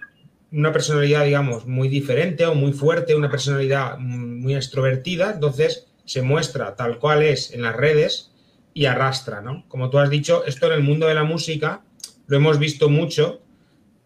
una 0.56 0.72
personalidad, 0.72 1.26
digamos, 1.26 1.68
muy 1.68 1.89
diferente 1.89 2.45
o 2.45 2.56
muy 2.56 2.72
fuerte, 2.72 3.14
una 3.14 3.30
personalidad 3.30 3.97
muy 3.97 4.56
extrovertida, 4.56 5.32
entonces 5.34 5.88
se 6.06 6.22
muestra 6.22 6.76
tal 6.76 6.97
cual 6.97 7.24
es 7.24 7.51
en 7.51 7.62
las 7.62 7.76
redes 7.76 8.32
y 8.74 8.86
arrastra, 8.86 9.41
¿no? 9.41 9.66
Como 9.68 9.89
tú 9.89 9.99
has 9.99 10.10
dicho, 10.10 10.45
esto 10.45 10.68
en 10.68 10.74
el 10.74 10.84
mundo 10.84 11.08
de 11.08 11.14
la 11.14 11.24
música 11.24 11.82
lo 12.28 12.38
hemos 12.38 12.58
visto 12.58 12.89
mucho. 12.89 13.41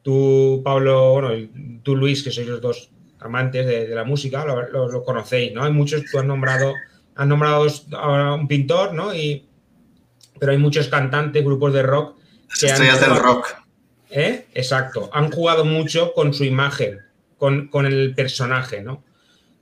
Tú, 0.02 0.62
Pablo, 0.64 1.14
bueno, 1.14 1.50
tú, 1.84 1.96
Luis, 1.96 2.24
que 2.24 2.32
sois 2.32 2.48
los 2.48 2.62
dos 2.62 2.90
amantes 3.20 3.66
de, 3.68 3.88
la 3.90 4.04
música, 4.04 4.44
lo, 4.46 5.04
conocéis, 5.04 5.54
¿no? 5.54 5.64
Hay 5.64 5.72
muchos, 5.72 6.04
tú 6.10 6.18
has 6.18 6.26
nombrado, 6.26 6.74
has 7.16 7.28
nombrado 7.28 7.68
a 7.94 8.34
un 8.34 8.48
pintor, 8.48 8.94
¿no? 8.94 9.14
Y 9.14 9.46
pero 10.40 10.54
hay 10.54 10.58
muchos 10.58 10.88
cantantes, 10.88 11.44
grupos 11.44 11.74
de 11.74 11.84
rock. 11.84 12.18
que 12.60 12.68
estrellas 12.68 13.02
del 13.02 13.18
rock. 13.18 13.56
¿Eh? 14.10 14.46
Exacto. 14.54 15.10
Han 15.14 15.32
jugado 15.32 15.66
mucho 15.66 16.14
con 16.14 16.34
su 16.34 16.44
imagen, 16.44 17.00
con, 17.38 17.68
con, 17.68 17.86
el 17.86 18.16
personaje, 18.16 18.82
¿no? 18.82 19.04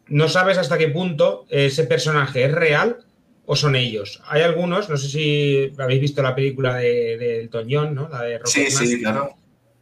No 0.08 0.30
sabes 0.30 0.58
hasta 0.58 0.78
qué 0.78 0.88
punto 0.88 1.46
ese 1.50 1.84
personaje 1.84 2.46
es 2.46 2.52
real 2.52 2.98
o 3.46 3.56
son 3.56 3.76
ellos. 3.76 4.22
Hay 4.28 4.42
algunos, 4.42 4.90
no 4.90 4.98
sé 4.98 5.08
si 5.08 5.74
habéis 5.78 6.02
visto 6.02 6.22
la 6.22 6.36
película 6.36 6.76
de, 6.76 7.18
de 7.18 7.40
Elton 7.42 7.68
John, 7.70 7.96
¿no? 7.96 8.10
La 8.10 8.22
de 8.24 8.40
sí, 8.46 8.70
sí, 8.70 9.02
claro. 9.02 9.36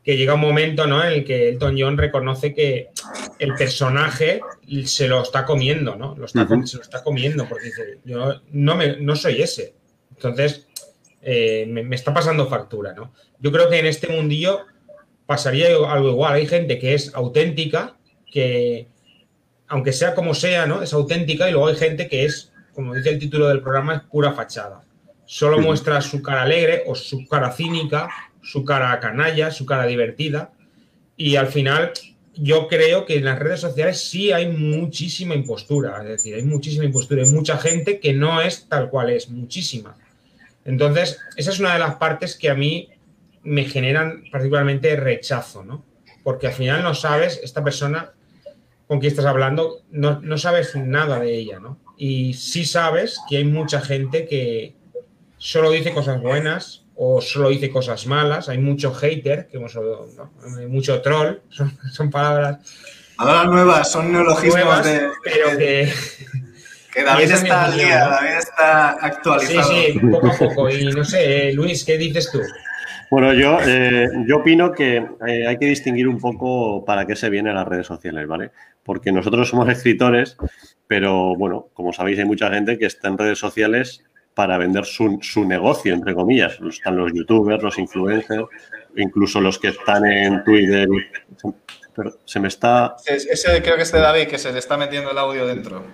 Que 0.04 0.18
llega 0.18 0.36
un 0.36 0.42
momento, 0.42 0.86
¿no? 0.86 1.04
En 1.04 1.14
el 1.14 1.26
que 1.26 1.50
Elton 1.50 1.76
John 1.78 1.98
reconoce 1.98 2.54
que 2.54 2.90
el 3.40 3.56
personaje 3.56 4.40
se 4.86 5.08
lo 5.08 5.24
está 5.24 5.46
comiendo, 5.46 5.96
¿no? 5.96 6.16
Lo 6.16 6.26
está, 6.26 6.48
Se 6.66 6.78
lo 6.78 6.84
está 6.84 7.04
comiendo 7.04 7.48
porque 7.50 7.66
dice, 7.66 8.00
yo 8.06 8.40
no, 8.52 8.76
me, 8.76 8.98
no 8.98 9.16
soy 9.16 9.42
ese. 9.42 9.74
Entonces, 10.12 10.65
eh, 11.26 11.66
me, 11.68 11.84
me, 11.84 11.96
está 11.96 12.14
pasando 12.14 12.48
factura, 12.48 12.94
¿no? 12.94 13.14
Yo 13.40 13.52
creo 13.52 13.70
que 13.70 13.80
en 13.80 13.86
este 13.86 14.08
mundillo 14.08 14.62
pasaría 15.26 15.68
algo 15.68 16.12
igual. 16.12 16.36
Hay 16.36 16.48
gente 16.48 16.80
que 16.80 16.94
es 16.94 17.14
auténtica, 17.14 17.98
que 18.32 18.88
aunque 19.68 19.92
sea 19.92 20.16
como 20.16 20.34
sea, 20.34 20.66
¿no? 20.66 20.82
Es 20.82 20.94
auténtica 20.94 21.50
y 21.50 21.52
luego 21.52 21.68
hay 21.68 21.76
gente 21.76 22.08
que 22.08 22.24
es 22.24 22.54
como 22.76 22.94
dice 22.94 23.10
el 23.10 23.20
título 23.20 23.48
del 23.48 23.62
programa, 23.62 23.96
es 23.96 24.02
pura 24.02 24.34
fachada. 24.34 24.84
Solo 25.26 25.60
muestra 25.60 26.02
su 26.02 26.22
cara 26.22 26.44
alegre 26.44 26.84
o 26.86 26.94
su 26.94 27.26
cara 27.26 27.52
cínica, 27.52 28.10
su 28.44 28.64
cara 28.66 29.00
canalla, 29.00 29.50
su 29.50 29.66
cara 29.66 29.88
divertida. 29.88 30.52
Y 31.16 31.38
al 31.38 31.48
final, 31.48 31.94
yo 32.36 32.68
creo 32.68 33.06
que 33.06 33.16
en 33.16 33.26
las 33.26 33.40
redes 33.40 33.62
sociales 33.62 34.08
sí 34.08 34.34
hay 34.34 34.50
muchísima 34.50 35.34
impostura. 35.34 36.02
Es 36.04 36.10
decir, 36.10 36.36
hay 36.36 36.44
muchísima 36.44 36.84
impostura. 36.84 37.24
Hay 37.24 37.32
mucha 37.32 37.58
gente 37.58 38.00
que 38.00 38.14
no 38.14 38.42
es 38.42 38.68
tal 38.68 38.90
cual 38.90 39.10
es, 39.10 39.30
muchísima. 39.30 39.98
Entonces, 40.66 41.20
esa 41.38 41.52
es 41.52 41.60
una 41.60 41.74
de 41.74 41.80
las 41.80 41.96
partes 41.96 42.36
que 42.36 42.50
a 42.50 42.56
mí 42.56 42.90
me 43.44 43.66
generan 43.66 44.24
particularmente 44.32 44.96
rechazo, 44.96 45.64
¿no? 45.64 45.86
Porque 46.24 46.48
al 46.48 46.54
final 46.54 46.84
no 46.84 46.94
sabes, 46.96 47.40
esta 47.44 47.64
persona 47.64 48.12
con 48.88 49.00
quien 49.00 49.12
estás 49.12 49.26
hablando, 49.26 49.84
no, 49.92 50.20
no 50.22 50.38
sabes 50.38 50.76
nada 50.76 51.20
de 51.20 51.36
ella, 51.36 51.60
¿no? 51.60 51.80
y 51.98 52.34
sí 52.34 52.66
sabes 52.66 53.20
que 53.30 53.38
hay 53.38 53.46
mucha 53.46 53.82
gente 53.82 54.26
que 54.26 54.76
solo 55.38 55.72
dice 55.72 55.94
cosas 55.94 56.22
buenas 56.22 56.84
o 56.96 57.22
solo 57.22 57.50
dice 57.50 57.70
cosas 57.70 58.06
malas. 58.08 58.50
Hay 58.50 58.58
mucho 58.58 58.94
hater, 58.94 59.48
que 59.48 59.58
hemos 59.58 59.76
hay 59.76 60.68
mucho 60.68 61.02
troll, 61.02 61.38
son, 61.92 62.10
palabras. 62.10 62.60
Palabras 63.18 63.54
nuevas, 63.54 63.92
son 63.92 64.12
neologismos 64.12 64.84
de. 64.84 65.10
Pero 65.24 65.58
que. 65.58 65.92
Que 66.96 67.04
David 67.04 67.32
está 67.32 67.66
al 67.66 67.76
día, 67.76 68.08
David 68.08 68.38
está 68.38 68.92
actualizado. 68.92 69.70
Sí, 69.70 69.92
sí, 69.94 70.00
poco 70.00 70.28
a 70.28 70.38
poco. 70.38 70.70
Y 70.70 70.86
no 70.86 71.04
sé, 71.04 71.52
Luis, 71.54 71.84
¿qué 71.84 71.98
dices 71.98 72.32
tú? 72.32 72.42
Bueno, 73.12 73.34
yo, 73.34 73.60
eh, 73.68 74.08
yo 74.28 74.38
opino 74.38 74.72
que 74.72 75.06
eh, 75.28 75.48
hay 75.48 75.58
que 75.58 75.68
distinguir 75.68 76.08
un 76.08 76.20
poco 76.20 76.84
para 76.86 77.06
qué 77.06 77.16
se 77.16 77.30
vienen 77.30 77.54
las 77.54 77.68
redes 77.68 77.86
sociales, 77.86 78.26
¿vale? 78.28 78.52
Porque 78.84 79.12
nosotros 79.12 79.50
somos 79.50 79.70
escritores 79.78 80.38
pero 80.88 81.36
bueno, 81.36 81.70
como 81.74 81.94
sabéis, 81.94 82.20
hay 82.20 82.26
mucha 82.26 82.50
gente 82.52 82.78
que 82.78 82.86
está 82.86 83.08
en 83.08 83.18
redes 83.18 83.40
sociales 83.40 84.04
para 84.34 84.58
vender 84.58 84.86
su, 84.86 85.18
su 85.22 85.46
negocio, 85.46 85.94
entre 85.94 86.14
comillas. 86.14 86.60
Están 86.70 86.98
los 86.98 87.12
youtubers, 87.14 87.64
los 87.64 87.78
influencers, 87.80 88.46
incluso 88.96 89.42
los 89.42 89.58
que 89.58 89.70
están 89.70 90.06
en 90.06 90.44
Twitter. 90.44 90.88
Pero 91.96 92.20
se 92.26 92.40
me 92.40 92.50
está. 92.50 92.96
Ese 93.06 93.62
creo 93.64 93.78
que 93.78 93.84
es 93.84 93.92
de 93.92 94.00
David, 94.00 94.28
que 94.28 94.38
se 94.38 94.52
le 94.52 94.60
está 94.60 94.78
metiendo 94.78 95.12
el 95.12 95.18
audio 95.18 95.48
dentro. 95.48 95.86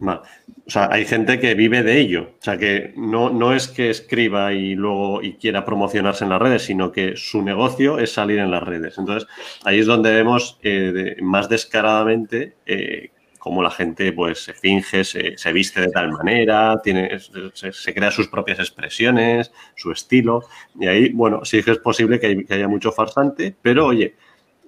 O 0.00 0.70
sea, 0.70 0.88
hay 0.90 1.04
gente 1.04 1.38
que 1.38 1.54
vive 1.54 1.82
de 1.82 2.00
ello. 2.00 2.30
O 2.40 2.42
sea, 2.42 2.56
que 2.56 2.92
no, 2.96 3.30
no 3.30 3.52
es 3.54 3.68
que 3.68 3.90
escriba 3.90 4.52
y 4.52 4.74
luego 4.74 5.22
y 5.22 5.34
quiera 5.34 5.64
promocionarse 5.64 6.24
en 6.24 6.30
las 6.30 6.40
redes, 6.40 6.62
sino 6.62 6.90
que 6.90 7.16
su 7.16 7.42
negocio 7.42 7.98
es 7.98 8.12
salir 8.12 8.38
en 8.38 8.50
las 8.50 8.62
redes. 8.62 8.98
Entonces, 8.98 9.28
ahí 9.64 9.80
es 9.80 9.86
donde 9.86 10.12
vemos 10.12 10.58
eh, 10.62 11.16
más 11.20 11.48
descaradamente 11.48 12.54
eh, 12.66 13.10
cómo 13.44 13.62
la 13.62 13.70
gente 13.70 14.10
pues 14.12 14.42
se 14.42 14.54
finge, 14.54 15.04
se, 15.04 15.52
viste 15.52 15.82
de 15.82 15.88
tal 15.88 16.10
manera, 16.12 16.80
tiene, 16.82 17.18
se, 17.52 17.92
crea 17.92 18.10
sus 18.10 18.28
propias 18.28 18.58
expresiones, 18.58 19.52
su 19.76 19.92
estilo. 19.92 20.44
Y 20.80 20.86
ahí, 20.86 21.10
bueno, 21.10 21.44
sí 21.44 21.62
que 21.62 21.72
es 21.72 21.78
posible 21.78 22.18
que, 22.18 22.46
haya 22.48 22.68
mucho 22.68 22.90
farsante, 22.90 23.54
pero 23.60 23.84
oye, 23.84 24.14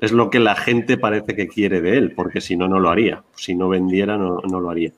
es 0.01 0.13
lo 0.13 0.31
que 0.31 0.41
la 0.41 0.55
gente 0.55 0.99
parece 0.99 1.35
que 1.35 1.49
quiere 1.49 1.81
de 1.81 1.97
él, 1.97 2.13
porque 2.13 2.41
si 2.41 2.57
no, 2.57 2.69
no 2.69 2.79
lo 2.79 2.91
haría. 2.91 3.23
Si 3.35 3.55
no 3.55 3.69
vendiera, 3.69 4.17
no, 4.17 4.41
no 4.49 4.61
lo 4.61 4.71
haría. 4.71 4.93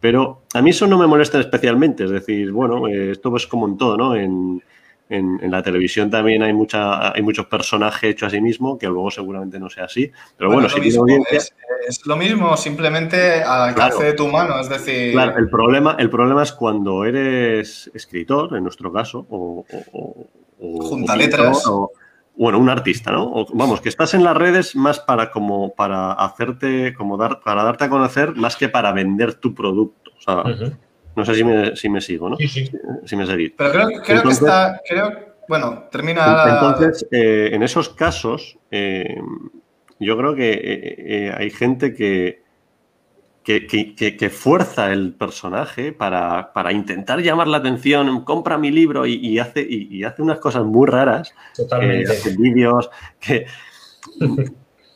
Pero 0.00 0.42
a 0.52 0.62
mí 0.62 0.70
eso 0.70 0.86
no 0.86 0.98
me 0.98 1.06
molesta 1.06 1.40
especialmente, 1.40 2.04
es 2.04 2.10
decir, 2.10 2.52
bueno, 2.52 2.88
eh, 2.88 3.12
esto 3.12 3.34
es 3.36 3.46
como 3.46 3.66
en 3.66 3.78
todo, 3.78 3.96
¿no? 3.96 4.14
En, 4.14 4.62
en, 5.08 5.50
la 5.50 5.62
televisión 5.62 6.10
también 6.10 6.42
hay 6.42 6.52
mucha 6.52 7.12
hay 7.12 7.22
muchos 7.22 7.46
personajes 7.46 8.10
hechos 8.10 8.28
a 8.28 8.30
sí 8.30 8.40
mismo, 8.40 8.78
que 8.78 8.86
luego 8.86 9.10
seguramente 9.10 9.58
no 9.58 9.68
sea 9.68 9.84
así. 9.84 10.10
Pero 10.36 10.50
bueno, 10.50 10.68
si 10.68 10.80
mismo, 10.80 11.06
es, 11.30 12.06
lo 12.06 12.16
mismo, 12.16 12.56
simplemente 12.56 13.42
al 13.42 13.70
alcance 13.70 14.04
de 14.04 14.12
tu 14.14 14.28
mano, 14.28 14.58
es 14.60 14.68
decir... 14.68 15.12
Claro, 15.12 15.38
el 15.38 15.48
problema, 15.48 15.96
el 15.98 16.10
problema 16.10 16.42
es 16.42 16.52
cuando 16.52 17.04
eres 17.04 17.90
escritor, 17.94 18.56
en 18.56 18.62
nuestro 18.62 18.92
caso, 18.92 19.26
o... 19.30 19.64
Junta 20.58 21.16
letras. 21.16 21.64
Bueno, 22.36 22.58
un 22.58 22.68
artista, 22.68 23.12
¿no? 23.12 23.46
vamos, 23.52 23.80
que 23.80 23.88
estás 23.88 24.14
en 24.14 24.24
las 24.24 24.36
redes 24.36 24.74
más 24.74 25.00
para 25.00 25.30
como 25.30 25.74
para 25.74 26.12
hacerte, 26.12 26.92
como 26.94 27.16
dar, 27.16 27.40
para 27.40 27.62
darte 27.62 27.84
a 27.84 27.88
conocer, 27.88 28.34
más 28.34 28.56
que 28.56 28.68
para 28.68 28.92
vender 28.92 29.34
tu 29.34 29.54
producto. 29.54 30.10
O 30.16 30.20
sea, 30.20 30.42
no 31.16 31.24
sé 31.24 31.34
si 31.34 31.44
me, 31.44 31.76
si 31.76 31.88
me 31.88 32.00
sigo, 32.00 32.28
¿no? 32.28 32.36
Sí, 32.36 32.48
sí. 32.48 32.70
Si 33.04 33.16
me 33.16 33.26
seguís. 33.26 33.52
Pero 33.56 33.70
creo, 33.70 33.88
creo 34.02 34.22
que 34.22 34.28
está. 34.30 34.80
Creo, 34.88 35.12
bueno, 35.48 35.84
termina. 35.90 36.44
Entonces, 36.48 37.06
eh, 37.10 37.50
en 37.52 37.62
esos 37.62 37.88
casos, 37.90 38.58
eh, 38.70 39.20
yo 40.00 40.16
creo 40.16 40.34
que 40.34 40.96
eh, 40.98 41.34
hay 41.36 41.50
gente 41.50 41.94
que, 41.94 42.42
que, 43.44 43.66
que, 43.66 44.30
fuerza 44.30 44.92
el 44.92 45.12
personaje 45.14 45.92
para, 45.92 46.52
para, 46.52 46.72
intentar 46.72 47.20
llamar 47.20 47.46
la 47.46 47.58
atención, 47.58 48.24
compra 48.24 48.58
mi 48.58 48.70
libro 48.70 49.06
y, 49.06 49.38
hace, 49.38 49.64
y, 49.68 50.02
hace 50.02 50.22
unas 50.22 50.38
cosas 50.38 50.64
muy 50.64 50.88
raras. 50.88 51.32
Totalmente. 51.54 52.10
hace 52.10 52.34
vídeos 52.36 52.90
que, 53.20 53.46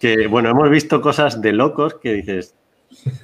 que, 0.01 0.27
bueno, 0.27 0.51
hemos 0.51 0.71
visto 0.71 1.01
cosas 1.01 1.41
de 1.41 1.53
locos 1.53 1.95
que 1.97 2.15
dices, 2.15 2.55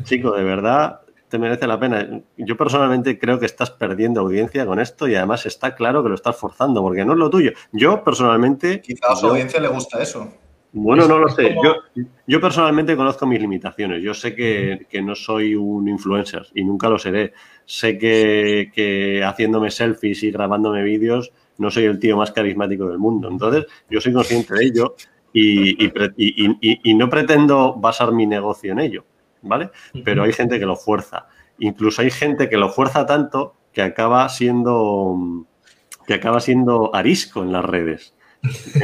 chico, 0.05 0.37
de 0.37 0.45
verdad, 0.45 1.01
merece 1.39 1.67
la 1.67 1.79
pena. 1.79 2.23
Yo 2.37 2.57
personalmente 2.57 3.19
creo 3.19 3.39
que 3.39 3.47
estás 3.47 3.71
perdiendo 3.71 4.21
audiencia 4.21 4.67
con 4.67 4.81
esto 4.81 5.09
y 5.09 5.15
además 5.15 5.47
está 5.47 5.75
claro 5.75 6.03
que 6.03 6.09
lo 6.09 6.15
estás 6.15 6.37
forzando 6.37 6.83
porque 6.83 7.05
no 7.05 7.13
es 7.13 7.19
lo 7.19 7.31
tuyo. 7.31 7.53
Yo 7.73 8.03
personalmente... 8.05 8.81
Quizá 8.81 9.13
a 9.13 9.17
su 9.17 9.29
audiencia 9.29 9.61
le 9.61 9.69
gusta 9.69 10.03
eso. 10.03 10.33
Bueno, 10.75 11.07
no 11.07 11.19
lo 11.19 11.29
sé. 11.29 11.55
Yo, 11.63 11.77
yo 12.27 12.41
personalmente 12.41 12.97
conozco 12.97 13.27
mis 13.27 13.41
limitaciones. 13.41 14.03
Yo 14.03 14.13
sé 14.13 14.35
que, 14.35 15.03
no 15.03 15.15
soy 15.15 15.55
un 15.55 15.89
influencer 15.89 16.47
y 16.55 16.65
nunca 16.65 16.91
lo 16.91 16.99
seré. 16.99 17.33
Sé 17.65 17.97
que, 17.97 19.23
haciéndome 19.25 19.71
selfies 19.71 20.23
y 20.23 20.31
grabándome 20.31 20.83
vídeos 20.83 21.33
no 21.57 21.71
soy 21.71 21.85
el 21.85 22.01
tío 22.01 22.17
más 22.17 22.33
carismático 22.33 22.89
del 22.89 22.99
mundo. 22.99 23.29
Entonces, 23.29 23.67
yo 23.89 24.01
soy 24.01 24.13
consciente 24.13 24.55
de 24.55 24.65
ello 24.65 24.97
y, 25.33 25.77
y 25.81 26.95
no 26.95 27.09
pretendo 27.09 27.75
basar 27.75 28.13
mi 28.13 28.27
negocio 28.27 28.73
en 28.73 28.81
ello. 28.81 29.05
¿vale? 29.45 29.71
Pero 30.05 30.25
hay 30.25 30.33
gente 30.33 30.59
que 30.59 30.67
lo 30.67 30.77
fuerza. 30.77 31.27
Incluso 31.59 32.03
hay 32.03 32.11
gente 32.11 32.49
que 32.49 32.57
lo 32.57 32.71
fuerza 32.71 33.07
tanto 33.07 33.55
que 33.73 33.83
acaba 33.83 34.29
siendo 34.29 35.47
que 36.07 36.15
acaba 36.15 36.41
siendo 36.41 36.95
arisco 36.95 37.43
en 37.43 37.53
las 37.53 37.65
redes. 37.65 38.14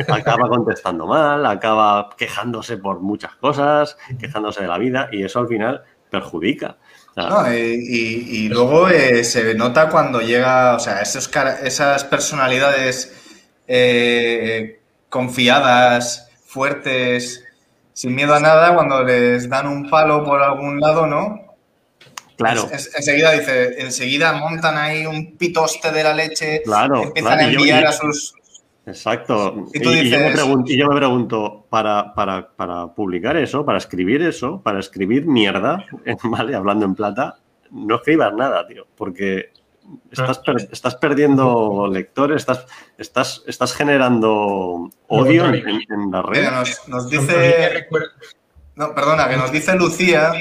Acaba 0.09 0.49
contestando 0.49 1.07
mal, 1.07 1.45
acaba 1.47 2.11
quejándose 2.17 2.77
por 2.77 3.01
muchas 3.01 3.35
cosas, 3.37 3.97
quejándose 4.19 4.63
de 4.63 4.69
la 4.69 4.79
vida 4.79 5.09
y 5.13 5.23
eso 5.23 5.41
al 5.41 5.49
final 5.49 5.83
perjudica. 6.11 6.77
y, 7.53 8.49
luego 8.49 8.89
eh, 8.89 9.25
se 9.25 9.55
nota 9.55 9.89
cuando 9.89 10.21
llega, 10.21 10.75
o 10.77 10.81
sea, 10.81 11.03
esas 11.03 12.05
personalidades 12.05 13.15
eh, 13.67 14.81
confiadas, 15.09 16.31
fuertes, 16.47 17.45
sin 17.93 18.15
miedo 18.15 18.35
a 18.35 18.41
nada, 18.41 18.75
cuando 18.75 19.03
les 19.05 19.49
dan 19.49 19.67
un 19.67 19.91
palo 19.91 20.25
por 20.25 20.43
algún 20.43 20.81
lado, 20.81 21.07
¿no? 21.07 21.51
Claro. 22.37 22.71
enseguida 22.73 23.33
dice, 23.33 23.83
enseguida 23.83 24.33
montan 24.33 24.79
ahí 24.79 25.05
un 25.05 25.37
pitoste 25.37 25.93
de 25.93 26.03
la 26.03 26.15
leche, 26.15 26.63
claro, 26.65 27.03
empiezan 27.03 27.39
a 27.39 27.45
enviar 27.45 27.87
a 27.87 27.93
sus. 27.93 28.35
Exacto. 28.91 29.67
Y, 29.73 30.77
yo 30.77 30.89
me 30.89 30.97
pregunto, 30.97 31.67
para, 31.71 32.13
para, 32.15 32.49
para, 32.51 32.89
publicar 32.89 33.37
eso, 33.37 33.65
para 33.65 33.79
escribir 33.79 34.23
eso, 34.23 34.61
para 34.63 34.81
escribir 34.81 35.27
mierda, 35.27 35.85
¿vale? 36.25 36.55
Hablando 36.55 36.85
en 36.85 36.95
plata, 36.95 37.39
no 37.71 37.97
escribas 37.97 38.35
nada, 38.35 38.67
tío, 38.67 38.87
porque 38.97 39.53
Estás, 40.11 40.41
estás 40.71 40.95
perdiendo 40.97 41.89
lectores, 41.91 42.37
estás, 42.37 42.67
estás, 42.97 43.43
estás 43.47 43.75
generando 43.75 44.89
odio 45.09 45.47
en, 45.47 46.11
la 46.13 46.23
red. 46.23 46.49
Nos, 46.87 47.11
dice. 47.11 47.89
No, 48.77 48.95
perdona, 48.95 49.29
que 49.29 49.37
nos 49.37 49.51
dice 49.51 49.75
Lucía 49.75 50.33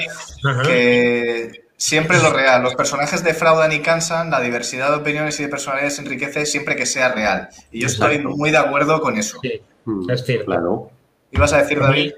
que 0.64 1.69
Siempre 1.80 2.18
lo 2.18 2.30
real. 2.30 2.62
Los 2.62 2.74
personajes 2.74 3.24
defraudan 3.24 3.72
y 3.72 3.80
cansan, 3.80 4.30
la 4.30 4.42
diversidad 4.42 4.90
de 4.90 4.96
opiniones 4.96 5.40
y 5.40 5.44
de 5.44 5.48
personalidades 5.48 5.98
enriquece 5.98 6.44
siempre 6.44 6.76
que 6.76 6.84
sea 6.84 7.10
real. 7.10 7.48
Y 7.72 7.80
yo 7.80 7.86
estoy 7.86 8.18
muy 8.18 8.50
de 8.50 8.58
acuerdo 8.58 9.00
con 9.00 9.16
eso. 9.16 9.38
Sí, 9.42 9.62
mm, 9.86 10.10
es 10.10 10.22
cierto. 10.22 10.44
Claro. 10.44 10.90
¿Ibas 11.30 11.54
a 11.54 11.62
decir, 11.62 11.80
David? 11.80 12.12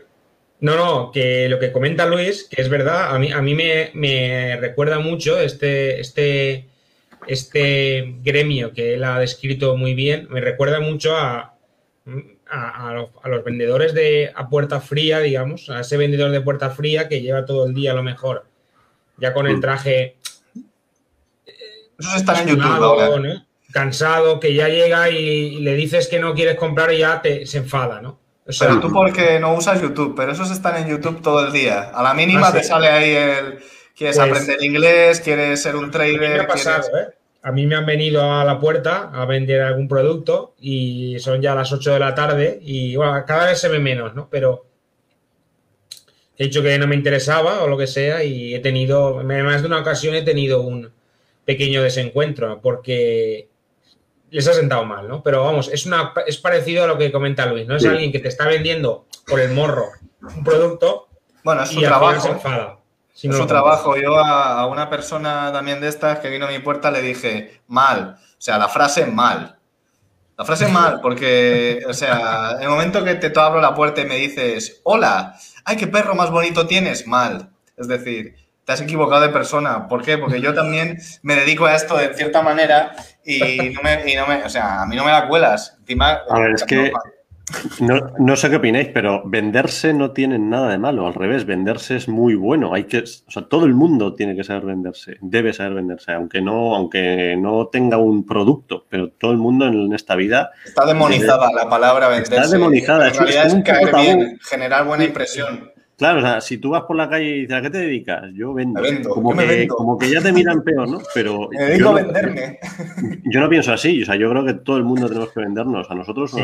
No, 0.59 0.75
no, 0.75 1.13
que 1.13 1.49
lo 1.49 1.61
que 1.61 1.71
comenta 1.71 2.07
Luis, 2.07 2.49
que 2.51 2.61
es 2.61 2.69
verdad, 2.69 3.15
a 3.15 3.19
mí, 3.21 3.31
a 3.31 3.41
mí 3.41 3.55
me, 3.55 4.57
recuerda 4.57 4.99
mucho 4.99 5.39
este, 5.39 6.01
este, 6.01 6.67
este 7.29 8.17
gremio 8.21 8.73
que 8.73 8.95
él 8.95 9.05
ha 9.05 9.21
descrito 9.21 9.77
muy 9.77 9.95
bien, 9.95 10.27
me 10.29 10.41
recuerda 10.41 10.81
mucho 10.81 11.17
a, 11.17 11.55
a, 12.51 12.93
los, 12.95 13.11
a, 13.23 13.29
los, 13.29 13.45
vendedores 13.45 13.95
de 13.95 14.33
a 14.35 14.49
puerta 14.49 14.81
fría, 14.81 15.21
digamos, 15.21 15.71
a 15.71 15.83
ese 15.83 15.97
vendedor 15.97 16.33
de 16.33 16.41
puerta 16.41 16.71
fría 16.71 17.09
que 17.09 17.21
lleva 17.21 17.47
todo 17.47 17.67
el 17.67 17.75
día 17.75 17.93
a 17.93 17.95
lo 17.95 18.03
mejor 18.03 18.51
ya 19.23 19.33
con 19.33 19.47
el 19.47 19.61
traje. 19.61 20.17
Eso 21.99 22.17
está 22.17 22.43
en 22.43 22.49
YouTube 22.49 23.41
Cansado, 23.73 24.39
que 24.39 24.53
ya 24.53 24.69
llega 24.69 25.09
y, 25.09 25.61
le 25.61 25.75
dices 25.75 26.09
que 26.09 26.19
no 26.19 26.35
quieres 26.35 26.57
comprar 26.57 26.93
y 26.93 26.99
ya 26.99 27.23
te, 27.23 27.47
se 27.47 27.59
enfada, 27.59 28.03
¿no? 28.03 28.19
O 28.47 28.53
sea, 28.53 28.69
pero 28.69 28.81
tú 28.81 28.93
porque 28.93 29.39
no 29.39 29.55
usas 29.55 29.81
YouTube, 29.81 30.15
pero 30.15 30.33
esos 30.33 30.51
están 30.51 30.77
en 30.77 30.89
YouTube 30.89 31.23
todo 31.23 31.47
el 31.47 31.53
día. 31.53 31.91
A 31.95 32.03
la 32.03 32.13
mínima 32.13 32.49
ah, 32.49 32.53
te 32.53 32.63
sale 32.65 32.89
ahí 32.89 33.11
el. 33.13 33.61
Quieres 33.97 34.17
pues 34.17 34.19
aprender 34.19 34.63
inglés, 34.63 35.21
quieres 35.21 35.63
ser 35.63 35.77
un 35.77 35.91
trader. 35.91 36.41
A 36.41 36.55
mí, 36.55 36.61
¿eh? 36.61 37.07
a 37.43 37.53
mí 37.53 37.67
me 37.67 37.77
han 37.77 37.87
venido 37.87 38.21
a 38.21 38.45
la 38.45 38.59
puerta 38.59 39.11
a 39.15 39.25
vender 39.27 39.63
algún 39.63 39.87
producto 39.87 40.55
y 40.59 41.19
son 41.21 41.41
ya 41.41 41.55
las 41.55 41.73
8 41.73 41.93
de 41.93 41.99
la 42.01 42.15
tarde 42.15 42.59
y 42.61 42.97
bueno, 42.97 43.25
cada 43.25 43.47
vez 43.47 43.61
se 43.61 43.69
ve 43.69 43.79
menos, 43.79 44.15
¿no? 44.15 44.29
Pero 44.29 44.72
he 46.43 46.47
dicho 46.47 46.63
que 46.63 46.79
no 46.79 46.87
me 46.87 46.97
interesaba 46.97 47.63
o 47.63 47.69
lo 47.69 47.79
que 47.79 47.87
sea 47.87 48.25
y 48.25 48.55
he 48.55 48.61
tenido, 48.61 49.21
en 49.21 49.45
más 49.45 49.63
de 49.63 49.69
una 49.69 49.81
ocasión 49.81 50.15
he 50.15 50.23
tenido 50.23 50.63
un 50.63 50.91
pequeño 51.45 51.83
desencuentro 51.83 52.61
porque 52.61 53.49
les 54.31 54.49
ha 54.49 54.55
sentado 54.55 54.85
mal, 54.85 55.09
¿no? 55.09 55.23
Pero 55.23 55.45
vamos, 55.45 55.69
es, 55.69 55.87
una, 55.87 56.13
es 56.27 56.39
parecido 56.39 56.85
a 56.85 56.87
lo 56.87 56.99
que 56.99 57.13
comenta 57.13 57.47
Luis, 57.47 57.67
¿no? 57.67 57.77
Es 57.77 57.85
alguien 57.85 58.13
que 58.13 58.19
te 58.19 58.29
está 58.29 58.47
vendiendo 58.47 59.07
por 59.27 59.41
el 59.41 59.53
morro 59.53 59.87
un 60.23 60.45
producto 60.45 61.09
bueno, 61.45 61.63
es 61.63 61.71
su 61.71 61.81
trabajo. 61.81 62.41
es 63.15 63.37
su 63.37 63.47
trabajo. 63.47 63.97
Yo 63.97 64.17
a, 64.17 64.67
una 64.67 64.89
persona 64.89 65.51
también 65.53 65.81
de 65.81 65.89
estas 65.89 66.21
que 66.21 66.31
vino 66.31 66.47
a 66.47 66.51
mi 66.51 66.61
puerta 66.61 66.91
le 66.91 67.03
dije, 67.03 67.61
mal, 67.67 68.17
o 68.21 68.41
sea, 68.41 68.59
la 68.59 68.69
frase 68.69 69.07
mal. 69.07 69.59
La 70.43 70.47
frase 70.47 70.67
mal, 70.67 70.99
porque, 71.01 71.85
o 71.89 71.93
sea, 71.95 72.57
el 72.61 72.69
momento 72.69 73.05
que 73.05 73.15
te 73.15 73.31
abro 73.39 73.61
la 73.61 73.77
puerta 73.77 74.01
y 74.01 74.07
me 74.07 74.17
dices, 74.17 74.81
hola, 74.83 75.37
ay, 75.65 75.77
qué 75.77 75.87
perro 75.87 76.17
más 76.17 76.33
bonito 76.33 76.67
tienes, 76.67 77.07
mal. 77.07 77.51
Es 77.77 77.87
decir, 77.87 78.35
te 78.65 78.73
has 78.73 78.81
equivocado 78.81 79.23
de 79.23 79.29
persona. 79.29 79.87
¿Por 79.87 80.03
qué? 80.03 80.19
Porque 80.19 80.41
yo 80.41 80.53
también 80.53 80.99
me 81.23 81.37
dedico 81.37 81.67
a 81.67 81.77
esto 81.77 81.97
de 81.97 82.13
cierta 82.15 82.43
manera 82.43 82.91
y 83.25 83.71
no 83.71 83.83
me, 83.83 84.11
y 84.11 84.17
no 84.17 84.27
me 84.27 84.43
o 84.43 84.49
sea, 84.49 84.83
a 84.83 84.87
mí 84.87 84.97
no 84.97 85.05
me 85.05 85.13
la 85.13 85.29
cuelas. 85.29 85.77
Encima, 85.79 86.23
a 86.29 86.41
ver, 86.41 86.55
es 86.57 86.65
que 86.65 86.91
no, 87.81 88.13
no, 88.19 88.37
sé 88.37 88.51
qué 88.51 88.57
opináis, 88.57 88.89
pero 88.89 89.23
venderse 89.25 89.93
no 89.93 90.13
tiene 90.13 90.39
nada 90.39 90.71
de 90.71 90.79
malo. 90.79 91.07
Al 91.07 91.15
revés, 91.15 91.45
venderse 91.45 91.97
es 91.97 92.09
muy 92.09 92.35
bueno. 92.35 92.75
Hay 92.75 92.85
que, 92.85 92.99
o 93.01 93.31
sea, 93.31 93.43
todo 93.49 93.67
el 93.67 93.75
mundo 93.75 94.15
tiene 94.15 94.37
que 94.37 94.45
saber 94.45 94.65
venderse, 94.65 95.19
debe 95.21 95.53
saber 95.53 95.75
venderse, 95.75 96.13
aunque 96.13 96.41
no, 96.41 96.75
aunque 96.75 97.37
no 97.37 97.69
tenga 97.69 97.99
un 97.99 98.25
producto, 98.25 98.87
pero 98.89 99.11
todo 99.11 99.33
el 99.33 99.39
mundo 99.39 99.67
en 99.67 99.93
esta 99.93 100.15
vida. 100.15 100.51
Está 100.65 100.87
demonizada 100.87 101.51
la 101.53 101.69
palabra 101.69 102.09
venderse. 102.09 102.37
Está 102.37 102.49
demonizada. 102.49 103.09
En 103.09 103.15
realidad 103.15 103.47
es, 103.47 103.65
caer 103.65 103.95
bien, 103.95 104.39
generar 104.43 104.87
buena 104.87 105.05
impresión. 105.05 105.73
Claro, 105.97 106.19
o 106.19 106.23
sea, 106.23 106.41
si 106.41 106.59
tú 106.59 106.71
vas 106.71 106.83
por 106.83 106.97
la 106.97 107.09
calle 107.09 107.25
y 107.25 107.41
dices, 107.43 107.57
¿a 107.57 107.63
qué 107.63 107.71
te 107.71 107.79
dedicas? 107.79 108.25
Yo 108.35 108.53
vendo. 108.55 108.83
como, 109.09 109.37
que, 109.37 109.69
como 109.69 109.99
que 109.99 110.11
ya 110.11 110.21
te 110.21 110.33
miran 110.33 110.63
peor, 110.63 110.89
¿no? 110.89 111.01
Pero 111.15 111.49
me 111.53 111.65
dedico 111.65 111.91
a 111.91 111.95
venderme. 111.95 112.59
yo 113.25 113.41
no 113.41 113.49
pienso 113.49 113.73
así. 113.73 114.03
O 114.03 114.07
sea, 114.07 114.17
yo 114.17 114.31
creo 114.31 114.45
que 114.45 114.55
todo 114.55 114.79
el 114.79 114.85
mundo 114.85 115.07
tenemos 115.09 115.33
que 115.33 115.41
vendernos 115.41 115.91
a 115.91 115.95
nosotros. 115.95 116.35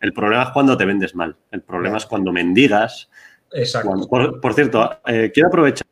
el 0.00 0.12
problema 0.12 0.42
es 0.42 0.48
cuando 0.50 0.76
te 0.76 0.84
vendes 0.84 1.14
mal. 1.14 1.34
El 1.50 1.62
problema 1.62 1.96
es 1.96 2.06
cuando 2.06 2.32
mendigas. 2.32 3.08
Exacto. 3.52 4.08
por, 4.08 4.54
cierto, 4.54 4.98
eh, 5.06 5.30
quiero 5.32 5.48
aprovechar. 5.48 5.86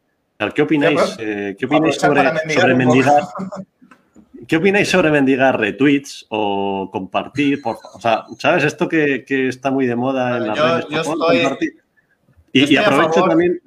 ¿Qué 0.54 0.62
opináis, 0.62 1.16
eh, 1.20 1.54
¿qué 1.56 1.66
opináis 1.66 1.94
sobre, 1.94 2.22
sobre 2.50 2.74
mendigar? 2.74 3.22
¿Qué 4.48 4.56
opináis 4.56 4.88
sobre 4.88 5.10
mendigar 5.10 5.58
retweets 5.58 6.26
o 6.28 6.90
compartir? 6.92 7.60
o 7.64 8.00
sea, 8.00 8.24
¿sabes 8.38 8.64
esto 8.64 8.88
que, 8.88 9.24
que 9.24 9.48
está 9.48 9.70
muy 9.70 9.86
de 9.86 9.94
moda 9.94 10.36
en 10.36 10.48
las 10.48 10.58
redes? 10.58 10.86
Yo 10.90 11.00
estoy, 11.00 11.72
y, 12.52 12.76
aprovecho 12.76 13.24
también, 13.24 13.60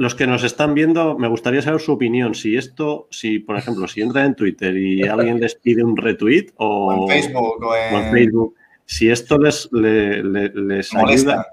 los 0.00 0.14
que 0.14 0.26
nos 0.26 0.44
están 0.44 0.72
viendo, 0.72 1.18
me 1.18 1.28
gustaría 1.28 1.60
saber 1.60 1.80
su 1.80 1.92
opinión. 1.92 2.34
Si 2.34 2.56
esto, 2.56 3.06
si 3.10 3.38
por 3.38 3.58
ejemplo, 3.58 3.86
si 3.86 4.00
entra 4.00 4.24
en 4.24 4.34
Twitter 4.34 4.74
y 4.74 5.06
alguien 5.06 5.38
les 5.40 5.56
pide 5.56 5.84
un 5.84 5.94
retweet 5.94 6.52
o, 6.56 6.92
en 6.94 7.08
Facebook, 7.08 7.62
o 7.62 7.76
en... 7.76 8.10
Facebook, 8.10 8.54
si 8.86 9.10
esto 9.10 9.36
les, 9.36 9.68
les, 9.72 10.94
ayuda, 10.94 11.48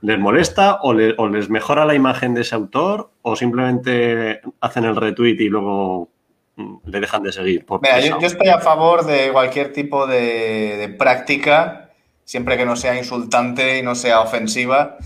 les 0.00 0.18
molesta 0.18 0.80
o, 0.82 0.92
les 0.94 1.48
mejora 1.48 1.86
la 1.86 1.94
imagen 1.94 2.34
de 2.34 2.40
ese 2.40 2.56
autor 2.56 3.10
o 3.22 3.36
simplemente 3.36 4.40
hacen 4.60 4.84
el 4.84 4.96
retweet 4.96 5.36
y 5.38 5.48
luego 5.48 6.08
mm, 6.56 6.76
le 6.86 7.00
dejan 7.00 7.22
de 7.22 7.30
seguir. 7.30 7.64
Mira, 7.82 8.00
yo, 8.00 8.18
estoy 8.26 8.48
a 8.48 8.58
favor 8.58 9.06
de 9.06 9.30
cualquier 9.30 9.72
tipo 9.72 10.08
de, 10.08 10.76
de 10.76 10.88
práctica, 10.88 11.90
siempre 12.24 12.56
que 12.56 12.66
no 12.66 12.74
sea 12.74 12.98
insultante 12.98 13.78
y 13.78 13.82
no 13.82 13.94
sea 13.94 14.22
ofensiva. 14.22 14.98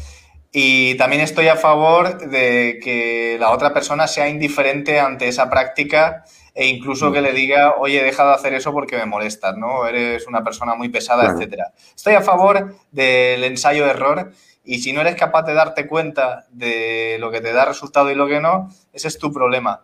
Y 0.53 0.97
también 0.97 1.23
estoy 1.23 1.47
a 1.49 1.57
favor 1.57 2.29
de 2.29 2.81
que 2.83 3.37
la 3.39 3.51
otra 3.51 3.73
persona 3.73 4.09
sea 4.09 4.29
indiferente 4.29 4.99
ante 4.99 5.29
esa 5.29 5.49
práctica 5.49 6.25
e 6.55 6.67
incluso 6.67 7.13
que 7.13 7.21
le 7.21 7.33
diga, 7.33 7.77
oye, 7.79 8.03
deja 8.03 8.25
de 8.27 8.35
hacer 8.35 8.55
eso 8.55 8.73
porque 8.73 8.97
me 8.97 9.07
molestas, 9.07 9.57
¿no? 9.57 9.87
Eres 9.87 10.27
una 10.27 10.43
persona 10.43 10.75
muy 10.75 10.89
pesada, 10.89 11.31
etcétera. 11.31 11.73
Estoy 11.95 12.15
a 12.15 12.21
favor 12.21 12.75
del 12.91 13.45
ensayo-error 13.45 14.33
y 14.65 14.81
si 14.81 14.93
no 14.93 15.01
eres 15.01 15.15
capaz 15.15 15.43
de 15.43 15.55
darte 15.55 15.87
cuenta 15.87 16.47
de 16.51 17.17
lo 17.21 17.31
que 17.31 17.41
te 17.41 17.53
da 17.53 17.65
resultado 17.65 18.11
y 18.11 18.17
lo 18.17 18.27
que 18.27 18.41
no, 18.41 18.71
ese 18.93 19.07
es 19.07 19.19
tu 19.19 19.33
problema. 19.33 19.83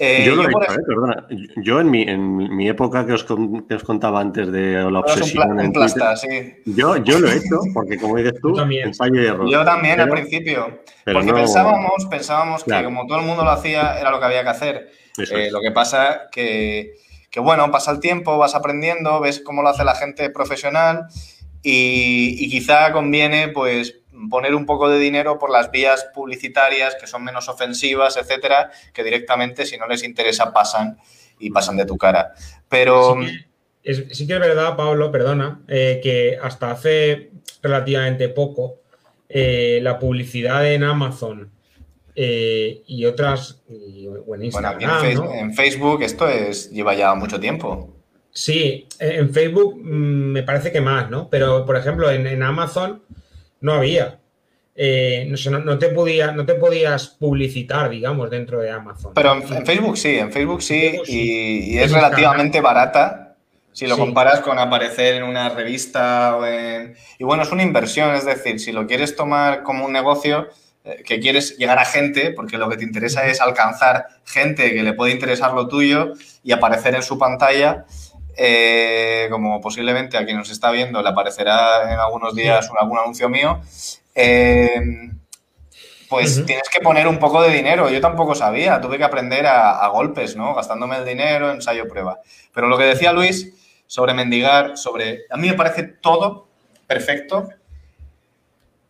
Eh, 0.00 0.22
yo, 0.24 0.36
lo 0.36 0.44
he 0.44 0.46
hecho, 0.46 0.72
eh, 0.72 0.84
perdona. 0.86 1.26
Yo 1.56 1.80
en 1.80 1.90
mi, 1.90 2.02
en 2.02 2.56
mi 2.56 2.68
época 2.68 3.04
que 3.04 3.14
os, 3.14 3.24
que 3.24 3.74
os 3.74 3.82
contaba 3.82 4.20
antes 4.20 4.50
de 4.52 4.88
la 4.88 5.00
obsesión. 5.00 5.58
en 5.58 5.72
plasta, 5.72 6.16
sí. 6.16 6.28
yo, 6.66 6.98
yo 6.98 7.18
lo 7.18 7.28
he 7.28 7.36
hecho, 7.36 7.58
porque 7.74 7.98
como 7.98 8.16
dices 8.16 8.34
tú, 8.40 8.56
ensayo 8.70 9.20
y 9.20 9.26
error. 9.26 9.50
Yo 9.50 9.64
también 9.64 10.00
al 10.00 10.08
principio. 10.08 10.82
porque 11.04 11.32
pensábamos, 11.32 12.06
pensábamos 12.08 12.62
que 12.62 12.84
como 12.84 13.08
todo 13.08 13.18
el 13.18 13.26
mundo 13.26 13.42
lo 13.42 13.50
hacía, 13.50 13.98
era 13.98 14.12
lo 14.12 14.20
que 14.20 14.26
había 14.26 14.44
que 14.44 14.50
hacer. 14.50 14.88
Eh, 15.18 15.50
lo 15.50 15.60
que 15.60 15.72
pasa 15.72 16.28
que, 16.30 16.94
que, 17.28 17.40
bueno, 17.40 17.68
pasa 17.72 17.90
el 17.90 17.98
tiempo, 17.98 18.38
vas 18.38 18.54
aprendiendo, 18.54 19.18
ves 19.18 19.42
cómo 19.44 19.62
lo 19.62 19.70
hace 19.70 19.82
la 19.82 19.96
gente 19.96 20.30
profesional 20.30 21.06
y, 21.60 22.36
y 22.38 22.48
quizá 22.48 22.92
conviene, 22.92 23.48
pues, 23.48 23.98
poner 24.30 24.54
un 24.54 24.66
poco 24.66 24.88
de 24.88 24.98
dinero 24.98 25.38
por 25.38 25.50
las 25.50 25.70
vías 25.70 26.08
publicitarias 26.14 26.96
que 27.00 27.06
son 27.06 27.24
menos 27.24 27.48
ofensivas, 27.48 28.16
etcétera, 28.16 28.70
que 28.92 29.04
directamente 29.04 29.64
si 29.64 29.76
no 29.76 29.86
les 29.86 30.02
interesa 30.02 30.52
pasan 30.52 30.98
y 31.38 31.50
pasan 31.50 31.76
de 31.76 31.86
tu 31.86 31.96
cara. 31.96 32.34
Pero... 32.68 33.16
Sí 34.12 34.26
que 34.26 34.34
es, 34.34 34.40
verdad, 34.40 34.76
Pablo, 34.76 35.10
perdona, 35.10 35.62
eh, 35.66 36.00
que 36.02 36.38
hasta 36.42 36.72
hace 36.72 37.30
relativamente 37.62 38.28
poco 38.28 38.80
eh, 39.30 39.78
la 39.82 39.98
publicidad 39.98 40.70
en 40.70 40.84
Amazon 40.84 41.50
eh, 42.14 42.82
y 42.86 43.06
otras, 43.06 43.62
o 44.26 44.34
en 44.34 44.44
Instagram, 44.44 45.04
en, 45.04 45.54
Facebook 45.54 46.02
esto 46.02 46.28
es, 46.28 46.70
lleva 46.70 46.94
ya 46.94 47.14
mucho 47.14 47.40
tiempo. 47.40 47.94
Sí, 48.30 48.86
en 48.98 49.32
Facebook 49.32 49.78
mm, 49.78 50.32
me 50.32 50.42
parece 50.42 50.70
que 50.70 50.82
más, 50.82 51.08
¿no? 51.08 51.30
Pero, 51.30 51.64
por 51.64 51.76
ejemplo, 51.76 52.10
en 52.10 52.42
Amazon 52.42 53.02
no 53.60 53.74
había. 53.74 54.18
Eh, 54.80 55.28
no, 55.28 55.78
te 55.78 55.88
podía, 55.88 56.30
no 56.30 56.46
te 56.46 56.54
podías 56.54 57.08
publicitar, 57.08 57.90
digamos, 57.90 58.30
dentro 58.30 58.60
de 58.60 58.70
Amazon. 58.70 59.12
Pero 59.12 59.34
en, 59.34 59.66
Facebook 59.66 59.98
sí, 59.98 60.18
en 60.18 60.30
Facebook 60.30 60.62
sí, 60.62 61.00
y, 61.06 61.78
es 61.78 61.90
relativamente 61.90 62.60
barata 62.60 63.36
si 63.72 63.86
lo 63.86 63.96
comparas 63.96 64.40
con 64.40 64.58
aparecer 64.58 65.14
en 65.14 65.22
una 65.22 65.50
revista 65.50 66.36
o 66.36 66.46
en... 66.46 66.96
Y 67.18 67.24
bueno, 67.24 67.44
es 67.44 67.52
una 67.52 67.62
inversión, 67.62 68.14
es 68.14 68.24
decir, 68.24 68.58
si 68.58 68.72
lo 68.72 68.86
quieres 68.86 69.14
tomar 69.14 69.62
como 69.62 69.84
un 69.84 69.92
negocio, 69.92 70.48
eh, 70.84 71.02
que 71.04 71.20
quieres 71.20 71.56
llegar 71.58 71.78
a 71.78 71.84
gente, 71.84 72.30
porque 72.30 72.56
lo 72.56 72.68
que 72.68 72.76
te 72.76 72.84
interesa 72.84 73.26
es 73.26 73.40
alcanzar 73.40 74.06
gente 74.24 74.72
que 74.72 74.82
le 74.82 74.94
puede 74.94 75.12
interesar 75.12 75.52
lo 75.54 75.68
tuyo 75.68 76.12
y 76.42 76.52
aparecer 76.52 76.94
en 76.94 77.02
su 77.02 77.18
pantalla, 77.18 77.84
eh, 78.40 79.26
como 79.30 79.60
posiblemente 79.60 80.16
a 80.16 80.24
quien 80.24 80.36
nos 80.36 80.48
está 80.50 80.70
viendo 80.70 81.02
le 81.02 81.08
aparecerá 81.08 81.92
en 81.92 81.98
algunos 81.98 82.36
días 82.36 82.70
algún 82.78 82.98
anuncio 82.98 83.28
mío, 83.28 83.60
eh, 84.14 84.80
pues 86.08 86.46
tienes 86.46 86.68
que 86.70 86.80
poner 86.80 87.08
un 87.08 87.18
poco 87.18 87.42
de 87.42 87.52
dinero. 87.52 87.90
Yo 87.90 88.00
tampoco 88.00 88.36
sabía, 88.36 88.80
tuve 88.80 88.96
que 88.96 89.04
aprender 89.04 89.46
a, 89.46 89.86
golpes, 89.88 90.36
¿no? 90.36 90.54
Gastándome 90.54 90.96
el 90.98 91.04
dinero, 91.04 91.50
ensayo, 91.50 91.88
prueba. 91.88 92.20
Pero 92.54 92.68
lo 92.68 92.78
que 92.78 92.84
decía 92.84 93.12
Luis 93.12 93.52
sobre 93.86 94.14
mendigar, 94.14 94.78
sobre... 94.78 95.22
A 95.30 95.36
mí 95.36 95.48
me 95.48 95.54
parece 95.54 95.82
todo 95.82 96.48
perfecto. 96.86 97.48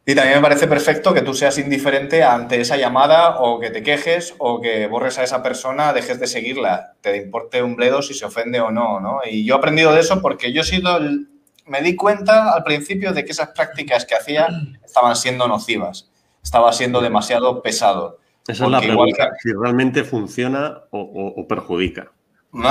Y 0.09 0.15
también 0.15 0.37
me 0.37 0.43
parece 0.43 0.67
perfecto 0.67 1.13
que 1.13 1.21
tú 1.21 1.35
seas 1.35 1.59
indiferente 1.59 2.25
ante 2.25 2.59
esa 2.59 2.79
llamada 2.79 3.41
o 3.41 3.61
que 3.61 3.69
te 3.69 3.83
quejes 3.83 4.35
o 4.39 4.59
que 4.59 4.87
borres 4.87 5.19
a 5.19 5.23
esa 5.23 5.43
persona, 5.43 5.93
dejes 5.93 6.19
de 6.19 6.27
seguirla. 6.27 6.95
Te 7.03 7.19
importe 7.19 7.63
un 7.63 7.77
bledo 7.77 8.01
si 8.01 8.15
se 8.15 8.25
ofende 8.25 8.59
o 8.59 8.71
no, 8.71 9.01
¿no? 9.01 9.21
Y 9.31 9.45
yo 9.45 9.55
he 9.55 9.59
aprendido 9.59 9.93
de 9.93 10.01
eso 10.01 10.23
porque 10.23 10.51
yo 10.51 10.63
he 10.63 10.65
sido 10.65 10.99
me 11.67 11.83
di 11.83 11.95
cuenta 11.95 12.55
al 12.55 12.65
principio 12.65 13.13
de 13.13 13.27
que 13.27 13.33
esas 13.33 13.49
prácticas 13.49 14.07
que 14.07 14.15
hacía 14.15 14.49
estaban 14.83 15.15
siendo 15.15 15.47
nocivas, 15.47 16.11
estaba 16.43 16.73
siendo 16.73 17.03
demasiado 17.03 17.61
pesado. 17.61 18.17
Esa 18.47 18.65
es 18.65 18.71
la 18.71 18.81
pregunta, 18.81 19.33
si 19.43 19.53
realmente 19.53 20.05
funciona 20.05 20.85
o, 20.91 21.47
perjudica. 21.47 22.11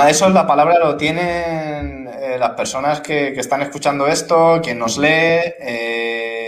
Eso 0.08 0.26
es 0.26 0.34
la 0.34 0.44
palabra, 0.44 0.80
lo 0.80 0.96
tienen 0.96 2.08
eh, 2.08 2.36
las 2.36 2.50
personas 2.56 3.00
que, 3.00 3.28
están 3.28 3.62
escuchando 3.62 4.08
esto, 4.08 4.60
quien 4.60 4.80
nos 4.80 4.98
lee. 4.98 5.54
Eh, 5.60 6.47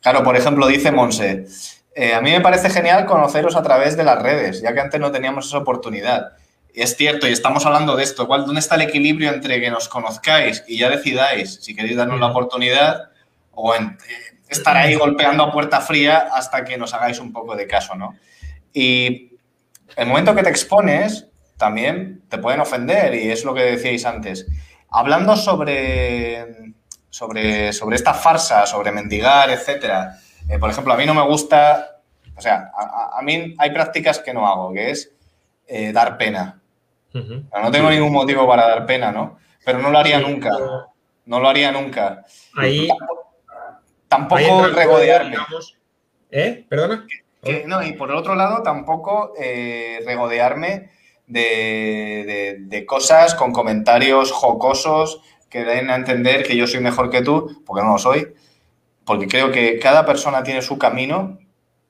claro, 0.00 0.22
por 0.22 0.36
ejemplo, 0.36 0.66
dice 0.66 0.92
Monse, 0.92 1.46
eh, 1.94 2.14
a 2.14 2.20
mí 2.20 2.30
me 2.30 2.40
parece 2.40 2.70
genial 2.70 3.06
conoceros 3.06 3.56
a 3.56 3.62
través 3.62 3.96
de 3.96 4.04
las 4.04 4.20
redes, 4.22 4.62
ya 4.62 4.72
que 4.72 4.80
antes 4.80 5.00
no 5.00 5.10
teníamos 5.12 5.46
esa 5.46 5.58
oportunidad. 5.58 6.32
Y 6.72 6.82
es 6.82 6.96
cierto, 6.96 7.26
y 7.26 7.32
estamos 7.32 7.66
hablando 7.66 7.96
de 7.96 8.04
esto. 8.04 8.26
¿Dónde 8.26 8.60
está 8.60 8.76
el 8.76 8.82
equilibrio 8.82 9.32
entre 9.32 9.60
que 9.60 9.70
nos 9.70 9.88
conozcáis 9.88 10.62
y 10.68 10.78
ya 10.78 10.88
decidáis 10.88 11.56
si 11.60 11.74
queréis 11.74 11.96
darnos 11.96 12.20
la 12.20 12.28
oportunidad 12.28 13.10
o 13.52 13.74
en, 13.74 13.98
estar 14.50 14.76
ahí 14.76 14.94
golpeando 14.94 15.44
a 15.44 15.52
puerta 15.52 15.80
fría 15.80 16.28
hasta 16.32 16.64
que 16.64 16.76
nos 16.76 16.92
hagáis 16.92 17.20
un 17.20 17.32
poco 17.32 17.56
de 17.56 17.66
caso, 17.66 17.94
¿no? 17.94 18.14
Y 18.72 19.32
el 19.96 20.06
momento 20.06 20.34
que 20.34 20.42
te 20.42 20.50
expones 20.50 21.28
también 21.56 22.22
te 22.28 22.38
pueden 22.38 22.60
ofender 22.60 23.14
y 23.14 23.30
es 23.30 23.44
lo 23.44 23.54
que 23.54 23.62
decíais 23.62 24.04
antes. 24.04 24.46
Hablando 24.90 25.36
sobre, 25.36 26.74
sobre, 27.10 27.72
sobre 27.72 27.96
esta 27.96 28.14
farsa, 28.14 28.66
sobre 28.66 28.92
mendigar, 28.92 29.50
etcétera. 29.50 30.16
Eh, 30.48 30.58
por 30.58 30.70
ejemplo, 30.70 30.92
a 30.92 30.96
mí 30.96 31.04
no 31.04 31.14
me 31.14 31.22
gusta, 31.22 32.00
o 32.36 32.40
sea, 32.40 32.70
a, 32.74 33.20
mí 33.22 33.54
hay 33.58 33.70
prácticas 33.70 34.20
que 34.20 34.32
no 34.32 34.46
hago, 34.46 34.72
que 34.72 34.90
es 34.90 35.12
eh, 35.66 35.92
dar 35.92 36.16
pena. 36.16 36.60
No 37.12 37.70
tengo 37.72 37.90
ningún 37.90 38.12
motivo 38.12 38.46
para 38.46 38.68
dar 38.68 38.86
pena, 38.86 39.10
¿no? 39.10 39.38
Pero 39.64 39.78
no 39.80 39.90
lo 39.90 39.98
haría 39.98 40.20
nunca. 40.20 40.50
No 41.26 41.40
lo 41.40 41.48
haría 41.48 41.72
nunca. 41.72 42.24
Ahí, 42.56 42.88
Tampoco 44.10 44.66
regodearme. 44.66 45.36
¿Eh? 46.32 46.66
¿Perdona? 46.68 47.06
no, 47.66 47.82
y 47.82 47.92
por 47.92 48.10
el 48.10 48.16
otro 48.16 48.34
lado, 48.34 48.62
tampoco 48.62 49.32
eh, 49.40 50.00
regodearme 50.04 50.90
de, 51.28 52.84
cosas 52.88 53.36
con 53.36 53.52
comentarios 53.52 54.32
jocosos 54.32 55.22
que 55.50 55.64
den 55.64 55.90
a 55.90 55.96
entender 55.96 56.44
que 56.44 56.56
yo 56.56 56.66
soy 56.66 56.80
mejor 56.80 57.10
que 57.10 57.22
tú, 57.22 57.62
porque 57.66 57.84
no 57.84 57.92
lo 57.92 57.98
soy. 57.98 58.32
Porque 59.04 59.26
creo 59.26 59.50
que 59.50 59.78
cada 59.78 60.06
persona 60.06 60.42
tiene 60.42 60.62
su 60.62 60.78
camino 60.78 61.38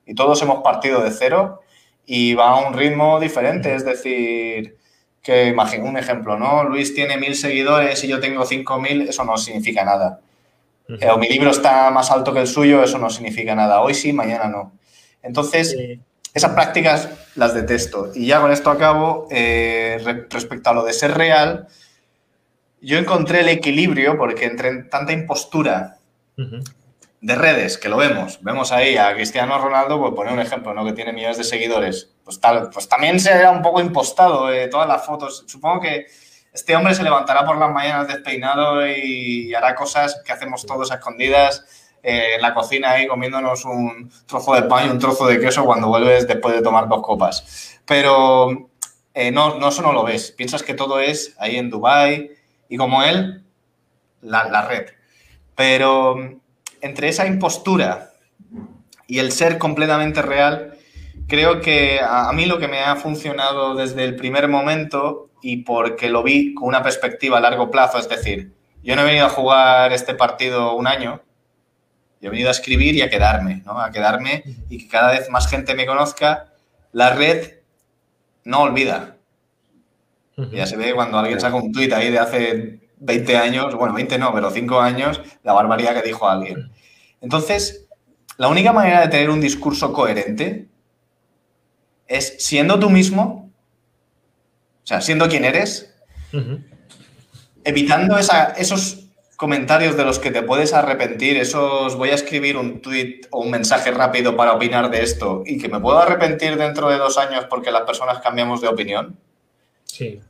y 0.06 0.14
todos 0.14 0.40
hemos 0.42 0.62
partido 0.62 1.02
de 1.02 1.10
cero 1.10 1.60
y 2.06 2.34
va 2.34 2.50
a 2.50 2.66
un 2.66 2.72
ritmo 2.74 3.20
diferente. 3.20 3.74
Es 3.74 3.84
decir, 3.84 4.78
que 5.22 5.48
imagino 5.48 5.84
un 5.84 5.98
ejemplo, 5.98 6.38
¿no? 6.38 6.64
Luis 6.64 6.94
tiene 6.94 7.18
mil 7.18 7.36
seguidores 7.36 8.02
y 8.02 8.08
yo 8.08 8.18
tengo 8.18 8.44
cinco 8.46 8.80
mil, 8.80 9.02
eso 9.02 9.24
no 9.24 9.36
significa 9.36 9.84
nada. 9.84 10.20
Eh, 10.88 11.10
o 11.10 11.18
mi 11.18 11.28
libro 11.28 11.50
está 11.50 11.90
más 11.90 12.10
alto 12.10 12.32
que 12.32 12.40
el 12.40 12.46
suyo, 12.46 12.82
eso 12.82 12.98
no 12.98 13.10
significa 13.10 13.54
nada. 13.54 13.82
Hoy 13.82 13.94
sí, 13.94 14.12
mañana 14.12 14.48
no. 14.48 14.72
Entonces, 15.22 15.76
esas 16.32 16.52
prácticas 16.52 17.08
las 17.36 17.54
detesto. 17.54 18.10
Y 18.14 18.26
ya 18.26 18.40
con 18.40 18.50
esto 18.50 18.70
acabo, 18.70 19.28
eh, 19.30 19.98
respecto 20.30 20.70
a 20.70 20.72
lo 20.72 20.84
de 20.84 20.92
ser 20.92 21.16
real, 21.16 21.68
yo 22.80 22.98
encontré 22.98 23.40
el 23.40 23.48
equilibrio 23.48 24.16
porque 24.16 24.46
entre 24.46 24.84
tanta 24.84 25.12
impostura 25.12 25.98
de 27.20 27.34
redes, 27.34 27.76
que 27.76 27.90
lo 27.90 27.98
vemos, 27.98 28.38
vemos 28.42 28.72
ahí 28.72 28.96
a 28.96 29.14
Cristiano 29.14 29.58
Ronaldo, 29.58 30.00
por 30.00 30.14
poner 30.14 30.32
un 30.32 30.40
ejemplo, 30.40 30.72
¿no? 30.72 30.84
que 30.84 30.94
tiene 30.94 31.12
millones 31.12 31.36
de 31.36 31.44
seguidores, 31.44 32.14
pues, 32.24 32.40
tal, 32.40 32.70
pues 32.70 32.88
también 32.88 33.20
se 33.20 33.46
un 33.48 33.60
poco 33.60 33.80
impostado 33.80 34.50
eh, 34.50 34.68
todas 34.68 34.88
las 34.88 35.04
fotos. 35.04 35.44
Supongo 35.46 35.80
que 35.80 36.06
este 36.52 36.74
hombre 36.74 36.94
se 36.94 37.02
levantará 37.02 37.44
por 37.44 37.58
las 37.58 37.70
mañanas 37.70 38.08
despeinado 38.08 38.86
y 38.86 39.54
hará 39.54 39.74
cosas 39.74 40.22
que 40.24 40.32
hacemos 40.32 40.64
todos 40.64 40.90
a 40.90 40.94
escondidas 40.94 41.64
eh, 42.02 42.36
en 42.36 42.42
la 42.42 42.54
cocina 42.54 42.92
ahí 42.92 43.06
comiéndonos 43.06 43.66
un 43.66 44.10
trozo 44.26 44.54
de 44.54 44.62
pan 44.62 44.86
y 44.86 44.90
un 44.90 44.98
trozo 44.98 45.26
de 45.26 45.38
queso 45.38 45.66
cuando 45.66 45.88
vuelves 45.88 46.26
después 46.26 46.54
de 46.54 46.62
tomar 46.62 46.88
dos 46.88 47.02
copas. 47.02 47.78
Pero 47.84 48.70
eh, 49.12 49.30
no, 49.30 49.58
no, 49.58 49.68
eso 49.68 49.82
no 49.82 49.92
lo 49.92 50.02
ves. 50.02 50.32
Piensas 50.32 50.62
que 50.62 50.72
todo 50.72 50.98
es 50.98 51.34
ahí 51.38 51.56
en 51.56 51.68
Dubai 51.68 52.30
y 52.70 52.78
como 52.78 53.02
él, 53.02 53.44
la, 54.22 54.48
la 54.48 54.66
red. 54.66 54.86
Pero 55.54 56.40
entre 56.80 57.08
esa 57.08 57.26
impostura 57.26 58.12
y 59.06 59.18
el 59.18 59.32
ser 59.32 59.58
completamente 59.58 60.22
real, 60.22 60.78
creo 61.26 61.60
que 61.60 62.00
a, 62.02 62.32
mí 62.32 62.46
lo 62.46 62.58
que 62.58 62.68
me 62.68 62.80
ha 62.80 62.96
funcionado 62.96 63.74
desde 63.74 64.04
el 64.04 64.16
primer 64.16 64.48
momento 64.48 65.30
y 65.42 65.58
porque 65.58 66.08
lo 66.08 66.22
vi 66.22 66.54
con 66.54 66.68
una 66.68 66.82
perspectiva 66.82 67.38
a 67.38 67.40
largo 67.40 67.70
plazo, 67.70 67.98
es 67.98 68.08
decir, 68.08 68.52
yo 68.82 68.96
no 68.96 69.02
he 69.02 69.06
venido 69.06 69.26
a 69.26 69.30
jugar 69.30 69.92
este 69.92 70.14
partido 70.14 70.74
un 70.74 70.86
año, 70.86 71.22
yo 72.20 72.28
he 72.28 72.30
venido 72.30 72.48
a 72.48 72.52
escribir 72.52 72.94
y 72.94 73.02
a 73.02 73.10
quedarme, 73.10 73.62
¿no? 73.64 73.80
A 73.80 73.90
quedarme 73.90 74.42
y 74.68 74.78
que 74.78 74.88
cada 74.88 75.12
vez 75.12 75.30
más 75.30 75.48
gente 75.48 75.74
me 75.74 75.86
conozca. 75.86 76.52
La 76.92 77.10
red 77.14 77.60
no 78.44 78.60
olvida. 78.60 79.16
Ya 80.52 80.66
se 80.66 80.76
ve 80.76 80.94
cuando 80.94 81.18
alguien 81.18 81.40
saca 81.40 81.56
un 81.56 81.72
tuit 81.72 81.92
ahí 81.92 82.10
de 82.10 82.18
hace 82.18 82.80
20 82.98 83.36
años, 83.36 83.74
bueno, 83.74 83.94
20 83.94 84.18
no, 84.18 84.32
pero 84.32 84.50
5 84.50 84.80
años, 84.80 85.20
la 85.42 85.52
barbaridad 85.52 85.94
que 85.94 86.06
dijo 86.06 86.28
alguien. 86.28 86.70
Entonces, 87.20 87.88
la 88.36 88.48
única 88.48 88.72
manera 88.72 89.02
de 89.02 89.08
tener 89.08 89.30
un 89.30 89.40
discurso 89.40 89.92
coherente 89.92 90.68
es 92.06 92.36
siendo 92.38 92.78
tú 92.78 92.90
mismo, 92.90 93.52
o 94.82 94.86
sea, 94.86 95.00
siendo 95.00 95.28
quien 95.28 95.44
eres, 95.44 95.94
evitando 97.64 98.18
esos 98.18 99.06
comentarios 99.36 99.96
de 99.96 100.04
los 100.04 100.18
que 100.18 100.30
te 100.30 100.42
puedes 100.42 100.74
arrepentir, 100.74 101.36
esos 101.36 101.96
voy 101.96 102.10
a 102.10 102.14
escribir 102.14 102.56
un 102.56 102.82
tweet 102.82 103.22
o 103.30 103.40
un 103.40 103.50
mensaje 103.50 103.90
rápido 103.90 104.36
para 104.36 104.52
opinar 104.52 104.90
de 104.90 105.02
esto 105.02 105.42
y 105.46 105.58
que 105.58 105.68
me 105.68 105.80
puedo 105.80 105.98
arrepentir 105.98 106.56
dentro 106.56 106.88
de 106.88 106.98
dos 106.98 107.16
años 107.16 107.46
porque 107.48 107.70
las 107.70 107.82
personas 107.82 108.20
cambiamos 108.20 108.60
de 108.60 108.68
opinión. 108.68 109.16
Sí. 109.84 110.20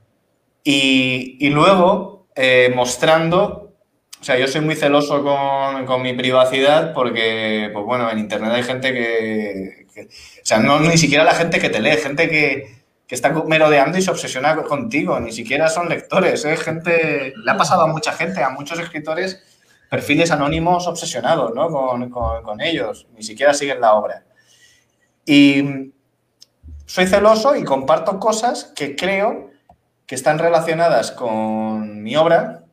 Y, 0.62 1.48
luego 1.50 2.28
eh, 2.36 2.72
mostrando, 2.74 3.74
o 4.20 4.24
sea, 4.24 4.38
yo 4.38 4.46
soy 4.46 4.61
muy 4.61 4.76
celoso 4.76 5.22
con, 5.22 5.86
con, 5.86 6.02
mi 6.02 6.12
privacidad 6.12 6.92
porque, 6.92 7.70
pues 7.72 7.84
bueno, 7.84 8.11
en 8.11 8.18
Internet 8.18 8.52
hay 8.52 8.62
gente 8.62 8.92
que, 8.92 9.86
o 10.06 10.44
sea, 10.44 10.58
no 10.58 10.80
ni 10.80 10.98
siquiera 10.98 11.24
la 11.24 11.34
gente 11.34 11.58
que 11.58 11.70
te 11.70 11.80
lee, 11.80 11.96
gente 11.96 12.28
que, 12.28 12.80
que 13.11 13.14
está 13.16 13.30
merodeando 13.30 13.98
y 13.98 14.02
se 14.02 14.11
obsesiona 14.12 14.54
contigo, 14.56 15.18
ni 15.18 15.32
siquiera 15.32 15.68
son 15.68 15.88
lectores, 15.88 16.44
¿eh? 16.44 16.56
gente, 16.56 17.32
le 17.36 17.50
ha 17.50 17.56
pasado 17.56 17.82
a 17.82 17.86
mucha 17.88 18.12
gente, 18.12 18.42
a 18.42 18.50
muchos 18.50 18.78
escritores, 18.78 19.42
perfiles 19.88 20.30
anónimos 20.30 20.86
obsesionados 20.86 21.52
¿no? 21.52 21.68
con, 21.70 22.08
con, 22.08 22.61
ellos, 22.61 23.08
ni 23.16 23.24
siquiera 23.24 23.52
siguen 23.52 23.80
la 23.80 23.94
obra. 23.94 24.24
Y 25.26 25.92
soy 26.86 27.08
celoso 27.08 27.56
y 27.56 27.64
comparto 27.64 28.20
cosas 28.20 28.72
que 28.76 28.94
creo 28.94 29.49
que 30.11 30.16
están 30.16 30.40
relacionadas 30.40 31.12
con 31.12 32.02
mi 32.02 32.16
obra 32.16 32.64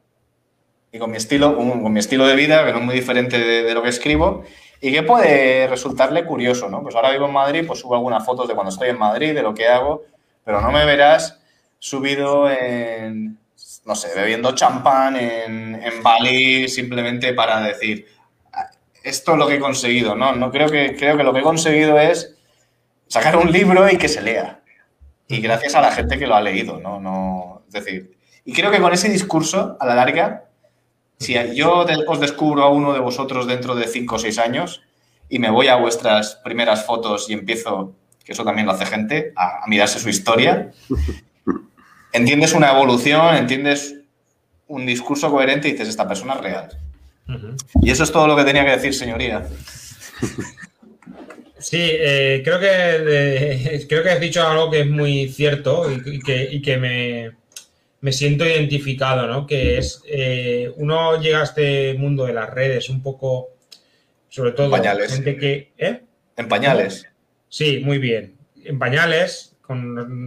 y 0.91 0.97
con 0.97 1.11
mi 1.11 1.17
estilo, 1.17 1.55
con 1.55 1.93
mi 1.93 1.99
estilo 1.99 2.25
de 2.25 2.35
vida, 2.35 2.65
que 2.65 2.71
no 2.71 2.79
es 2.79 2.83
muy 2.83 2.95
diferente 2.95 3.37
de, 3.37 3.73
lo 3.75 3.83
que 3.83 3.89
escribo, 3.89 4.43
y 4.81 4.91
que 4.91 5.03
puede 5.03 5.67
resultarle 5.67 6.25
curioso, 6.25 6.67
¿no? 6.67 6.81
Pues 6.81 6.95
ahora 6.95 7.11
vivo 7.11 7.27
en 7.27 7.33
Madrid, 7.33 7.63
pues 7.67 7.81
subo 7.81 7.93
algunas 7.93 8.25
fotos 8.25 8.47
de 8.47 8.55
cuando 8.55 8.71
estoy 8.71 8.89
en 8.89 8.97
Madrid, 8.97 9.35
de 9.35 9.43
lo 9.43 9.53
que 9.53 9.67
hago, 9.67 10.01
pero 10.43 10.61
no 10.61 10.71
me 10.71 10.83
verás 10.83 11.39
subido 11.77 12.49
en, 12.49 13.37
no 13.85 13.93
sé, 13.93 14.15
bebiendo 14.15 14.55
champán 14.55 15.15
en, 15.15 15.75
en 15.75 16.01
Bali 16.01 16.67
simplemente 16.67 17.35
para 17.35 17.61
decir, 17.61 18.07
ah, 18.51 18.71
esto 19.03 19.33
es 19.33 19.37
lo 19.37 19.47
que 19.47 19.57
he 19.57 19.59
conseguido, 19.59 20.15
¿no? 20.15 20.33
no 20.33 20.49
creo, 20.49 20.69
que, 20.69 20.95
creo 20.95 21.15
que 21.15 21.23
lo 21.23 21.33
que 21.33 21.41
he 21.41 21.43
conseguido 21.43 21.99
es 21.99 22.35
sacar 23.05 23.37
un 23.37 23.51
libro 23.51 23.87
y 23.87 23.99
que 23.99 24.09
se 24.09 24.23
lea. 24.23 24.63
Y 25.27 25.39
gracias 25.41 25.75
a 25.75 25.81
la 25.81 25.91
gente 25.91 26.17
que 26.17 26.27
lo 26.27 26.35
ha 26.35 26.41
leído, 26.41 26.79
¿no? 26.79 26.99
no 26.99 27.63
es 27.67 27.73
decir, 27.73 28.17
y 28.45 28.53
creo 28.53 28.71
que 28.71 28.79
con 28.79 28.93
ese 28.93 29.09
discurso, 29.09 29.75
a 29.79 29.85
la 29.85 29.93
larga, 29.93 30.45
si 31.19 31.35
yo 31.53 31.85
os 32.07 32.19
descubro 32.19 32.63
a 32.63 32.69
uno 32.69 32.93
de 32.93 32.99
vosotros 32.99 33.45
dentro 33.45 33.75
de 33.75 33.87
cinco 33.87 34.15
o 34.15 34.19
seis 34.19 34.39
años 34.39 34.81
y 35.27 35.39
me 35.39 35.49
voy 35.49 35.67
a 35.67 35.75
vuestras 35.75 36.35
primeras 36.43 36.85
fotos 36.85 37.29
y 37.29 37.33
empiezo, 37.33 37.93
que 38.23 38.31
eso 38.31 38.45
también 38.45 38.65
lo 38.65 38.71
hace 38.71 38.85
gente, 38.85 39.33
a, 39.35 39.67
mirarse 39.67 39.99
su 39.99 40.07
historia, 40.07 40.71
entiendes 42.13 42.53
una 42.53 42.71
evolución, 42.71 43.35
entiendes 43.35 43.95
un 44.67 44.85
discurso 44.85 45.29
coherente 45.29 45.67
y 45.67 45.71
dices, 45.73 45.89
esta 45.89 46.07
persona 46.07 46.35
es 46.35 46.41
real. 46.41 46.69
Y 47.81 47.91
eso 47.91 48.03
es 48.03 48.11
todo 48.13 48.27
lo 48.27 48.37
que 48.37 48.45
tenía 48.45 48.63
que 48.63 48.71
decir, 48.71 48.93
señoría. 48.93 49.45
Sí, 51.67 51.79
eh, 51.81 52.41
creo, 52.45 52.59
que, 52.59 53.85
creo 53.89 54.03
que 54.03 54.09
has 54.09 54.19
dicho 54.21 54.47
algo 54.47 54.71
que 54.71 54.81
es 54.81 54.87
muy 54.87 55.27
cierto 55.27 55.91
y 55.91 56.61
que 56.61 56.77
me, 56.77 57.33
me 58.01 58.13
siento 58.13 58.45
identificado, 58.45 59.27
¿no? 59.27 59.47
Que 59.47 59.77
es, 59.77 60.01
eh, 60.07 60.71
uno 60.77 61.19
llega 61.19 61.41
a 61.41 61.43
este 61.43 61.93
mundo 61.95 62.25
de 62.25 62.33
las 62.33 62.49
redes 62.49 62.89
un 62.89 63.01
poco 63.01 63.49
Sobre 64.29 64.51
todo 64.51 64.69
pañales. 64.69 65.13
gente 65.13 65.37
que. 65.37 65.71
¿eh? 65.77 66.03
En 66.35 66.47
pañales. 66.47 67.07
Sí, 67.49 67.81
muy 67.83 67.97
bien. 67.97 68.37
En 68.63 68.77
pañales, 68.77 69.55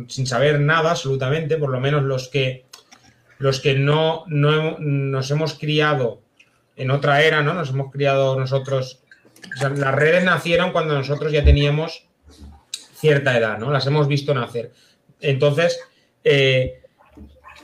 sin 0.08 0.26
saber 0.26 0.60
nada 0.60 0.90
absolutamente, 0.90 1.56
por 1.56 1.70
lo 1.70 1.80
menos 1.80 2.02
los 2.02 2.28
que 2.28 2.64
los 3.38 3.60
que 3.60 3.74
no, 3.74 4.24
no 4.26 4.78
nos 4.78 5.30
hemos 5.30 5.54
criado 5.54 6.20
en 6.76 6.90
otra 6.90 7.22
era, 7.22 7.42
¿no? 7.42 7.54
Nos 7.54 7.70
hemos 7.70 7.90
criado 7.90 8.38
nosotros. 8.38 9.00
Las 9.60 9.94
redes 9.94 10.24
nacieron 10.24 10.72
cuando 10.72 10.94
nosotros 10.94 11.32
ya 11.32 11.44
teníamos 11.44 12.06
cierta 12.94 13.36
edad, 13.36 13.58
¿no? 13.58 13.70
Las 13.70 13.86
hemos 13.86 14.08
visto 14.08 14.34
nacer. 14.34 14.72
Entonces, 15.20 15.80
eh, 16.24 16.82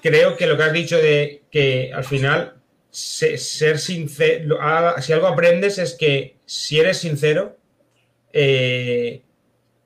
creo 0.03 0.37
que 0.37 0.47
lo 0.47 0.57
que 0.57 0.63
has 0.63 0.73
dicho 0.73 0.97
de 0.97 1.43
que 1.51 1.93
al 1.95 2.05
final 2.05 2.55
ser 2.91 3.79
sincero, 3.79 4.59
si 5.01 5.13
algo 5.13 5.27
aprendes 5.27 5.79
es 5.79 5.95
que 5.95 6.37
si 6.47 6.79
eres 6.79 6.99
sincero, 6.99 7.59
eh, 8.33 9.23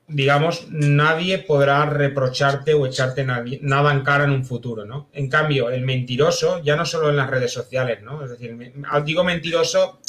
digamos, 0.06 0.66
nadie 0.70 1.38
podrá 1.38 1.86
reprocharte 1.86 2.74
o 2.74 2.86
echarte 2.86 3.24
nada 3.24 3.92
en 3.92 4.02
cara 4.02 4.24
en 4.24 4.30
un 4.30 4.44
futuro, 4.44 4.84
¿no? 4.84 5.08
En 5.12 5.28
cambio, 5.28 5.70
el 5.70 5.82
mentiroso, 5.82 6.62
ya 6.62 6.76
no 6.76 6.84
solo 6.84 7.10
en 7.10 7.16
las 7.16 7.30
redes 7.30 7.52
sociales, 7.52 8.02
¿no? 8.02 8.24
Es 8.24 8.30
decir, 8.30 8.56
digo 9.04 9.24
mentiroso 9.24 10.00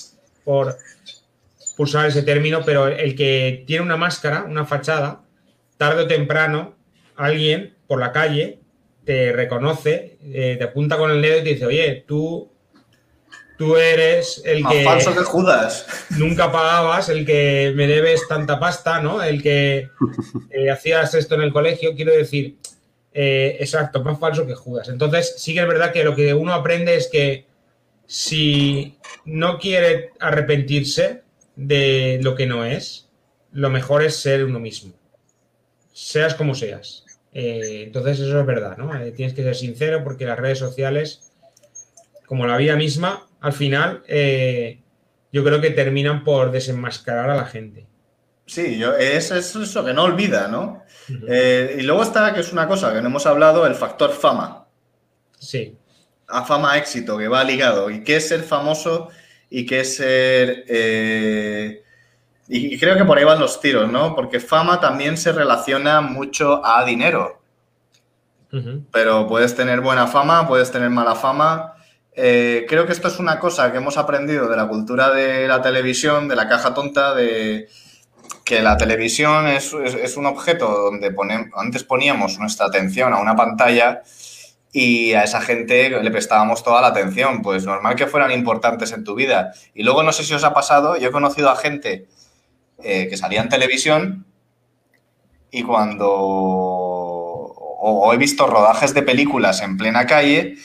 por 0.44 0.78
usar 1.78 2.08
ese 2.08 2.24
término, 2.24 2.62
pero 2.66 2.88
el 2.88 3.16
que 3.16 3.64
tiene 3.66 3.84
una 3.84 3.98
máscara, 3.98 4.44
una 4.44 4.66
fachada, 4.66 5.24
tarde 5.78 6.04
o 6.04 6.08
temprano, 6.08 6.76
alguien 7.16 7.76
por 7.88 8.00
la 8.00 8.12
calle 8.12 8.60
te 9.04 9.32
reconoce, 9.32 10.18
eh, 10.24 10.56
te 10.58 10.64
apunta 10.64 10.98
con 10.98 11.12
el 11.12 11.22
dedo 11.22 11.40
y 11.40 11.44
te 11.44 11.50
dice, 11.50 11.66
oye, 11.66 12.04
tú 12.08 12.52
Tú 13.62 13.78
eres 13.78 14.42
el 14.44 14.64
Más 14.64 14.74
que. 14.74 14.84
falso 14.84 15.14
que 15.14 15.20
Judas. 15.20 15.86
Nunca 16.18 16.52
pagabas, 16.52 17.10
el 17.10 17.28
que 17.28 17.72
me 17.76 17.86
debes 17.86 18.28
tanta 18.28 18.60
pasta, 18.60 19.00
¿no? 19.04 19.22
El 19.22 19.44
que 19.44 19.88
eh, 20.50 20.72
hacías 20.72 21.14
esto 21.14 21.36
en 21.36 21.42
el 21.42 21.54
colegio. 21.54 21.94
Quiero 21.96 22.12
decir, 22.12 22.58
eh, 23.14 23.58
exacto, 23.60 24.04
más 24.04 24.20
falso 24.20 24.48
que 24.48 24.56
Judas. 24.56 24.90
Entonces, 24.90 25.36
sí 25.38 25.54
que 25.54 25.60
es 25.60 25.68
verdad 25.68 25.94
que 25.94 26.04
lo 26.04 26.16
que 26.16 26.34
uno 26.34 26.56
aprende 26.56 26.96
es 26.96 27.08
que 27.08 27.46
si 28.08 28.98
no 29.26 29.60
quiere 29.60 30.10
arrepentirse 30.20 31.21
de 31.56 32.20
lo 32.22 32.36
que 32.36 32.46
no 32.46 32.66
es, 32.66 33.10
lo 33.52 33.70
mejor 33.70 34.04
es 34.04 34.16
ser 34.18 34.44
uno 34.46 34.60
mismo. 34.60 34.94
Seas 35.94 36.36
como 36.36 36.56
seas. 36.56 37.06
Eh, 37.34 37.84
entonces, 37.86 38.20
eso 38.20 38.40
es 38.40 38.46
verdad, 38.46 38.78
¿no? 38.78 38.92
tienes 39.14 39.34
que 39.34 39.44
ser 39.44 39.56
sincero 39.56 40.04
porque 40.04 40.26
las 40.26 40.40
redes 40.40 40.60
sociales, 40.60 41.32
como 42.26 42.46
la 42.46 42.58
vida 42.58 42.76
misma, 42.76 43.28
al 43.40 43.54
final 43.54 44.04
eh, 44.08 44.82
yo 45.32 45.44
creo 45.44 45.62
que 45.62 45.72
terminan 45.72 46.24
por 46.24 46.52
desenmascarar 46.52 47.30
a 47.30 47.36
la 47.36 47.46
gente. 47.46 47.88
Sí, 48.46 48.78
yo, 48.78 48.96
es, 48.98 49.32
eso 49.32 49.86
que 49.86 49.94
no 49.94 50.04
olvida, 50.04 50.50
¿no? 50.50 50.84
Eh, 51.28 51.78
y 51.80 51.84
luego 51.84 52.04
está, 52.04 52.34
que 52.34 52.42
es 52.42 52.52
una 52.52 52.68
cosa 52.68 52.94
que 52.94 53.02
no 53.02 53.08
hemos 53.08 53.26
hablado, 53.26 53.66
el 53.66 53.76
factor 53.76 54.12
fama. 54.12 54.68
Sí. 55.40 55.78
A 56.28 56.44
fama 56.44 56.78
éxito, 56.78 57.18
que 57.18 57.30
va 57.30 57.44
ligado. 57.44 57.90
¿Y 57.90 58.04
qué 58.04 58.18
es 58.18 58.28
ser 58.28 58.44
famoso? 58.44 59.10
¿Y 59.52 59.66
qué 59.68 59.82
es 59.82 59.98
ser... 59.98 60.66
Eh, 60.68 61.84
y 62.48 62.78
creo 62.80 62.98
que 62.98 63.06
por 63.06 63.18
ahí 63.18 63.24
van 63.24 63.40
los 63.40 63.62
tiros, 63.62 63.90
¿no? 63.90 64.16
Porque 64.16 64.40
fama 64.40 64.80
también 64.80 65.18
se 65.18 65.32
relaciona 65.32 66.02
mucho 66.02 66.66
a 66.66 66.84
dinero. 66.84 67.40
Pero 68.92 69.28
puedes 69.28 69.56
tener 69.56 69.80
buena 69.80 70.08
fama, 70.08 70.46
puedes 70.48 70.72
tener 70.72 70.90
mala 70.90 71.16
fama. 71.16 71.76
Eh, 72.14 72.66
creo 72.68 72.86
que 72.86 72.92
esto 72.92 73.08
es 73.08 73.20
una 73.20 73.40
cosa 73.40 73.72
que 73.72 73.78
hemos 73.78 73.98
aprendido 73.98 74.50
de 74.50 74.58
la 74.58 74.68
cultura 74.68 75.12
de 75.12 75.48
la 75.48 75.62
televisión, 75.62 76.28
de 76.28 76.36
la 76.36 76.50
caja 76.50 76.74
tonta, 76.74 77.16
de 77.16 77.70
que 78.44 78.62
la 78.62 78.76
televisión 78.76 79.48
es, 79.48 79.74
un 79.74 80.26
objeto 80.26 80.68
donde 80.68 81.16
antes 81.56 81.86
poníamos 81.86 82.38
nuestra 82.40 82.66
atención 82.66 83.14
a 83.14 83.20
una 83.20 83.36
pantalla 83.36 84.02
y 84.72 85.14
a 85.14 85.24
esa 85.24 85.42
gente 85.42 85.90
le 85.90 86.12
prestábamos 86.12 86.64
toda 86.64 86.82
la 86.82 86.88
atención, 86.88 87.42
pues 87.42 87.66
normal 87.66 87.96
que 87.96 88.08
fueran 88.08 88.32
importantes 88.32 88.92
en 88.94 89.04
tu 89.04 89.16
vida. 89.16 89.54
Y 89.74 89.84
luego 89.84 90.04
no 90.04 90.14
sé 90.14 90.24
si 90.24 90.34
os 90.34 90.44
ha 90.44 90.54
pasado, 90.54 90.98
yo 90.98 91.10
he 91.10 91.12
conocido 91.12 91.50
a 91.50 91.56
gente 91.56 92.08
eh, 92.84 93.08
que 93.10 93.18
salía 93.18 93.42
en 93.42 93.50
televisión 93.50 94.26
y 95.52 95.64
cuando... 95.64 96.10
o 96.10 98.14
he 98.14 98.18
visto 98.18 98.48
rodajes 98.48 98.94
de 98.94 99.02
películas 99.02 99.62
en 99.62 99.78
plena 99.78 100.06
calle 100.06 100.56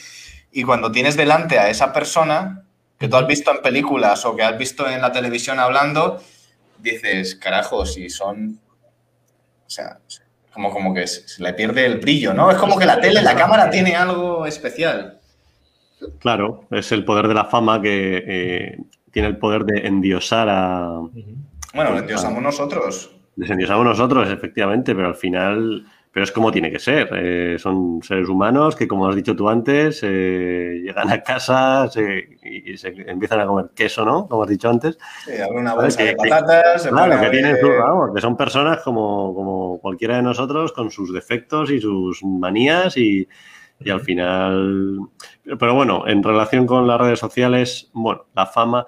y 0.51 0.63
cuando 0.63 0.91
tienes 0.91 1.17
delante 1.17 1.59
a 1.59 1.69
esa 1.69 1.91
persona 1.91 2.63
que 2.97 3.07
tú 3.07 3.15
has 3.15 3.27
visto 3.27 3.51
en 3.51 3.61
películas 3.61 4.25
o 4.25 4.35
que 4.35 4.43
has 4.43 4.57
visto 4.57 4.89
en 4.89 5.01
la 5.01 5.11
televisión 5.11 5.59
hablando, 5.59 6.21
dices, 6.79 7.35
carajo, 7.35 7.85
si 7.85 8.09
son... 8.09 8.59
O 9.65 9.69
sea, 9.69 9.99
como, 10.57 10.71
como 10.71 10.91
que 10.91 11.05
se 11.05 11.43
le 11.43 11.53
pierde 11.53 11.85
el 11.85 11.99
brillo, 11.99 12.33
¿no? 12.33 12.49
Es 12.49 12.57
como 12.57 12.79
que 12.79 12.85
la 12.87 12.99
tele, 12.99 13.21
la 13.21 13.35
cámara 13.35 13.69
tiene 13.69 13.95
algo 13.95 14.47
especial. 14.47 15.19
Claro, 16.17 16.65
es 16.71 16.91
el 16.91 17.05
poder 17.05 17.27
de 17.27 17.35
la 17.35 17.45
fama 17.45 17.79
que 17.79 18.23
eh, 18.27 18.77
tiene 19.11 19.27
el 19.27 19.37
poder 19.37 19.65
de 19.65 19.85
endiosar 19.85 20.47
a... 20.49 20.99
Bueno, 21.75 21.95
endiosamos 21.95 22.41
nosotros. 22.41 23.11
Desendiosamos 23.35 23.85
nosotros, 23.85 24.31
efectivamente, 24.31 24.95
pero 24.95 25.09
al 25.09 25.15
final 25.15 25.85
pero 26.17 26.23
es 26.23 26.31
como 26.31 26.51
tiene 26.51 26.71
que 26.71 26.79
ser. 26.79 27.09
Eh, 27.13 27.59
son 27.59 28.01
seres 28.01 28.27
humanos 28.27 28.75
que, 28.75 28.87
como 28.87 29.07
has 29.07 29.15
dicho 29.15 29.35
tú 29.35 29.47
antes, 29.49 29.99
eh, 30.01 30.81
llegan 30.83 31.11
a 31.11 31.21
casa 31.21 31.87
y 32.43 32.75
se 32.75 32.87
empiezan 32.87 33.41
a 33.41 33.45
comer 33.45 33.67
queso, 33.75 34.03
¿no? 34.03 34.27
Como 34.27 34.41
has 34.41 34.49
dicho 34.49 34.67
antes. 34.67 34.97
Sí, 35.25 35.33
abren 35.39 35.59
una 35.59 35.75
bolsa 35.75 36.01
de 36.01 36.15
patatas. 36.15 36.87
claro, 36.87 37.21
que, 37.21 37.29
tienen 37.29 37.57
vamos, 37.61 38.15
que 38.15 38.21
son 38.21 38.35
personas 38.35 38.79
como, 38.79 39.35
como 39.35 39.79
cualquiera 39.79 40.15
de 40.15 40.23
nosotros 40.23 40.71
con 40.71 40.89
sus 40.89 41.13
defectos 41.13 41.69
y 41.69 41.79
sus 41.79 42.23
manías 42.23 42.97
y, 42.97 43.27
y 43.79 43.89
al 43.91 44.01
final... 44.01 44.97
Pero 45.43 45.75
bueno, 45.75 46.07
en 46.07 46.23
relación 46.23 46.65
con 46.65 46.87
las 46.87 46.99
redes 46.99 47.19
sociales, 47.19 47.91
bueno, 47.93 48.25
la 48.33 48.47
fama... 48.47 48.87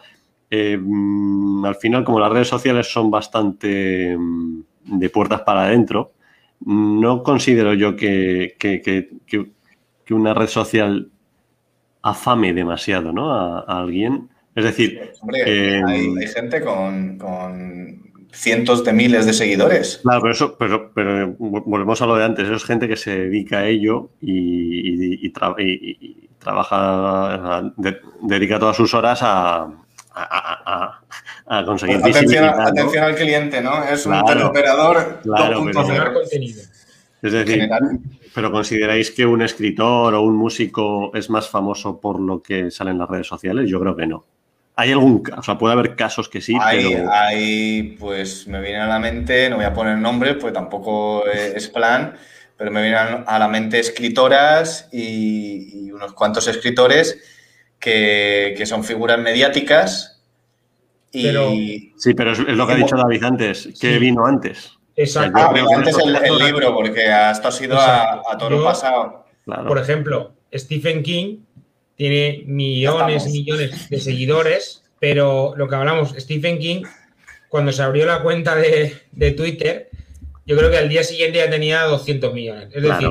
Eh, 0.49 0.79
mm, 0.81 1.63
al 1.63 1.75
final, 1.75 2.03
como 2.03 2.19
las 2.19 2.31
redes 2.31 2.47
sociales 2.47 2.91
son 2.91 3.11
bastante 3.11 4.17
mm, 4.17 4.63
de 4.97 5.09
puertas 5.11 5.41
para 5.41 5.65
adentro, 5.65 6.13
no 6.65 7.23
considero 7.23 7.73
yo 7.73 7.95
que, 7.95 8.55
una 10.09 10.33
red 10.33 10.47
social 10.47 11.11
afame 12.01 12.53
demasiado 12.53 13.11
¿no? 13.11 13.33
a, 13.33 13.59
alguien. 13.61 14.29
Es 14.55 14.63
decir, 14.63 15.11
hay, 15.87 16.27
gente 16.27 16.61
con, 16.61 17.17
cientos 18.31 18.83
de 18.83 18.93
miles 18.93 19.25
de 19.25 19.33
seguidores. 19.33 19.99
Claro, 20.03 20.21
pero 20.21 20.33
eso, 20.33 20.57
pero, 20.57 20.91
pero 20.93 21.35
volvemos 21.37 22.01
a 22.01 22.05
lo 22.05 22.15
de 22.15 22.25
antes, 22.25 22.45
eso 22.45 22.55
es 22.55 22.63
gente 22.63 22.87
que 22.87 22.97
se 22.97 23.11
dedica 23.11 23.59
a 23.59 23.67
ello 23.67 24.09
y, 24.21 25.29
trabaja, 26.39 27.73
dedica 28.21 28.59
todas 28.59 28.77
sus 28.77 28.93
horas 28.93 29.19
a, 29.21 29.69
a, 30.19 31.63
conseguir 31.65 31.99
pues 32.01 32.15
atención, 32.15 32.45
atención, 32.45 33.03
al 33.03 33.15
cliente, 33.15 33.61
¿no? 33.61 33.83
Es 33.83 34.05
un 34.05 34.23
teleoperador 34.25 35.19
claro, 35.23 35.65
Es 37.21 37.31
decir, 37.31 37.69
pero 38.33 38.51
¿consideráis 38.51 39.11
que 39.11 39.25
un 39.25 39.41
escritor 39.41 40.13
o 40.13 40.21
un 40.21 40.35
músico 40.35 41.11
es 41.15 41.29
más 41.29 41.49
famoso 41.49 41.99
por 41.99 42.19
lo 42.19 42.41
que 42.41 42.71
sale 42.71 42.91
en 42.91 42.99
las 42.99 43.09
redes 43.09 43.27
sociales? 43.27 43.69
Yo 43.69 43.79
creo 43.79 43.95
que 43.95 44.07
no. 44.07 44.25
Hay 44.75 44.91
algún, 44.91 45.23
o 45.35 45.43
sea, 45.43 45.57
puede 45.57 45.73
haber 45.73 45.95
casos 45.95 46.29
que 46.29 46.39
sí, 46.39 46.55
hay, 46.59 46.95
Hay, 47.11 47.97
pues 47.99 48.47
me 48.47 48.61
viene 48.61 48.79
a 48.79 48.87
la 48.87 48.97
mente, 48.97 49.49
no 49.49 49.57
voy 49.57 49.65
a 49.65 49.73
poner 49.73 49.97
nombres, 49.97 50.37
pues 50.39 50.53
tampoco 50.53 51.25
es 51.27 51.67
plan, 51.67 52.13
pero 52.55 52.71
me 52.71 52.81
vienen 52.81 53.25
a 53.27 53.39
la 53.39 53.47
mente 53.49 53.79
escritoras 53.79 54.87
y 54.93 55.91
unos 55.91 56.13
cuantos 56.13 56.47
escritores 56.47 57.38
que, 57.79 58.63
son 58.65 58.83
figuras 58.83 59.19
mediáticas. 59.19 60.21
Y... 61.11 61.93
sí, 61.97 62.13
pero 62.13 62.33
es, 62.33 62.39
lo 62.39 62.67
que 62.67 62.73
ha 62.73 62.75
dicho 62.75 62.95
David 62.95 63.23
antes, 63.23 63.69
que 63.79 63.97
vino 63.97 64.25
antes. 64.25 64.79
Exacto. 64.95 65.39
Ah, 65.39 65.53
antes 65.75 65.97
el, 65.97 66.37
libro, 66.37 66.75
porque 66.75 67.05
esto 67.31 67.47
ha 67.47 67.51
sido 67.51 67.79
a, 67.79 68.21
todo 68.37 68.49
lo 68.49 68.63
pasado. 68.63 69.25
Por 69.45 69.77
ejemplo, 69.77 70.33
Stephen 70.53 71.03
King 71.03 71.37
tiene 71.95 72.43
millones 72.45 73.27
y 73.27 73.31
millones 73.31 73.89
de 73.89 73.99
seguidores, 73.99 74.83
pero 74.99 75.53
lo 75.55 75.67
que 75.67 75.75
hablamos, 75.75 76.13
Stephen 76.17 76.59
King, 76.59 76.83
cuando 77.47 77.71
se 77.71 77.81
abrió 77.81 78.05
la 78.05 78.21
cuenta 78.21 78.55
de, 78.55 79.31
Twitter, 79.35 79.89
yo 80.45 80.57
creo 80.57 80.69
que 80.69 80.77
al 80.77 80.89
día 80.89 81.03
siguiente 81.03 81.39
ya 81.39 81.49
tenía 81.49 81.83
200 81.83 82.33
millones. 82.33 82.69
Es 82.73 82.83
decir, 82.83 83.09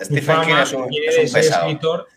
Stephen 0.00 0.40
King 0.42 0.54
es 0.58 0.72
un, 0.72 1.38
escritor 1.38 2.08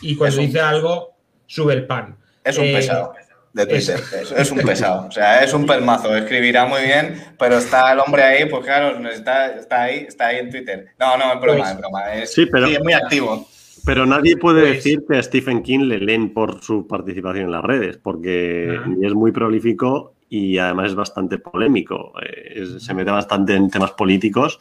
y 0.00 0.16
cuando 0.16 0.38
dice 0.38 0.60
algo 0.60 1.09
sube 1.50 1.74
el 1.74 1.86
pan. 1.86 2.16
Es 2.44 2.56
un 2.56 2.66
eh, 2.66 2.74
pesado 2.74 3.12
de 3.52 3.66
Twitter. 3.66 4.00
Es, 4.36 4.52
un 4.52 4.58
pesado. 4.58 5.08
O 5.08 5.10
sea, 5.10 5.42
es 5.42 5.52
un 5.52 5.66
pelmazo. 5.66 6.16
Escribirá 6.16 6.64
muy 6.66 6.82
bien, 6.82 7.20
pero 7.38 7.58
está 7.58 7.92
el 7.92 7.98
hombre 7.98 8.22
ahí, 8.22 8.48
pues 8.48 8.64
claro, 8.64 8.96
está, 9.08 9.56
está 9.56 9.82
ahí, 9.82 10.04
está 10.06 10.28
ahí 10.28 10.38
en 10.38 10.50
Twitter. 10.50 10.86
No, 10.98 11.16
no, 11.16 11.32
es 11.32 11.40
broma, 11.40 11.58
pues 11.58 11.70
es 11.70 11.78
broma. 11.78 12.14
Es, 12.14 12.32
sí, 12.32 12.46
pero, 12.46 12.66
es 12.66 12.80
muy 12.80 12.92
activo. 12.92 13.48
Pero 13.84 14.06
nadie 14.06 14.36
puede 14.36 14.60
pues 14.60 14.74
decir 14.74 15.04
que 15.08 15.16
a 15.16 15.22
Stephen 15.22 15.62
King 15.62 15.80
le 15.80 15.98
leen 15.98 16.32
por 16.32 16.62
su 16.62 16.86
participación 16.86 17.46
en 17.46 17.50
las 17.50 17.64
redes, 17.64 17.96
porque 17.96 18.78
es 19.02 19.14
muy 19.14 19.32
prolífico 19.32 20.14
y 20.28 20.58
además 20.58 20.90
es 20.90 20.94
bastante 20.94 21.38
polémico. 21.38 22.12
Eh, 22.22 22.64
se 22.78 22.94
mete 22.94 23.10
bastante 23.10 23.56
en 23.56 23.68
temas 23.70 23.92
políticos 23.92 24.60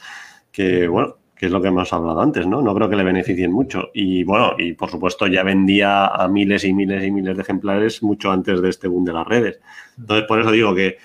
que, 0.51 0.87
bueno, 0.87 1.17
que 1.39 1.45
es 1.45 1.51
lo 1.53 1.61
que 1.61 1.69
hemos 1.69 1.93
hablado 1.93 2.19
antes, 2.19 2.45
¿no? 2.45 2.61
No 2.61 2.75
creo 2.75 2.89
que 2.89 2.97
le 2.97 3.03
beneficien 3.03 3.49
mucho. 3.49 3.91
Y 3.93 4.25
bueno, 4.25 4.55
y 4.57 4.73
por 4.73 4.91
supuesto 4.91 5.25
ya 5.25 5.41
vendía 5.41 6.07
a 6.07 6.27
miles 6.27 6.65
y 6.65 6.73
miles 6.73 7.01
y 7.01 7.11
miles 7.11 7.37
de 7.37 7.43
ejemplares 7.43 8.03
mucho 8.03 8.29
antes 8.29 8.61
de 8.61 8.69
este 8.69 8.89
boom 8.89 9.05
de 9.05 9.13
las 9.13 9.25
redes. 9.25 9.59
Entonces, 9.97 10.27
por 10.27 10.41
eso 10.41 10.51
digo 10.51 10.75
que 10.75 10.97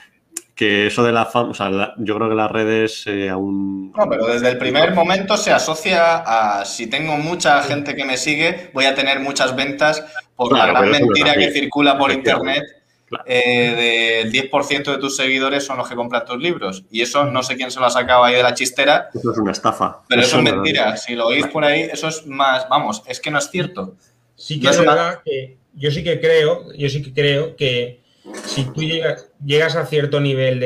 que 0.55 0.87
eso 0.87 1.03
de 1.03 1.13
la 1.13 1.27
fama, 1.27 1.51
o 1.51 1.55
sea, 1.55 1.95
yo 1.99 2.17
creo 2.17 2.29
que 2.29 2.35
las 2.35 2.51
redes 2.51 3.05
eh, 3.07 3.29
aún... 3.29 3.91
No, 3.91 4.09
pero 4.09 4.27
desde 4.27 4.51
el 4.51 4.59
primer 4.59 4.95
momento 4.95 5.37
se 5.37 5.51
asocia 5.51 6.19
a 6.19 6.65
si 6.65 6.87
tengo 6.87 7.17
mucha 7.17 7.61
gente 7.63 7.97
que 7.97 8.05
me 8.05 8.17
sigue, 8.17 8.71
voy 8.73 8.85
a 8.85 8.95
tener 8.95 9.19
muchas 9.19 9.57
ventas 9.57 10.05
por 10.37 10.57
la 10.57 10.67
gran 10.67 10.91
mentira 10.91 11.35
que 11.35 11.51
circula 11.51 11.99
por 11.99 12.13
internet. 12.13 12.63
Eh, 13.27 14.23
del 14.25 14.33
10% 14.33 14.85
de 14.93 14.99
tus 14.99 15.17
seguidores 15.17 15.65
son 15.65 15.79
los 15.79 15.89
que 15.89 15.95
compran 15.95 16.25
tus 16.25 16.39
libros. 16.39 16.85
Y 16.91 17.03
eso 17.03 17.25
no 17.25 17.43
sé 17.43 17.57
quién 17.57 17.71
se 17.71 17.81
lo 17.81 17.87
ha 17.87 17.91
sacado 17.91 18.25
ahí 18.25 18.35
de 18.35 18.43
la 18.43 18.55
chistera. 18.55 19.11
Eso 19.15 19.33
es 19.33 19.39
una 19.39 19.53
estafa. 19.53 20.03
Pero 20.09 20.23
eso, 20.23 20.39
es 20.39 20.43
mentira. 20.43 20.97
Si 20.97 21.15
lo 21.15 21.27
oís 21.27 21.47
por 21.47 21.65
ahí, 21.65 21.83
eso 21.83 22.09
es 22.09 22.27
más, 22.27 22.69
vamos, 22.69 23.03
es 23.07 23.21
que 23.21 23.31
no 23.31 23.39
es 23.39 23.51
cierto. 23.51 23.97
Sí 24.37 24.61
que 24.61 24.69
es 24.69 24.79
verdad 24.79 25.21
que 25.25 25.57
yo 25.75 25.91
sí 25.91 26.03
que 26.03 26.21
creo, 26.21 26.73
yo 26.75 26.89
sí 26.89 27.03
que 27.03 27.13
creo 27.13 27.57
que 27.57 28.01
si 28.45 28.65
tú 28.65 28.81
llegas, 29.45 29.77
a 29.77 29.87
cierto 29.87 30.21
nivel 30.21 30.61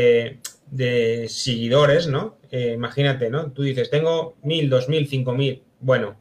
de, 0.71 1.27
seguidores, 1.29 2.07
¿no? 2.07 2.39
Eh, 2.51 2.73
imagínate, 2.75 3.31
¿no? 3.31 3.53
Tú 3.53 3.63
dices, 3.63 3.91
tengo 3.91 4.37
mil, 4.43 4.71
dos 4.71 4.89
mil, 4.89 5.07
cinco 5.09 5.33
mil. 5.33 5.63
Bueno, 5.81 6.17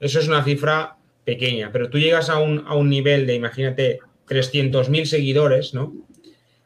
eso 0.00 0.18
es 0.18 0.28
una 0.28 0.44
cifra 0.44 0.96
pequeña, 1.24 1.70
pero 1.72 1.88
tú 1.88 1.98
llegas 1.98 2.28
a 2.28 2.38
un, 2.38 2.64
a 2.66 2.74
un 2.74 2.90
nivel 2.90 3.26
de, 3.26 3.34
imagínate, 3.34 4.00
300.000 4.28 5.04
seguidores, 5.04 5.74
¿no? 5.74 5.94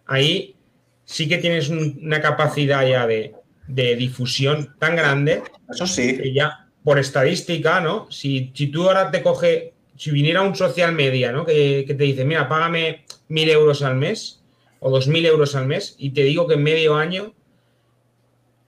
Ahí 0.06 0.56
sí 1.04 1.28
que 1.28 1.38
tienes 1.38 1.68
una 1.68 2.20
capacidad 2.20 2.86
ya 2.86 3.06
de, 3.06 3.34
difusión 3.68 4.76
tan 4.78 4.96
grande. 4.96 5.42
Eso 5.68 5.86
sí. 5.86 6.16
Que 6.16 6.32
ya, 6.32 6.68
por 6.84 6.98
estadística, 6.98 7.80
¿no? 7.80 8.10
Si, 8.10 8.52
si 8.54 8.68
tú 8.68 8.88
ahora 8.88 9.10
te 9.10 9.22
coge, 9.22 9.74
si 9.96 10.10
viniera 10.10 10.42
un 10.42 10.54
social 10.54 10.92
media, 10.92 11.32
¿no? 11.32 11.44
Que, 11.44 11.84
que 11.86 11.94
te 11.94 12.04
dice, 12.04 12.24
mira, 12.24 12.48
págame 12.48 13.04
mil 13.28 13.48
euros 13.48 13.82
al 13.82 13.96
mes 13.96 14.42
o 14.78 14.90
dos 14.90 15.08
mil 15.08 15.26
euros 15.26 15.56
al 15.56 15.66
mes 15.66 15.96
y 15.98 16.10
te 16.10 16.22
digo 16.22 16.46
que 16.46 16.54
en 16.54 16.62
medio 16.62 16.94
año 16.94 17.34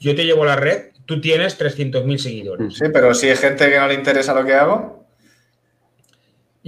yo 0.00 0.14
te 0.14 0.24
llevo 0.24 0.44
a 0.44 0.46
la 0.46 0.56
red, 0.56 0.92
tú 1.06 1.20
tienes 1.20 1.58
300.000 1.58 2.18
seguidores. 2.18 2.74
Sí, 2.74 2.84
pero 2.92 3.14
si 3.14 3.28
hay 3.28 3.36
gente 3.36 3.68
que 3.68 3.78
no 3.78 3.88
le 3.88 3.94
interesa 3.94 4.34
lo 4.34 4.44
que 4.44 4.54
hago. 4.54 5.06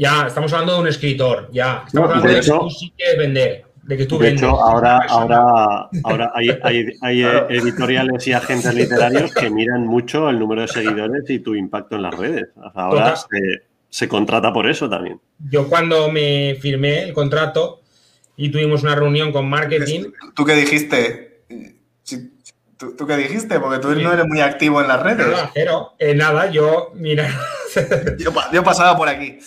Ya, 0.01 0.27
estamos 0.27 0.51
hablando 0.55 0.77
de 0.77 0.81
un 0.81 0.87
escritor, 0.89 1.51
ya. 1.53 1.85
Estamos 1.87 2.09
hablando 2.09 2.33
de, 2.33 2.41
que 2.41 2.47
tú 2.47 2.71
sí 2.71 2.93
quieres 2.97 3.19
vender. 3.19 3.65
De 3.83 3.97
que 3.99 4.07
tú 4.07 4.19
de 4.19 4.31
hecho, 4.31 4.49
ahora, 4.49 5.05
ahora, 5.09 5.91
ahora 6.05 6.33
hay, 6.35 6.49
hay, 7.03 7.23
editoriales 7.51 8.27
y 8.27 8.33
agentes 8.33 8.75
literarios 8.75 9.35
que 9.35 9.51
miran 9.51 9.87
mucho 9.87 10.31
el 10.31 10.39
número 10.39 10.63
de 10.63 10.69
seguidores 10.69 11.29
y 11.29 11.41
tu 11.41 11.55
impacto 11.55 11.97
en 11.97 12.03
las 12.03 12.15
redes. 12.17 12.49
Ahora 12.75 13.15
se, 13.15 13.63
se 13.91 14.09
contrata 14.09 14.51
por 14.55 14.71
eso 14.71 14.89
también. 14.89 15.21
Yo 15.51 15.69
cuando 15.69 16.11
me 16.11 16.57
firmé 16.59 17.03
el 17.03 17.13
contrato, 17.13 17.81
y 18.39 18.51
tuvimos 18.51 18.83
una 18.83 18.95
reunión 18.95 19.33
con 19.33 19.51
marketing. 19.51 20.13
¿Tú 20.35 20.47
qué 20.47 20.55
dijiste? 20.55 21.43
¿Tú, 22.79 23.07
qué 23.07 23.17
dijiste? 23.19 23.61
Porque 23.61 23.79
tú 23.79 23.95
no 23.95 24.15
eres 24.15 24.27
muy 24.27 24.41
activo 24.41 24.81
en 24.81 24.89
las 24.89 25.03
redes. 25.03 25.27
Pero 25.53 25.93
eh, 25.99 26.15
nada, 26.15 26.51
yo, 26.51 26.91
mira. 26.95 27.29
yo, 28.53 28.65
pasaba 28.65 28.97
por 28.97 29.11
aquí. 29.11 29.39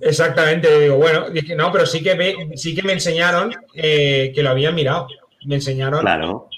Exactamente, 0.00 0.80
digo, 0.80 0.96
bueno, 0.96 1.30
dije, 1.30 1.54
no, 1.54 1.70
pero 1.72 1.86
sí 1.86 2.02
que, 2.02 2.36
sí 2.56 2.74
que 2.74 2.82
me 2.82 2.92
enseñaron 2.92 3.54
eh, 3.74 4.32
que 4.34 4.42
lo 4.42 4.50
habían 4.50 4.74
mirado. 4.74 5.08
Me 5.44 5.56
enseñaron. 5.56 6.00
Claro. 6.00 6.48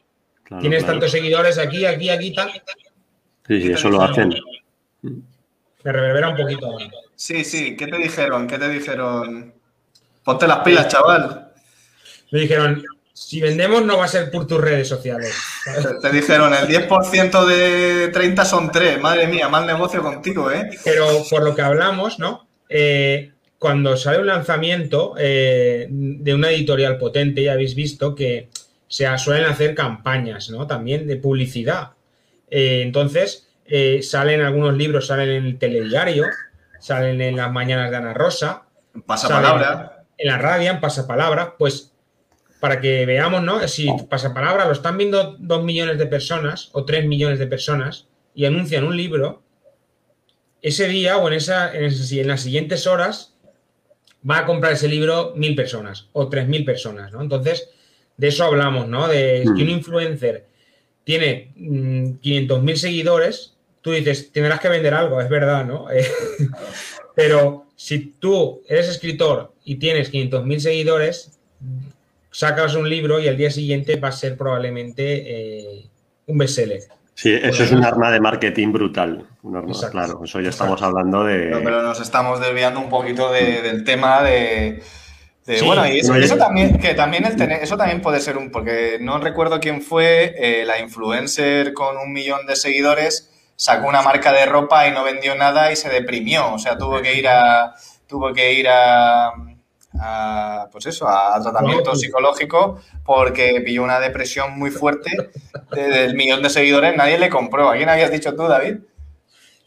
tienes 0.60 0.84
tantos 0.84 1.10
seguidores 1.10 1.58
aquí, 1.58 1.84
aquí, 1.84 2.10
aquí, 2.10 2.32
tal. 2.32 2.50
Sí, 3.46 3.62
sí, 3.62 3.72
eso 3.72 3.90
lo 3.90 4.02
hacen. 4.02 4.34
Me 5.02 5.92
reverbera 5.92 6.30
un 6.30 6.36
poquito. 6.36 6.76
Sí, 7.14 7.44
sí, 7.44 7.76
¿qué 7.76 7.86
te 7.86 7.98
dijeron? 7.98 8.46
¿Qué 8.46 8.58
te 8.58 8.68
dijeron? 8.68 9.54
Ponte 10.24 10.46
las 10.46 10.58
pilas, 10.60 10.88
chaval. 10.88 11.52
Me 12.30 12.40
dijeron, 12.40 12.82
si 13.14 13.40
vendemos 13.40 13.84
no 13.84 13.98
va 13.98 14.04
a 14.04 14.08
ser 14.08 14.30
por 14.30 14.46
tus 14.46 14.60
redes 14.60 14.88
sociales. 14.88 15.34
Te 16.00 16.10
dijeron, 16.10 16.54
el 16.54 16.68
10% 16.68 17.46
de 17.46 18.08
30 18.08 18.44
son 18.44 18.70
3. 18.70 19.00
Madre 19.00 19.26
mía, 19.26 19.48
mal 19.48 19.66
negocio 19.66 20.02
contigo, 20.02 20.50
¿eh? 20.50 20.70
Pero 20.84 21.24
por 21.28 21.42
lo 21.42 21.54
que 21.54 21.62
hablamos, 21.62 22.18
¿no? 22.18 22.47
Eh, 22.68 23.32
cuando 23.58 23.96
sale 23.96 24.20
un 24.20 24.26
lanzamiento 24.26 25.14
eh, 25.18 25.86
de 25.90 26.34
una 26.34 26.50
editorial 26.50 26.98
potente, 26.98 27.42
ya 27.42 27.52
habéis 27.52 27.74
visto 27.74 28.14
que 28.14 28.48
se 28.86 29.06
suelen 29.18 29.46
hacer 29.46 29.74
campañas, 29.74 30.50
¿no? 30.50 30.66
También 30.66 31.06
de 31.06 31.16
publicidad. 31.16 31.90
Eh, 32.50 32.82
entonces, 32.82 33.48
salen 34.02 34.40
algunos 34.40 34.76
libros, 34.76 35.08
salen 35.08 35.28
en 35.30 35.44
el 35.44 35.58
telediario, 35.58 36.24
salen 36.78 37.20
en 37.20 37.36
las 37.36 37.52
mañanas 37.52 37.90
de 37.90 37.96
Ana 37.96 38.14
Rosa. 38.14 38.62
Pasapalabra. 39.04 40.04
En 40.16 40.28
la 40.28 40.38
radio, 40.38 40.70
en 40.70 40.80
pasapalabra. 40.80 41.56
Pues 41.58 41.92
para 42.60 42.80
que 42.80 43.06
veamos, 43.06 43.42
¿no? 43.42 43.66
Si 43.68 43.88
pasapalabra 44.08 44.64
lo 44.64 44.72
están 44.72 44.96
viendo 44.96 45.36
dos 45.38 45.64
millones 45.64 45.98
de 45.98 46.06
personas 46.06 46.70
o 46.72 46.84
tres 46.84 47.06
millones 47.06 47.38
de 47.38 47.46
personas 47.46 48.08
y 48.34 48.46
anuncian 48.46 48.84
un 48.84 48.96
libro, 48.96 49.42
ese 50.62 50.88
día 50.88 51.18
o 51.18 51.28
en, 51.28 51.34
esa, 51.34 51.72
en, 51.74 52.26
las 52.26 52.42
siguientes 52.42 52.86
horas 52.86 53.34
va 54.28 54.38
a 54.38 54.46
comprar 54.46 54.72
ese 54.72 54.88
libro 54.88 55.32
mil 55.36 55.54
personas 55.54 56.08
o 56.12 56.28
tres 56.28 56.48
mil 56.48 56.64
personas, 56.64 57.12
¿no? 57.12 57.22
Entonces, 57.22 57.70
de 58.16 58.28
eso 58.28 58.44
hablamos, 58.44 58.88
¿no? 58.88 59.08
De 59.08 59.42
que 59.44 59.62
un 59.62 59.68
hmm. 59.68 59.70
influencer 59.70 60.46
tiene 61.04 61.52
500 61.54 62.60
mm, 62.60 62.64
mil 62.64 62.76
seguidores, 62.76 63.56
tú 63.80 63.92
dices, 63.92 64.30
tendrás 64.32 64.60
que 64.60 64.68
vender 64.68 64.92
algo, 64.92 65.20
es 65.20 65.28
verdad, 65.28 65.64
¿no? 65.64 65.86
pero 67.14 67.66
si 67.76 68.12
tú 68.18 68.62
eres 68.68 68.88
escritor 68.88 69.52
y 69.64 69.76
tienes 69.76 70.10
500 70.10 70.44
mil 70.44 70.60
seguidores, 70.60 71.38
sacas 72.30 72.74
un 72.74 72.88
libro 72.88 73.20
y 73.20 73.26
el 73.26 73.36
día 73.36 73.50
siguiente 73.50 73.96
va 73.96 74.08
a 74.08 74.12
ser 74.12 74.36
probablemente 74.36 75.78
eh, 75.78 75.86
un 76.26 76.38
bestseller. 76.38 76.82
Sí, 77.14 77.32
eso 77.32 77.64
es 77.64 77.72
un 77.72 77.84
arma 77.84 78.12
de 78.12 78.20
marketing 78.20 78.72
brutal. 78.72 79.26
Claro, 79.90 80.20
eso 80.24 80.40
ya 80.40 80.50
estamos 80.50 80.82
hablando 80.82 81.24
de. 81.24 81.60
pero 81.64 81.82
nos 81.82 82.00
estamos 82.00 82.40
desviando 82.40 82.80
un 82.80 82.88
poquito 82.88 83.30
del 83.32 83.84
tema 83.84 84.22
de. 84.22 84.82
bueno, 85.64 85.86
y 85.86 85.98
eso, 85.98 86.36
también, 86.36 86.78
que 86.78 86.94
también 86.94 87.24
el 87.24 87.36
tener, 87.36 87.62
eso 87.62 87.76
también 87.76 88.00
puede 88.00 88.20
ser 88.20 88.36
un, 88.36 88.50
porque 88.50 88.98
no 89.00 89.18
recuerdo 89.18 89.60
quién 89.60 89.82
fue 89.82 90.34
eh, 90.36 90.64
la 90.64 90.78
influencer 90.78 91.74
con 91.74 91.96
un 91.96 92.12
millón 92.12 92.46
de 92.46 92.56
seguidores, 92.56 93.30
sacó 93.56 93.88
una 93.88 94.02
marca 94.02 94.32
de 94.32 94.46
ropa 94.46 94.86
y 94.86 94.92
no 94.92 95.04
vendió 95.04 95.34
nada 95.34 95.72
y 95.72 95.76
se 95.76 95.88
deprimió. 95.88 96.52
O 96.52 96.58
sea, 96.58 96.76
tuvo 96.76 97.00
que 97.00 97.14
ir 97.14 97.28
a, 97.28 97.74
tuvo 98.06 98.32
que 98.32 98.52
ir 98.54 98.68
a, 98.68 99.32
a, 100.00 100.68
pues 100.70 100.86
eso, 100.86 101.08
a 101.08 101.40
tratamiento 101.40 101.94
psicológico 101.94 102.80
porque 103.04 103.62
pilló 103.64 103.82
una 103.82 104.00
depresión 104.00 104.58
muy 104.58 104.70
fuerte 104.70 105.10
del 105.72 106.14
millón 106.14 106.42
de 106.42 106.50
seguidores, 106.50 106.96
nadie 106.96 107.18
le 107.18 107.30
compró. 107.30 107.70
¿A 107.70 107.76
quién 107.76 107.88
habías 107.88 108.10
dicho 108.10 108.34
tú, 108.34 108.46
David? 108.46 108.78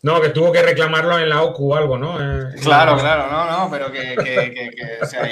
No, 0.03 0.19
que 0.19 0.29
tuvo 0.29 0.51
que 0.51 0.63
reclamarlo 0.63 1.19
en 1.19 1.29
la 1.29 1.43
OCU 1.43 1.73
o 1.73 1.75
algo, 1.75 1.97
¿no? 1.97 2.19
Eh, 2.19 2.55
claro, 2.61 2.97
claro, 2.97 3.27
no, 3.31 3.45
no, 3.49 3.69
pero 3.69 3.91
que, 3.91 4.15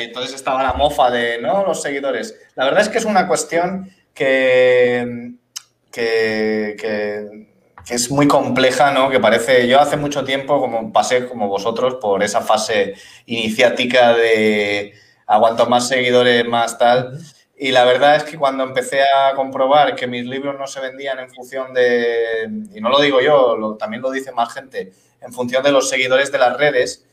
entonces 0.04 0.36
estaba 0.36 0.62
la 0.62 0.74
mofa 0.74 1.10
de, 1.10 1.42
¿no? 1.42 1.66
Los 1.66 1.82
seguidores. 1.82 2.40
La 2.56 2.66
verdad 2.66 2.82
es 2.82 2.90
que 2.90 3.00
es 3.00 3.06
una 3.06 3.28
cuestión 3.28 3.92
que, 4.14 5.34
que, 5.92 6.76
que 6.80 7.50
que 7.90 7.96
es 7.96 8.12
muy 8.12 8.28
compleja, 8.28 8.92
¿no? 8.92 9.10
Que 9.10 9.20
parece, 9.20 9.68
yo 9.68 9.80
hace 9.80 9.98
mucho 9.98 10.24
tiempo 10.24 10.60
como 10.60 10.94
pasé 10.94 11.28
como 11.28 11.48
vosotros 11.48 11.96
por 11.96 12.22
esa 12.22 12.42
fase 12.42 12.94
iniciática 13.26 14.14
de 14.14 14.94
aguanto 15.26 15.66
más 15.66 15.88
seguidores, 15.88 16.46
más 16.46 16.78
tal. 16.78 17.20
Y 17.62 17.74
la 17.74 17.84
verdad 17.84 18.16
es 18.16 18.24
que 18.24 18.38
cuando 18.38 18.64
empecé 18.64 19.02
a 19.02 19.36
comprobar 19.36 19.94
que 19.94 20.08
mis 20.08 20.26
libros 20.26 20.58
no 20.58 20.66
se 20.66 20.80
vendían 20.80 21.20
en 21.20 21.30
función 21.30 21.74
de, 21.74 22.50
y 22.74 22.80
no 22.80 22.88
lo 22.88 23.02
digo 23.02 23.20
yo, 23.20 23.76
también 23.78 24.02
lo 24.02 24.10
dice 24.12 24.32
más 24.32 24.54
gente, 24.54 24.94
en 25.20 25.34
función 25.34 25.62
de 25.62 25.74
los 25.74 25.90
seguidores 25.90 26.32
de 26.32 26.38
las 26.38 26.56
redes, 26.58 27.06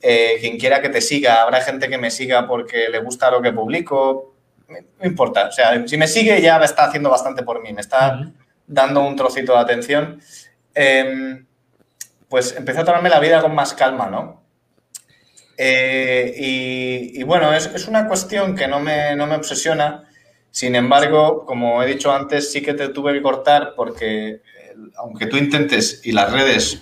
eh, 0.00 0.38
quien 0.40 0.58
quiera 0.58 0.80
que 0.80 0.88
te 0.88 1.02
siga, 1.02 1.42
habrá 1.42 1.60
gente 1.60 1.90
que 1.90 1.98
me 1.98 2.10
siga 2.10 2.46
porque 2.46 2.88
le 2.88 3.00
gusta 3.00 3.30
lo 3.30 3.42
que 3.42 3.52
publico, 3.52 4.34
no 4.68 5.06
importa. 5.06 5.48
O 5.48 5.52
sea, 5.52 5.86
si 5.86 5.98
me 5.98 6.06
sigue 6.06 6.40
ya 6.40 6.58
me 6.58 6.64
está 6.64 6.84
haciendo 6.84 7.10
bastante 7.10 7.42
por 7.42 7.62
mí, 7.62 7.70
me 7.74 7.82
está 7.82 8.32
dando 8.66 9.02
un 9.02 9.16
trocito 9.16 9.52
de 9.52 9.58
atención, 9.58 10.18
em, 10.72 11.44
pues 12.26 12.56
empecé 12.56 12.80
a 12.80 12.84
tomarme 12.86 13.10
la 13.10 13.20
vida 13.20 13.42
con 13.42 13.54
más 13.54 13.74
calma, 13.74 14.06
¿no? 14.06 14.39
Eh, 15.62 17.12
y, 17.18 17.22
bueno, 17.24 17.52
es, 17.52 17.86
una 17.86 18.08
cuestión 18.08 18.56
que 18.56 18.66
no 18.66 18.80
me, 18.80 19.14
no 19.14 19.26
me, 19.26 19.34
obsesiona. 19.34 20.04
Sin 20.50 20.74
embargo, 20.74 21.44
como 21.44 21.82
he 21.82 21.86
dicho 21.86 22.10
antes, 22.14 22.50
sí 22.50 22.62
que 22.62 22.72
te 22.72 22.88
tuve 22.88 23.12
que 23.12 23.20
cortar 23.20 23.74
porque 23.76 24.40
aunque 24.96 25.26
tú 25.26 25.36
intentes 25.36 26.00
y 26.02 26.12
las 26.12 26.32
redes, 26.32 26.80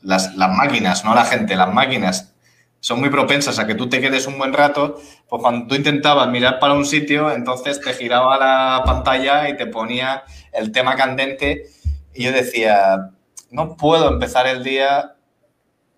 las, 0.00 0.34
las 0.36 0.50
máquinas, 0.50 1.04
no 1.04 1.14
la 1.14 1.26
gente, 1.26 1.54
las 1.56 1.74
máquinas 1.74 2.32
son 2.80 3.00
muy 3.00 3.10
propensas 3.10 3.58
a 3.58 3.66
que 3.66 3.74
tú 3.74 3.90
te 3.90 4.00
quedes 4.00 4.26
un 4.26 4.38
buen 4.38 4.54
rato, 4.54 4.98
pues 5.28 5.42
cuando 5.42 5.66
tú 5.66 5.74
intentabas 5.74 6.26
mirar 6.30 6.58
para 6.58 6.72
un 6.72 6.86
sitio, 6.86 7.30
entonces 7.30 7.82
te 7.82 7.92
giraba 7.92 8.38
la 8.38 8.82
pantalla 8.82 9.50
y 9.50 9.58
te 9.58 9.66
ponía 9.66 10.22
el 10.54 10.72
tema 10.72 10.96
candente 10.96 11.66
y 12.14 12.24
yo 12.24 12.32
decía, 12.32 13.10
no 13.50 13.76
puedo 13.76 14.08
empezar 14.08 14.46
el 14.46 14.64
día 14.64 15.16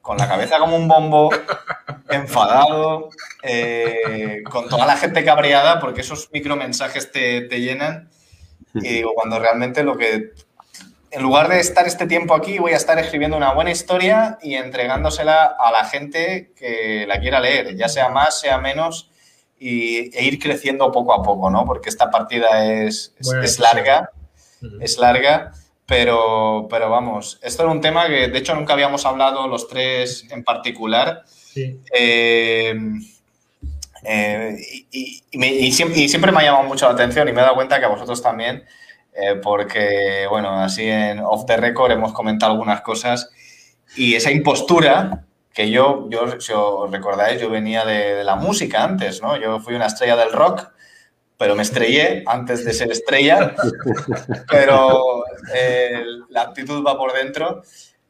con 0.03 0.18
la 0.18 0.28
cabeza 0.28 0.59
como 0.59 0.76
un 0.76 0.88
bombo, 0.88 1.30
enfadado, 2.11 3.09
eh, 3.42 4.42
con 4.50 4.68
toda 4.68 4.84
la 4.84 4.96
gente 4.96 5.24
cabreada, 5.24 5.80
porque 5.80 6.03
esos 6.03 6.28
micromensajes 6.32 7.11
te, 7.11 7.42
te 7.42 7.61
llenan. 7.61 8.11
Y 8.74 8.88
digo, 8.88 9.14
cuando 9.14 9.38
realmente 9.38 9.82
lo 9.82 9.96
que 9.96 10.32
en 11.12 11.22
lugar 11.22 11.48
de 11.48 11.61
estar 11.61 11.86
este 11.86 12.07
tiempo 12.07 12.34
aquí, 12.34 12.59
voy 12.59 12.72
a 12.72 12.76
estar 12.76 12.98
escribiendo 12.98 13.36
una 13.36 13.53
buena 13.53 13.70
historia 13.70 14.38
y 14.40 14.55
entregándosela 14.55 15.44
a 15.44 15.70
la 15.70 15.84
gente 15.84 16.53
que 16.57 17.05
la 17.07 17.20
quiera 17.20 17.38
leer, 17.38 17.76
ya 17.76 17.88
sea 17.88 18.09
más, 18.09 18.40
sea 18.40 18.57
menos, 18.59 19.11
y, 19.59 20.16
e 20.16 20.24
ir 20.24 20.38
creciendo 20.38 20.90
poco 20.90 21.12
a 21.12 21.22
poco, 21.22 21.50
¿no? 21.50 21.66
Porque 21.66 21.90
esta 21.90 22.11
partida 22.11 22.64
es, 22.64 23.14
es, 23.20 23.59
larga, 23.59 24.11
es 24.80 24.96
larga, 24.96 25.53
pero, 25.93 26.68
pero 26.70 26.88
vamos, 26.88 27.38
esto 27.43 27.64
era 27.64 27.70
un 27.70 27.82
tema 27.82 28.07
que 28.07 28.28
de 28.28 28.38
hecho 28.38 28.55
nunca 28.55 28.72
habíamos 28.72 29.05
hablado 29.05 29.47
los 29.47 29.68
tres 29.68 30.26
en 30.30 30.43
particular. 30.43 31.22
Eh, 31.55 32.74
eh, 34.03 34.57
y, 34.90 35.72
siempre, 35.72 36.01
y 36.01 36.09
siempre 36.09 36.32
me 36.32 36.38
ha 36.38 36.45
llamado 36.45 36.64
mucho 36.64 36.86
la 36.86 36.93
atención 36.93 37.28
y 37.28 37.32
me 37.32 37.40
he 37.40 37.43
dado 37.43 37.57
cuenta 37.57 37.78
que 37.78 37.84
a 37.84 37.88
vosotros 37.88 38.22
también 38.22 38.64
eh, 39.12 39.34
porque, 39.43 40.26
bueno, 40.30 40.62
así 40.62 40.88
en 40.88 41.18
off 41.18 41.45
the 41.45 41.59
record 41.59 41.93
hemos 41.93 42.14
comentado 42.14 42.53
algunas 42.53 42.80
cosas 42.80 43.30
y 43.95 44.14
esa 44.14 44.30
impostura 44.30 45.26
que 45.53 45.68
yo, 45.68 46.09
yo 46.09 46.40
si 46.40 46.55
os 46.55 46.90
recordáis, 46.90 47.38
yo 47.38 47.51
venía 47.51 47.84
de, 47.84 48.24
la 48.24 48.36
música 48.36 48.82
antes, 48.82 49.20
¿no? 49.20 49.36
Yo 49.36 49.61
fui 49.61 49.74
una 49.74 49.88
estrella 49.88 50.16
del 50.16 50.32
rock, 50.32 50.70
pero 51.43 51.57
me 51.57 51.64
estrellé 51.64 52.22
antes 52.24 52.64
de 52.64 52.72
ser 52.72 52.93
estrella, 52.93 53.53
pero 54.49 55.24
eh, 55.53 56.05
la 56.28 56.43
actitud 56.43 56.86
va 56.86 56.97
por 56.97 57.12
dentro. 57.12 57.64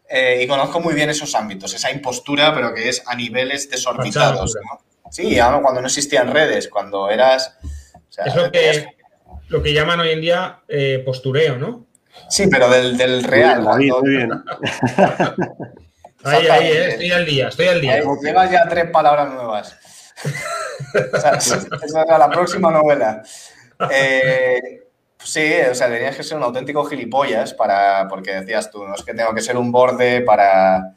Eh, 0.07 0.43
y 0.43 0.47
conozco 0.47 0.81
muy 0.81 0.93
bien 0.93 1.09
esos 1.09 1.35
ámbitos, 1.35 1.73
esa 1.73 1.91
impostura, 1.91 2.55
pero 2.55 2.75
que 2.75 2.91
es 2.91 3.03
a 3.07 3.17
niveles 3.17 3.71
desorbitados. 3.71 4.55
¿no? 4.55 5.11
Sí, 5.11 5.39
cuando 5.63 5.81
no 5.81 5.87
existían 5.87 6.31
redes, 6.31 6.69
cuando 6.69 7.09
eras... 7.09 7.57
es 8.23 8.37
lo 8.37 8.53
que, 8.53 8.89
lo 9.49 9.63
que 9.63 9.73
llaman 9.73 10.01
hoy 10.01 10.11
en 10.11 10.21
día 10.21 10.61
eh, 10.69 11.03
postureo, 11.03 11.57
¿no? 11.57 11.87
Sí, 12.29 12.49
pero 12.49 12.69
del, 12.69 13.25
real. 13.25 13.63
Muy 13.63 13.91
bien, 14.05 14.31
ahí, 16.23 16.47
ahí, 16.49 16.67
eh, 16.67 16.89
estoy 16.91 17.13
al 17.13 17.25
día, 17.25 17.49
estoy 17.49 17.69
al 17.69 17.81
día. 17.81 18.03
llevas 18.23 18.51
ya 18.51 18.69
tres 18.69 18.91
palabras 18.91 19.33
nuevas. 19.33 19.75
esa 21.83 22.03
era 22.03 22.19
la 22.19 22.31
próxima 22.31 22.71
novela. 22.71 23.23
Eh, 23.91 24.83
sí, 25.19 25.53
o 25.71 25.75
sea, 25.75 25.89
tenías 25.89 26.17
que 26.17 26.23
ser 26.23 26.37
un 26.37 26.45
auténtico 26.45 26.85
gilipollas 26.85 27.55
para, 27.55 28.07
porque 28.09 28.33
decías 28.33 28.71
tú, 28.71 28.85
no 28.87 28.95
es 28.95 29.03
que 29.03 29.15
tengo 29.15 29.35
que 29.35 29.41
ser 29.41 29.57
un 29.57 29.73
borde 29.73 30.21
para 30.23 30.95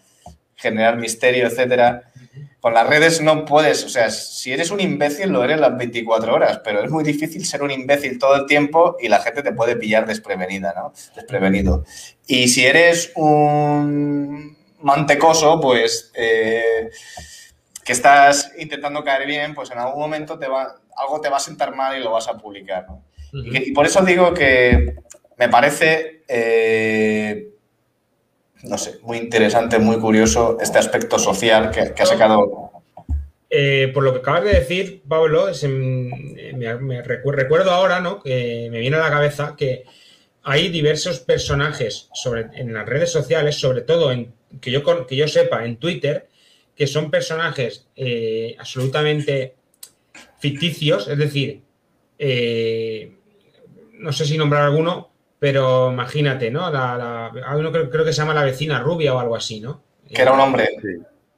generar 0.56 0.98
misterio, 0.98 1.48
etcétera. 1.48 2.04
Con 2.60 2.74
las 2.74 2.88
redes 2.88 3.22
no 3.22 3.46
puedes, 3.46 3.84
o 3.84 3.90
sea, 3.90 4.10
si 4.10 4.52
eres 4.52 4.72
un 4.72 4.80
imbécil 4.80 5.30
lo 5.30 5.44
eres 5.44 5.60
las 5.60 5.78
24 5.78 6.34
horas, 6.34 6.62
pero 6.64 6.84
es 6.84 6.90
muy 6.90 7.04
difícil 7.04 7.46
ser 7.46 7.62
un 7.62 7.70
imbécil 7.70 8.18
todo 8.18 8.36
el 8.36 8.48
tiempo 8.48 8.98
y 9.00 9.08
la 9.08 9.20
gente 9.20 9.44
te 9.44 9.52
puede 9.52 9.76
pillar 9.76 10.08
desprevenida, 10.08 10.74
¿no? 10.76 10.92
Desprevenido. 11.16 11.86
Y 12.26 12.48
si 12.48 12.66
eres 12.66 13.12
un 13.16 14.58
mantecoso, 14.82 15.60
pues 15.62 16.12
eh, 16.16 16.90
que 17.86 17.94
estás 17.94 18.52
intentando 18.58 19.04
caer 19.04 19.26
bien, 19.26 19.56
pues 19.56 19.72
en 19.72 19.78
algún 19.78 20.02
momento 20.02 20.38
te 20.38 20.50
va, 20.50 20.76
algo 20.98 21.22
te 21.22 21.30
va 21.30 21.38
a 21.38 21.40
sentar 21.40 21.74
mal 21.74 21.98
y 21.98 22.04
lo 22.04 22.12
vas 22.12 22.28
a 22.28 22.38
publicar, 22.38 22.86
¿no? 22.88 23.04
y, 23.32 23.72
por 23.72 23.86
eso 23.86 24.04
digo 24.04 24.34
que 24.34 24.96
me 25.38 25.50
parece 25.50 26.24
eh, 26.28 27.50
no 28.64 28.78
sé, 28.78 29.00
muy 29.02 29.18
interesante, 29.18 29.80
muy 29.80 29.98
curioso 30.00 30.58
este 30.62 30.80
aspecto 30.80 31.20
social 31.20 31.72
que, 31.72 32.02
ha 32.02 32.06
sacado. 32.06 32.72
Eh, 33.50 33.92
por 33.94 34.04
lo 34.04 34.12
que 34.12 34.20
acabas 34.20 34.44
de 34.44 34.54
decir, 34.54 35.04
Pablo, 35.08 35.48
me, 35.64 37.02
recuerdo 37.04 37.72
ahora, 37.72 38.00
¿no? 38.00 38.22
Que 38.22 38.68
me 38.72 38.80
viene 38.80 38.98
a 38.98 39.02
la 39.02 39.10
cabeza 39.10 39.56
que 39.58 39.84
hay 40.44 40.70
diversos 40.70 41.20
personajes 41.20 42.10
sobre, 42.14 42.48
en 42.54 42.74
las 42.74 42.88
redes 42.88 43.12
sociales, 43.12 43.56
sobre 43.56 43.82
todo 43.82 44.12
en, 44.12 44.34
que, 44.62 44.72
yo, 44.72 44.84
que 45.08 45.16
yo 45.16 45.28
sepa, 45.28 45.66
en 45.66 45.78
Twitter, 45.78 46.28
que 46.76 46.88
son 46.88 47.10
personajes 47.10 47.88
eh, 47.96 48.56
absolutamente 48.60 49.56
ficticios, 50.40 51.08
es 51.08 51.18
decir, 51.18 51.62
eh, 52.20 53.16
no 53.94 54.12
sé 54.12 54.26
si 54.26 54.38
nombrar 54.38 54.64
alguno, 54.64 55.12
pero 55.40 55.92
imagínate, 55.92 56.52
¿no? 56.52 56.70
La, 56.70 57.32
uno 57.56 57.72
creo, 57.72 58.06
que 58.06 58.14
se 58.14 58.22
llama 58.22 58.34
la 58.34 58.44
vecina 58.44 58.80
rubia 58.80 59.14
o 59.14 59.20
algo 59.20 59.36
así, 59.36 59.60
¿no? 59.60 59.82
Que 60.14 60.22
era 60.22 60.34
un 60.34 60.40
hombre. 60.40 60.70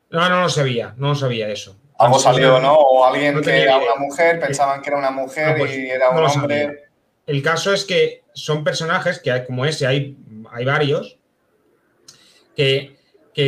No, 0.10 0.30
no 0.30 0.42
lo 0.42 0.50
sabía, 0.50 0.94
no 0.98 1.10
lo 1.10 1.16
sabía 1.16 1.50
eso. 1.50 1.78
Algo 2.00 2.20
salió, 2.20 2.60
¿no? 2.60 2.76
O 2.76 3.06
alguien 3.06 3.42
que 3.42 3.62
era 3.62 3.78
una 3.78 3.96
mujer, 3.96 4.40
pensaban 4.40 4.82
que 4.82 4.90
era 4.90 5.00
una 5.00 5.12
mujer 5.12 5.56
pues, 5.58 5.76
y 5.76 5.90
era 5.90 6.10
un 6.10 6.24
hombre. 6.24 6.84
El 7.26 7.42
caso 7.44 7.74
es 7.74 7.84
que 7.84 8.24
son 8.34 8.64
personajes, 8.64 9.20
que 9.20 9.32
hay, 9.32 9.46
como 9.46 9.66
ese 9.66 9.88
hay, 9.88 10.16
hay 10.52 10.66
varios, 10.66 11.18
que, 12.56 12.97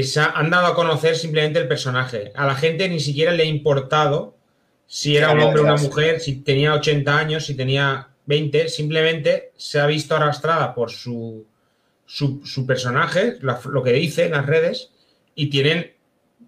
se 0.03 0.19
han 0.19 0.49
dado 0.49 0.67
a 0.67 0.75
conocer 0.75 1.15
simplemente 1.15 1.59
el 1.59 1.67
personaje. 1.67 2.31
A 2.35 2.45
la 2.45 2.55
gente 2.55 2.87
ni 2.87 2.99
siquiera 2.99 3.31
le 3.31 3.43
ha 3.43 3.47
importado 3.47 4.35
si 4.85 5.17
era 5.17 5.31
un 5.31 5.39
hombre 5.39 5.61
o 5.61 5.63
una 5.63 5.77
mujer, 5.77 6.19
si 6.19 6.37
tenía 6.37 6.73
80 6.73 7.17
años, 7.17 7.45
si 7.45 7.55
tenía 7.55 8.09
20 8.25 8.69
simplemente 8.69 9.51
se 9.57 9.79
ha 9.79 9.87
visto 9.87 10.15
arrastrada 10.15 10.75
por 10.75 10.91
su, 10.91 11.45
su, 12.05 12.65
personaje, 12.67 13.37
lo 13.41 13.83
que 13.83 13.93
dice 13.93 14.25
en 14.25 14.33
las 14.33 14.45
redes, 14.45 14.91
y 15.33 15.49
tienen 15.49 15.93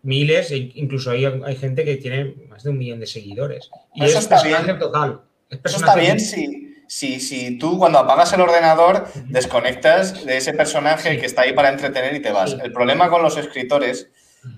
miles, 0.03 0.51
e 0.51 0.71
incluso 0.75 1.09
hay, 1.09 1.25
hay 1.25 1.55
gente 1.55 1.83
que 1.83 1.97
tiene 1.97 2.35
más 2.49 2.63
de 2.63 2.69
un 2.69 2.77
millón 2.77 2.99
de 2.99 3.07
seguidores. 3.07 3.71
Y 3.95 4.03
eso 4.03 4.19
es 4.19 4.23
está 4.25 4.43
bien. 4.43 4.77
total. 4.77 5.21
eso 5.49 5.77
está 5.77 5.95
bien 5.95 6.19
si, 6.19 6.70
si, 6.91 7.21
si, 7.21 7.57
tú 7.57 7.77
cuando 7.79 7.99
apagas 7.99 8.33
el 8.33 8.41
ordenador 8.41 9.07
desconectas 9.27 10.25
de 10.25 10.35
ese 10.35 10.51
personaje 10.51 11.17
que 11.17 11.25
está 11.25 11.43
ahí 11.43 11.53
para 11.53 11.69
entretener 11.69 12.13
y 12.15 12.19
te 12.21 12.33
vas. 12.33 12.57
El 12.61 12.73
problema 12.73 13.09
con 13.09 13.23
los 13.23 13.37
escritores 13.37 14.09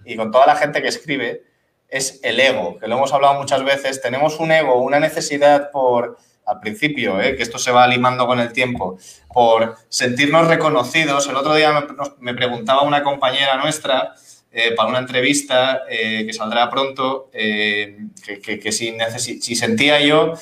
y 0.03 0.15
con 0.15 0.31
toda 0.31 0.47
la 0.47 0.55
gente 0.55 0.81
que 0.81 0.87
escribe 0.87 1.43
es 1.89 2.19
el 2.23 2.39
ego, 2.39 2.79
que 2.79 2.87
lo 2.87 2.95
hemos 2.95 3.13
hablado 3.13 3.35
muchas 3.35 3.63
veces. 3.63 4.01
Tenemos 4.01 4.39
un 4.39 4.51
ego, 4.51 4.81
una 4.81 4.99
necesidad 4.99 5.69
por 5.69 6.17
al 6.47 6.59
principio, 6.59 7.21
¿eh? 7.21 7.35
que 7.35 7.43
esto 7.43 7.59
se 7.59 7.69
va 7.69 7.85
limando 7.85 8.25
con 8.25 8.39
el 8.39 8.51
tiempo, 8.51 8.97
por 9.31 9.75
sentirnos 9.89 10.47
reconocidos. 10.47 11.27
El 11.27 11.35
otro 11.35 11.53
día 11.53 11.85
me, 12.17 12.33
preguntaba 12.33 12.81
una 12.81 13.03
compañera 13.03 13.57
nuestra 13.57 14.15
eh, 14.51 14.73
para 14.75 14.89
una 14.89 14.97
entrevista 14.97 15.83
eh, 15.87 16.25
que 16.25 16.33
saldrá 16.33 16.67
pronto, 16.71 17.29
que, 17.31 18.71
si, 18.71 18.97
si, 19.39 19.55
sentía 19.55 19.99
yo... 19.99 20.33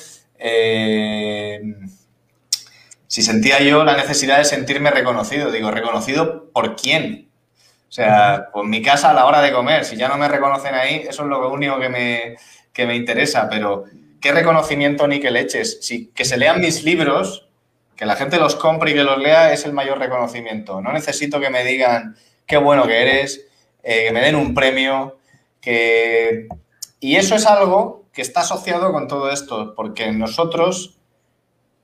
si 3.06 3.22
sentía 3.22 3.60
yo 3.60 3.84
la 3.84 3.96
necesidad 3.96 4.38
de 4.38 4.44
sentirme 4.44 4.90
reconocido, 4.90 5.50
digo, 5.50 5.70
¿reconocido 5.70 6.50
por 6.50 6.76
quién? 6.76 7.28
O 7.88 7.92
sea, 7.92 8.48
por 8.52 8.66
mi 8.66 8.80
casa 8.80 9.10
a 9.10 9.14
la 9.14 9.26
hora 9.26 9.42
de 9.42 9.52
comer, 9.52 9.84
si 9.84 9.96
ya 9.96 10.08
no 10.08 10.16
me 10.16 10.26
reconocen 10.26 10.74
ahí, 10.74 11.04
eso 11.06 11.24
es 11.24 11.28
lo 11.28 11.52
único 11.52 11.78
que 11.78 11.90
me, 11.90 12.36
que 12.72 12.86
me 12.86 12.96
interesa, 12.96 13.48
pero 13.50 13.84
qué 14.18 14.32
reconocimiento 14.32 15.06
ni 15.06 15.20
que 15.20 15.30
leches. 15.30 15.78
Si, 15.82 16.06
que 16.06 16.24
se 16.24 16.38
lean 16.38 16.60
mis 16.60 16.84
libros, 16.84 17.48
que 17.96 18.06
la 18.06 18.16
gente 18.16 18.38
los 18.38 18.56
compre 18.56 18.92
y 18.92 18.94
que 18.94 19.04
los 19.04 19.18
lea 19.18 19.52
es 19.52 19.66
el 19.66 19.74
mayor 19.74 19.98
reconocimiento. 19.98 20.80
No 20.80 20.92
necesito 20.92 21.38
que 21.38 21.50
me 21.50 21.64
digan 21.64 22.16
qué 22.46 22.56
bueno 22.56 22.86
que 22.86 23.02
eres, 23.02 23.46
eh, 23.82 24.04
que 24.06 24.12
me 24.12 24.20
den 24.20 24.36
un 24.36 24.54
premio, 24.54 25.18
que... 25.60 26.48
Y 26.98 27.16
eso 27.16 27.34
es 27.34 27.44
algo 27.46 28.01
que 28.12 28.22
está 28.22 28.40
asociado 28.40 28.92
con 28.92 29.08
todo 29.08 29.30
esto, 29.30 29.74
porque 29.74 30.12
nosotros, 30.12 30.98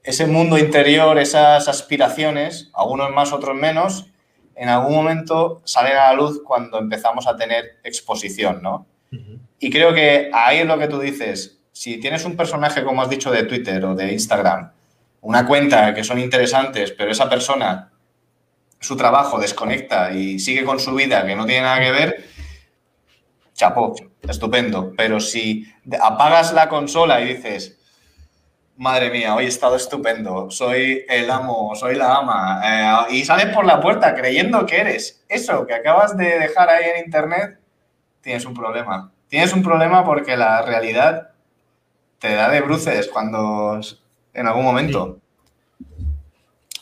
ese 0.02 0.26
mundo 0.26 0.58
interior, 0.58 1.18
esas 1.18 1.68
aspiraciones, 1.68 2.70
algunos 2.74 3.10
más, 3.10 3.32
otros 3.32 3.56
menos, 3.56 4.06
en 4.54 4.68
algún 4.68 4.94
momento 4.94 5.62
salen 5.64 5.96
a 5.96 6.10
la 6.10 6.12
luz 6.14 6.42
cuando 6.44 6.78
empezamos 6.78 7.26
a 7.26 7.36
tener 7.36 7.78
exposición, 7.84 8.60
¿no? 8.62 8.86
Y 9.58 9.70
creo 9.70 9.94
que 9.94 10.30
ahí 10.32 10.58
es 10.58 10.66
lo 10.66 10.78
que 10.78 10.88
tú 10.88 11.00
dices, 11.00 11.60
si 11.72 11.98
tienes 11.98 12.24
un 12.24 12.36
personaje, 12.36 12.84
como 12.84 13.02
has 13.02 13.08
dicho, 13.08 13.30
de 13.30 13.44
Twitter 13.44 13.84
o 13.84 13.94
de 13.94 14.12
Instagram, 14.12 14.72
una 15.20 15.46
cuenta 15.46 15.94
que 15.94 16.04
son 16.04 16.18
interesantes, 16.18 16.92
pero 16.92 17.10
esa 17.10 17.28
persona, 17.28 17.92
su 18.80 18.96
trabajo 18.96 19.38
desconecta 19.38 20.12
y 20.12 20.38
sigue 20.38 20.64
con 20.64 20.78
su 20.78 20.94
vida 20.94 21.26
que 21.26 21.34
no 21.34 21.46
tiene 21.46 21.62
nada 21.62 21.80
que 21.80 21.90
ver, 21.90 22.24
chapó, 23.54 23.94
estupendo. 24.22 24.92
Pero 24.96 25.20
si 25.20 25.66
apagas 26.00 26.52
la 26.52 26.68
consola 26.68 27.20
y 27.20 27.34
dices, 27.34 27.78
madre 28.76 29.10
mía, 29.10 29.34
hoy 29.34 29.44
he 29.44 29.48
estado 29.48 29.76
estupendo, 29.76 30.50
soy 30.50 31.04
el 31.08 31.30
amo, 31.30 31.74
soy 31.74 31.96
la 31.96 32.16
ama, 32.16 33.08
eh, 33.10 33.16
y 33.16 33.24
sales 33.24 33.54
por 33.54 33.66
la 33.66 33.80
puerta 33.80 34.14
creyendo 34.14 34.64
que 34.66 34.80
eres 34.80 35.24
eso 35.28 35.66
que 35.66 35.74
acabas 35.74 36.16
de 36.16 36.38
dejar 36.38 36.68
ahí 36.68 36.84
en 36.94 37.04
internet, 37.04 37.58
tienes 38.20 38.44
un 38.44 38.54
problema 38.54 39.12
tienes 39.28 39.52
un 39.52 39.62
problema 39.62 40.04
porque 40.04 40.36
la 40.36 40.62
realidad 40.62 41.30
te 42.18 42.34
da 42.34 42.48
de 42.50 42.60
bruces 42.60 43.08
cuando 43.08 43.80
en 44.34 44.46
algún 44.46 44.64
momento. 44.64 45.18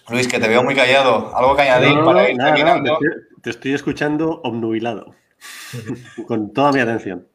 Luis, 0.09 0.29
que 0.29 0.39
te 0.39 0.49
veo 0.49 0.63
muy 0.63 0.75
callado. 0.75 1.37
¿Algo 1.37 1.57
que 1.57 1.63
añadir 1.63 2.03
para 2.05 2.31
ir 2.31 2.39
terminando? 2.39 2.99
te, 3.43 3.51
estoy 3.51 3.75
escuchando 3.75 4.41
obnubilado, 4.43 5.15
con 6.27 6.53
toda 6.53 6.73
mi 6.73 6.81
atención. 6.81 7.27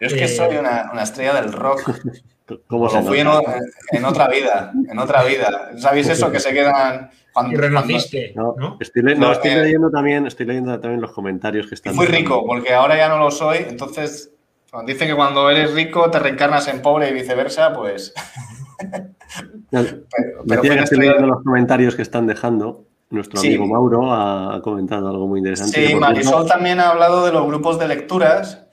Yo 0.00 0.08
es 0.08 0.14
que 0.14 0.28
soy 0.28 0.56
una, 0.56 0.90
estrella 1.02 1.40
del 1.40 1.52
rock. 1.52 1.90
Como 2.68 2.88
se 2.88 3.02
fui 3.02 3.18
en, 3.18 3.26
otra 3.26 4.28
vida, 4.28 4.72
en 4.88 4.98
otra 5.00 5.24
vida. 5.24 5.72
¿Sabéis 5.78 6.08
eso? 6.08 6.30
Que 6.30 6.38
se 6.38 6.52
quedan... 6.52 7.10
Cuando, 7.32 7.52
y 7.52 7.56
renaciste, 7.56 8.32
¿no? 8.36 8.78
Estoy, 8.78 9.02
leyendo 9.02 9.90
también, 9.90 10.26
estoy 10.26 10.46
leyendo 10.46 10.78
también 10.78 11.00
los 11.00 11.12
comentarios 11.12 11.66
que 11.66 11.74
están... 11.74 11.96
Muy 11.96 12.06
rico, 12.06 12.46
porque 12.46 12.72
ahora 12.72 12.96
ya 12.96 13.08
no 13.08 13.18
lo 13.18 13.32
soy, 13.32 13.58
entonces 13.68 14.30
cuando 14.70 14.92
dicen 14.92 15.08
que 15.08 15.14
cuando 15.14 15.50
eres 15.50 15.74
rico 15.74 16.10
te 16.10 16.18
reencarnas 16.18 16.68
en 16.68 16.82
pobre 16.82 17.10
y 17.10 17.14
viceversa, 17.14 17.72
pues... 17.72 18.14
pero, 19.70 20.62
que 20.62 20.78
estoy 20.78 20.98
leyendo 20.98 21.26
los 21.26 21.42
comentarios 21.42 21.96
que 21.96 22.02
están 22.02 22.26
dejando. 22.26 22.86
Nuestro 23.08 23.38
amigo 23.38 23.66
Mauro 23.66 24.12
ha 24.12 24.60
comentado 24.62 25.08
algo 25.08 25.28
muy 25.28 25.38
interesante. 25.38 25.86
Sí, 25.86 25.94
Marisol 25.94 26.46
también 26.46 26.80
ha 26.80 26.90
hablado 26.90 27.24
de 27.24 27.30
los 27.30 27.46
grupos 27.46 27.78
de 27.78 27.86
lecturas, 27.86 28.66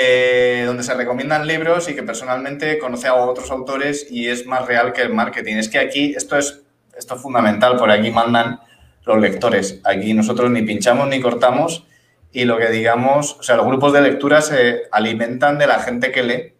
eh, 0.00 0.62
donde 0.66 0.82
se 0.82 0.94
recomiendan 0.94 1.46
libros 1.46 1.90
y 1.90 1.94
que 1.94 2.02
personalmente 2.02 2.78
conoce 2.78 3.08
a 3.08 3.14
otros 3.14 3.50
autores 3.50 4.06
y 4.10 4.28
es 4.28 4.46
más 4.46 4.66
real 4.66 4.94
que 4.94 5.02
el 5.02 5.12
marketing. 5.12 5.56
Es 5.56 5.68
que 5.68 5.78
aquí 5.78 6.14
esto 6.16 6.38
es, 6.38 6.62
esto 6.96 7.16
es 7.16 7.20
fundamental, 7.20 7.76
por 7.76 7.90
aquí 7.90 8.10
mandan 8.10 8.58
los 9.04 9.20
lectores. 9.20 9.82
Aquí 9.84 10.14
nosotros 10.14 10.50
ni 10.50 10.62
pinchamos 10.62 11.06
ni 11.08 11.20
cortamos 11.20 11.84
y 12.32 12.46
lo 12.46 12.56
que 12.56 12.70
digamos, 12.70 13.36
o 13.38 13.42
sea, 13.42 13.56
los 13.56 13.66
grupos 13.66 13.92
de 13.92 14.00
lectura 14.00 14.40
se 14.40 14.84
alimentan 14.92 15.58
de 15.58 15.66
la 15.66 15.78
gente 15.80 16.10
que 16.10 16.22
lee. 16.22 16.52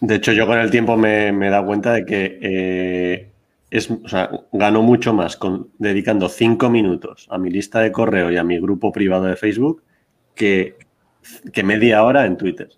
de, 0.00 0.14
hecho, 0.14 0.32
yo 0.32 0.46
con 0.48 0.58
el 0.58 0.70
tiempo 0.70 0.96
me, 0.96 1.28
he 1.28 1.50
dado 1.50 1.66
cuenta 1.66 1.92
de 1.92 2.04
que 2.04 2.38
eh, 2.42 3.29
es, 3.70 3.90
o 3.90 4.08
sea, 4.08 4.30
gano 4.52 4.82
mucho 4.82 5.12
más 5.12 5.36
con, 5.36 5.70
dedicando 5.78 6.28
cinco 6.28 6.68
minutos 6.68 7.26
a 7.30 7.38
mi 7.38 7.50
lista 7.50 7.80
de 7.80 7.92
correo 7.92 8.30
y 8.30 8.36
a 8.36 8.44
mi 8.44 8.58
grupo 8.58 8.92
privado 8.92 9.24
de 9.24 9.36
Facebook 9.36 9.82
que, 10.34 10.76
que 11.52 11.62
media 11.62 12.02
hora 12.02 12.26
en 12.26 12.36
Twitter. 12.36 12.68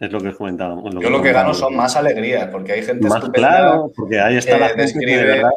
Es 0.00 0.12
lo 0.12 0.20
que 0.20 0.28
os 0.28 0.36
comentaba. 0.36 0.80
yo 1.00 1.10
lo 1.10 1.20
que 1.20 1.32
gano 1.32 1.52
son 1.52 1.74
más 1.74 1.96
alegrías, 1.96 2.48
porque 2.50 2.72
hay 2.72 2.82
gente 2.82 3.08
más 3.08 3.28
claro, 3.30 3.92
porque 3.96 4.20
ahí 4.20 4.36
está 4.36 4.56
la 4.56 4.68
gente 4.68 4.92
que 4.92 5.06
de 5.06 5.24
verdad 5.24 5.50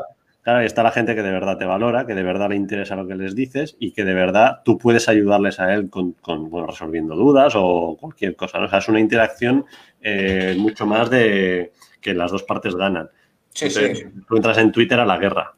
Claro, 0.44 0.60
ahí 0.60 0.66
está 0.66 0.82
la 0.82 0.92
gente 0.92 1.14
que 1.14 1.22
de 1.22 1.32
verdad 1.32 1.58
te 1.58 1.66
valora, 1.66 2.08
que 2.08 2.16
de 2.16 2.24
verdad 2.24 2.50
le 2.50 2.56
interesa 2.56 2.96
lo 2.96 3.08
que 3.08 3.14
les 3.14 3.36
dices 3.36 3.76
y 3.80 3.92
que 3.92 4.04
de 4.04 4.16
verdad 4.16 4.62
tú 4.66 4.80
puedes 4.80 5.08
ayudarles 5.08 5.60
a 5.60 5.72
él 5.72 5.92
con, 5.92 6.16
bueno, 6.50 6.66
resolviendo 6.66 7.16
dudas 7.16 7.54
o 7.56 7.96
cualquier 8.00 8.36
cosa. 8.36 8.60
O 8.60 8.68
sea, 8.68 8.80
es 8.80 8.88
una 8.88 9.00
interacción 9.00 9.66
eh, 10.02 10.56
mucho 10.58 10.88
más 10.88 11.12
de 11.12 11.72
que 12.02 12.16
las 12.16 12.32
dos 12.32 12.42
partes 12.42 12.76
ganan. 12.76 13.10
Sí, 13.54 13.70
sí. 13.70 14.04
Tú 14.28 14.36
entras 14.36 14.58
en 14.58 14.72
Twitter 14.72 15.00
a 15.00 15.06
la 15.06 15.18
guerra. 15.18 15.54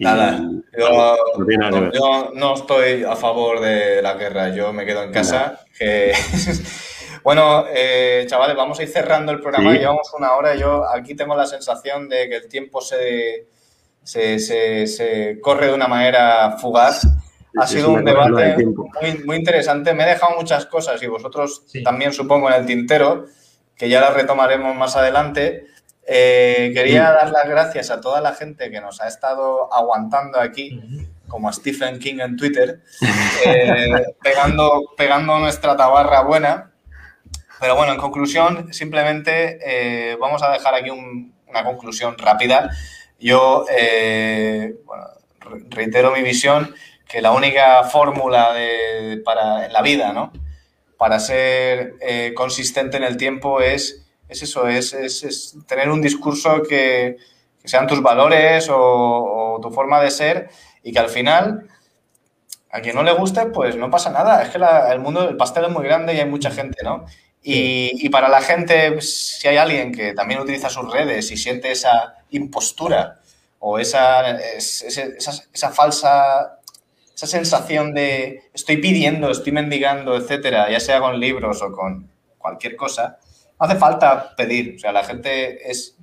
Nada, 0.00 0.40
yo, 1.92 2.30
no, 2.34 2.54
estoy 2.54 3.04
a 3.04 3.16
favor 3.16 3.60
de 3.60 4.00
la 4.00 4.14
guerra, 4.14 4.48
yo 4.48 4.72
me 4.72 4.86
quedo 4.86 5.02
en 5.02 5.12
casa. 5.12 5.60
bueno, 7.22 7.66
eh, 7.68 8.24
chavales, 8.26 8.56
vamos 8.56 8.80
a 8.80 8.82
ir 8.82 8.88
cerrando 8.88 9.30
el 9.30 9.40
programa, 9.40 9.72
llevamos 9.74 10.10
una 10.16 10.32
hora. 10.32 10.54
Yo 10.54 10.86
aquí 10.88 11.14
tengo 11.14 11.36
la 11.36 11.44
sensación 11.44 12.08
de 12.08 12.30
que 12.30 12.36
el 12.36 12.48
tiempo 12.48 12.80
se, 12.80 13.46
se, 14.02 15.38
corre 15.42 15.66
de 15.66 15.74
una 15.74 15.86
manera 15.86 16.56
fugaz. 16.58 17.06
Ha 17.58 17.66
sido 17.66 17.90
un 17.90 18.02
debate 18.02 18.56
muy, 19.26 19.36
interesante. 19.36 19.92
Me 19.92 20.04
he 20.04 20.06
dejado 20.06 20.34
muchas 20.34 20.64
cosas 20.64 21.02
y 21.02 21.08
vosotros 21.08 21.66
también 21.84 22.14
supongo 22.14 22.48
en 22.48 22.54
el 22.54 22.64
tintero, 22.64 23.26
que 23.76 23.90
ya 23.90 24.00
las 24.00 24.14
retomaremos 24.14 24.74
más 24.76 24.96
adelante. 24.96 25.66
Eh, 26.12 26.72
quería 26.74 27.12
dar 27.12 27.30
las 27.30 27.48
gracias 27.48 27.88
a 27.92 28.00
toda 28.00 28.20
la 28.20 28.34
gente 28.34 28.68
que 28.68 28.80
nos 28.80 29.00
ha 29.00 29.06
estado 29.06 29.72
aguantando 29.72 30.40
aquí, 30.40 30.80
como 31.28 31.48
a 31.48 31.52
Stephen 31.52 32.00
King 32.00 32.18
en 32.18 32.36
Twitter, 32.36 32.80
eh, 33.46 33.94
pegando, 34.20 34.92
pegando 34.96 35.38
nuestra 35.38 35.76
tabarra 35.76 36.22
buena. 36.22 36.72
Pero 37.60 37.76
bueno, 37.76 37.92
en 37.92 38.00
conclusión, 38.00 38.74
simplemente 38.74 39.60
eh, 39.62 40.16
vamos 40.16 40.42
a 40.42 40.50
dejar 40.50 40.74
aquí 40.74 40.90
una 40.90 41.64
conclusión 41.64 42.18
rápida. 42.18 42.70
Yo 43.20 43.64
eh, 43.70 44.74
reitero 45.68 46.10
mi 46.10 46.22
visión 46.22 46.74
que 47.06 47.22
la 47.22 47.30
única 47.30 47.84
fórmula 47.84 48.56
para, 49.24 49.64
en 49.64 49.72
la 49.72 49.82
vida, 49.82 50.12
¿no? 50.12 50.32
Para 50.98 51.20
ser 51.20 51.94
consistente 52.34 52.96
en 52.96 53.04
el 53.04 53.16
tiempo 53.16 53.60
es, 53.60 53.99
es 54.30 54.42
eso, 54.42 54.68
es, 54.68 55.56
tener 55.66 55.90
un 55.90 56.00
discurso 56.00 56.62
que, 56.62 57.16
sean 57.62 57.86
tus 57.86 58.00
valores 58.00 58.68
o, 58.70 59.58
tu 59.60 59.70
forma 59.70 60.00
de 60.00 60.10
ser 60.10 60.48
y 60.82 60.92
que 60.92 60.98
al 60.98 61.10
final, 61.10 61.68
a 62.70 62.80
quien 62.80 62.94
no 62.94 63.02
le 63.02 63.12
guste, 63.12 63.46
pues 63.46 63.76
no 63.76 63.90
pasa 63.90 64.10
nada. 64.10 64.42
Es 64.42 64.48
que 64.48 64.58
el 64.90 65.00
mundo, 65.00 65.28
el 65.28 65.36
pastel 65.36 65.66
es 65.66 65.70
muy 65.70 65.84
grande 65.84 66.14
y 66.14 66.20
hay 66.20 66.26
mucha 66.26 66.50
gente, 66.50 66.82
¿no? 66.82 67.04
Y, 67.42 68.08
para 68.10 68.28
la 68.28 68.40
gente, 68.40 69.00
si 69.00 69.48
hay 69.48 69.56
alguien 69.56 69.92
que 69.92 70.12
también 70.14 70.40
utiliza 70.40 70.68
sus 70.68 70.90
redes 70.90 71.30
y 71.30 71.36
siente 71.36 71.70
esa 71.70 72.14
impostura 72.30 73.20
o 73.58 73.78
esa, 73.78 74.38
esa, 74.56 75.70
falsa, 75.70 76.60
esa 77.14 77.26
sensación 77.26 77.94
de 77.94 78.42
estoy 78.54 78.76
pidiendo, 78.78 79.30
estoy 79.30 79.52
mendigando, 79.52 80.16
etcétera, 80.16 80.70
ya 80.70 80.80
sea 80.80 81.00
con 81.00 81.18
libros 81.18 81.62
o 81.62 81.72
con 81.72 82.10
cualquier 82.38 82.76
cosa, 82.76 83.18
no 83.60 83.66
hace 83.66 83.76
falta 83.76 84.34
pedir. 84.34 84.76
O 84.76 84.78
sea, 84.78 84.92
la 84.92 85.04
gente 85.04 85.70
es 85.70 85.96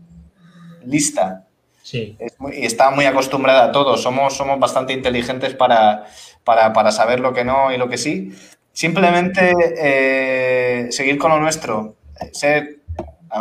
lista 0.85 1.47
sí. 1.81 2.17
y 2.53 2.65
está 2.65 2.91
muy 2.91 3.05
acostumbrada 3.05 3.65
a 3.65 3.71
todo. 3.71 3.97
Somos, 3.97 4.37
somos 4.37 4.59
bastante 4.59 4.93
inteligentes 4.93 5.53
para, 5.55 6.05
para 6.43 6.91
saber 6.91 7.19
lo 7.19 7.33
que 7.33 7.43
no 7.43 7.71
y 7.71 7.77
lo 7.77 7.89
que 7.89 7.97
sí. 7.97 8.31
Simplemente 8.77 9.55
eh, 9.75 10.91
seguir 10.91 11.17
con 11.17 11.31
lo 11.31 11.39
nuestro, 11.39 11.95
ser, 12.31 12.81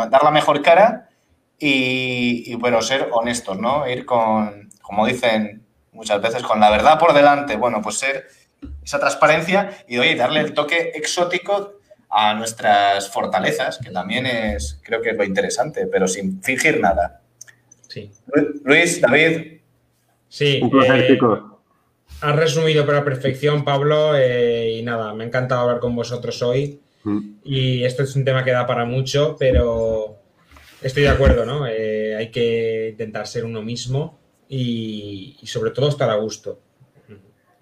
dar 0.09 0.23
la 0.23 0.31
mejor 0.31 0.63
cara 0.63 1.09
y, 1.59 2.55
bueno, 2.55 2.81
ser 2.81 3.09
honestos, 3.11 3.59
¿no? 3.59 3.87
Ir 3.87 4.03
con, 4.03 4.69
como 4.81 5.05
dicen 5.05 5.63
muchas 5.91 6.19
veces, 6.23 6.41
con 6.41 6.59
la 6.59 6.71
verdad 6.71 6.97
por 6.97 7.13
delante. 7.13 7.55
Bueno, 7.55 7.83
pues 7.83 7.99
ser 7.99 8.27
esa 8.83 8.99
transparencia 8.99 9.77
y 9.87 9.99
oye, 9.99 10.15
darle 10.15 10.39
el 10.39 10.55
toque 10.55 10.93
exótico 10.95 11.76
a 12.09 12.33
nuestras 12.33 13.09
fortalezas, 13.11 13.79
que 13.79 13.91
también 13.91 14.25
es, 14.25 14.79
creo 14.83 15.01
que 15.01 15.09
es 15.11 15.17
lo 15.17 15.23
interesante, 15.23 15.87
pero 15.87 16.07
sin 16.07 16.41
fingir 16.41 16.79
nada. 16.79 17.21
Sí. 17.87 18.11
Luis, 18.63 19.01
David. 19.01 19.59
Sí. 20.29 20.59
Un 20.61 20.69
placer, 20.69 21.01
eh, 21.01 21.07
chicos. 21.07 21.39
Has 22.21 22.35
resumido 22.35 22.85
para 22.85 23.03
perfección, 23.03 23.63
Pablo, 23.63 24.15
eh, 24.15 24.77
y 24.79 24.83
nada, 24.83 25.13
me 25.13 25.23
ha 25.23 25.27
encantado 25.27 25.61
hablar 25.61 25.79
con 25.79 25.95
vosotros 25.95 26.41
hoy. 26.41 26.79
Mm. 27.03 27.19
Y 27.43 27.83
esto 27.83 28.03
es 28.03 28.15
un 28.15 28.25
tema 28.25 28.43
que 28.43 28.51
da 28.51 28.65
para 28.65 28.85
mucho, 28.85 29.35
pero 29.37 30.17
estoy 30.81 31.03
de 31.03 31.09
acuerdo, 31.09 31.45
¿no? 31.45 31.67
Eh, 31.67 32.15
hay 32.15 32.31
que 32.31 32.89
intentar 32.91 33.27
ser 33.27 33.45
uno 33.45 33.61
mismo 33.61 34.17
y, 34.49 35.37
sobre 35.43 35.71
todo 35.71 35.89
estar 35.89 36.09
a 36.09 36.15
gusto. 36.15 36.59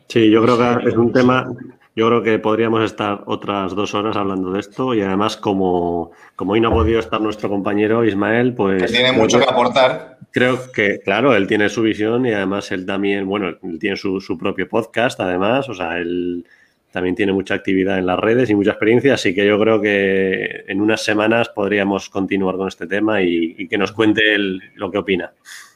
Sí, 0.07 0.29
yo 0.29 0.41
creo 0.43 0.57
que 0.57 0.89
es 0.89 0.95
un 0.95 1.11
tema, 1.11 1.51
yo 1.95 2.07
creo 2.07 2.23
que 2.23 2.39
podríamos 2.39 2.83
estar 2.83 3.23
otras 3.25 3.73
dos 3.73 3.93
horas 3.93 4.17
hablando 4.17 4.51
de 4.51 4.59
esto 4.59 4.93
y 4.93 5.01
además 5.01 5.37
como, 5.37 6.11
como 6.35 6.51
hoy 6.51 6.59
no 6.59 6.67
ha 6.67 6.73
podido 6.73 6.99
estar 6.99 7.21
nuestro 7.21 7.47
compañero 7.47 8.03
Ismael, 8.03 8.53
pues... 8.53 8.83
Que 8.83 8.89
tiene 8.89 9.13
mucho 9.13 9.39
que 9.39 9.45
aportar. 9.45 10.17
Creo 10.31 10.71
que, 10.73 10.99
claro, 10.99 11.33
él 11.33 11.47
tiene 11.47 11.69
su 11.69 11.81
visión 11.81 12.25
y 12.25 12.33
además 12.33 12.69
él 12.73 12.85
también, 12.85 13.25
bueno, 13.25 13.47
él 13.47 13.79
tiene 13.79 13.95
su, 13.95 14.37
propio 14.37 14.67
podcast 14.67 15.21
además, 15.21 15.69
o 15.69 15.73
sea, 15.73 15.97
él 15.97 16.45
también 16.91 17.15
tiene 17.15 17.31
mucha 17.31 17.55
actividad 17.55 17.97
en 17.97 18.05
las 18.05 18.19
redes 18.19 18.49
y 18.49 18.55
mucha 18.55 18.71
experiencia, 18.71 19.13
así 19.13 19.33
que 19.33 19.45
yo 19.45 19.57
creo 19.57 19.81
que 19.81 20.65
en 20.67 20.81
unas 20.81 21.01
semanas 21.01 21.47
podríamos 21.47 22.09
continuar 22.09 22.57
con 22.57 22.67
este 22.67 22.87
tema 22.87 23.21
y, 23.21 23.69
que 23.69 23.77
nos 23.77 23.93
cuente 23.93 24.35
él 24.35 24.61
lo 24.75 24.91
que 24.91 24.97
opina. 24.97 25.31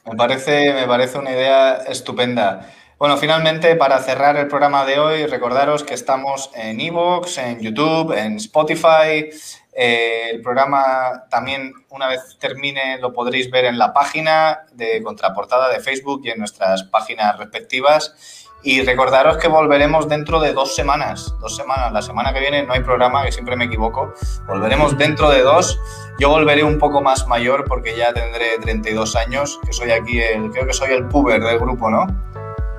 Me 0.06 0.16
parece, 0.16 0.74
me 0.74 0.86
parece 0.86 1.18
una 1.18 1.30
idea 1.30 1.76
estupenda. 1.88 2.70
Bueno, 3.00 3.16
finalmente, 3.16 3.76
para 3.76 3.98
cerrar 4.00 4.36
el 4.36 4.46
programa 4.46 4.84
de 4.84 4.98
hoy, 4.98 5.24
recordaros 5.24 5.84
que 5.84 5.94
estamos 5.94 6.50
en 6.54 6.82
Evox, 6.82 7.38
en 7.38 7.58
YouTube, 7.58 8.12
en 8.12 8.36
Spotify, 8.36 9.30
eh, 9.72 10.32
el 10.32 10.42
programa 10.42 11.24
también, 11.30 11.72
una 11.88 12.08
vez 12.08 12.36
termine, 12.38 12.98
lo 12.98 13.14
podréis 13.14 13.50
ver 13.50 13.64
en 13.64 13.78
la 13.78 13.94
página 13.94 14.66
de 14.74 15.02
contraportada 15.02 15.70
de 15.70 15.80
Facebook 15.80 16.20
y 16.24 16.28
en 16.28 16.40
nuestras 16.40 16.82
páginas 16.82 17.38
respectivas. 17.38 18.46
Y 18.62 18.82
recordaros 18.82 19.38
que 19.38 19.48
volveremos 19.48 20.06
dentro 20.06 20.38
de 20.38 20.52
dos 20.52 20.74
semanas. 20.74 21.34
Dos 21.40 21.56
semanas. 21.56 21.92
La 21.94 22.02
semana 22.02 22.34
que 22.34 22.40
viene 22.40 22.64
no 22.64 22.74
hay 22.74 22.80
programa, 22.80 23.24
que 23.24 23.32
siempre 23.32 23.56
me 23.56 23.64
equivoco. 23.64 24.12
Volveremos 24.46 24.98
dentro 24.98 25.30
de 25.30 25.40
dos. 25.40 25.80
Yo 26.18 26.28
volveré 26.28 26.62
un 26.64 26.78
poco 26.78 27.00
más 27.00 27.26
mayor 27.26 27.64
porque 27.66 27.96
ya 27.96 28.12
tendré 28.12 28.58
32 28.60 29.16
años, 29.16 29.58
que 29.64 29.72
soy 29.72 29.92
aquí 29.92 30.20
el, 30.20 30.50
creo 30.50 30.66
que 30.66 30.74
soy 30.74 30.92
el 30.92 31.08
puber 31.08 31.42
del 31.42 31.58
grupo, 31.58 31.88
¿no? 31.88 32.06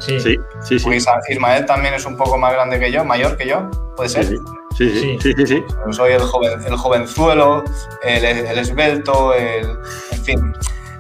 Sí, 0.01 0.19
sí, 0.19 0.37
sí. 0.63 0.75
Ismael 1.29 1.65
también 1.65 1.93
es 1.93 2.05
un 2.05 2.17
poco 2.17 2.37
más 2.37 2.53
grande 2.53 2.79
que 2.79 2.91
yo, 2.91 3.05
mayor 3.05 3.37
que 3.37 3.47
yo, 3.47 3.69
¿puede 3.95 4.09
ser? 4.09 4.25
Sí, 4.25 4.37
Sí, 4.77 5.19
sí, 5.21 5.33
sí, 5.35 5.45
sí. 5.45 5.63
Soy 5.91 6.13
el, 6.13 6.21
joven, 6.21 6.59
el 6.65 6.75
jovenzuelo, 6.75 7.63
el, 8.03 8.23
el 8.23 8.57
esbelto, 8.57 9.33
el, 9.33 9.77
en 10.11 10.23
fin. 10.23 10.53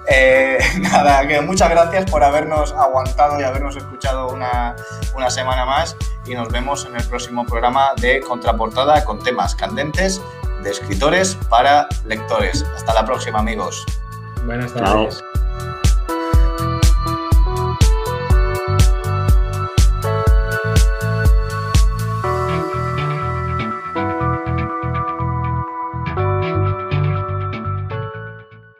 Eh, 0.07 0.59
nada, 0.79 1.25
que 1.27 1.39
muchas 1.41 1.69
gracias 1.69 2.09
por 2.09 2.23
habernos 2.23 2.73
aguantado 2.73 3.39
y 3.39 3.43
habernos 3.43 3.75
escuchado 3.77 4.29
una, 4.29 4.75
una 5.15 5.29
semana 5.29 5.65
más 5.65 5.95
y 6.25 6.33
nos 6.33 6.49
vemos 6.49 6.85
en 6.85 6.95
el 6.95 7.03
próximo 7.05 7.45
programa 7.45 7.91
de 7.99 8.19
Contraportada 8.19 9.05
con 9.05 9.23
temas 9.23 9.55
candentes 9.55 10.21
de 10.63 10.71
escritores 10.71 11.37
para 11.49 11.87
lectores. 12.05 12.65
Hasta 12.75 12.93
la 12.93 13.05
próxima, 13.05 13.39
amigos. 13.39 13.85
Buenas 14.45 14.73
tardes. 14.73 15.23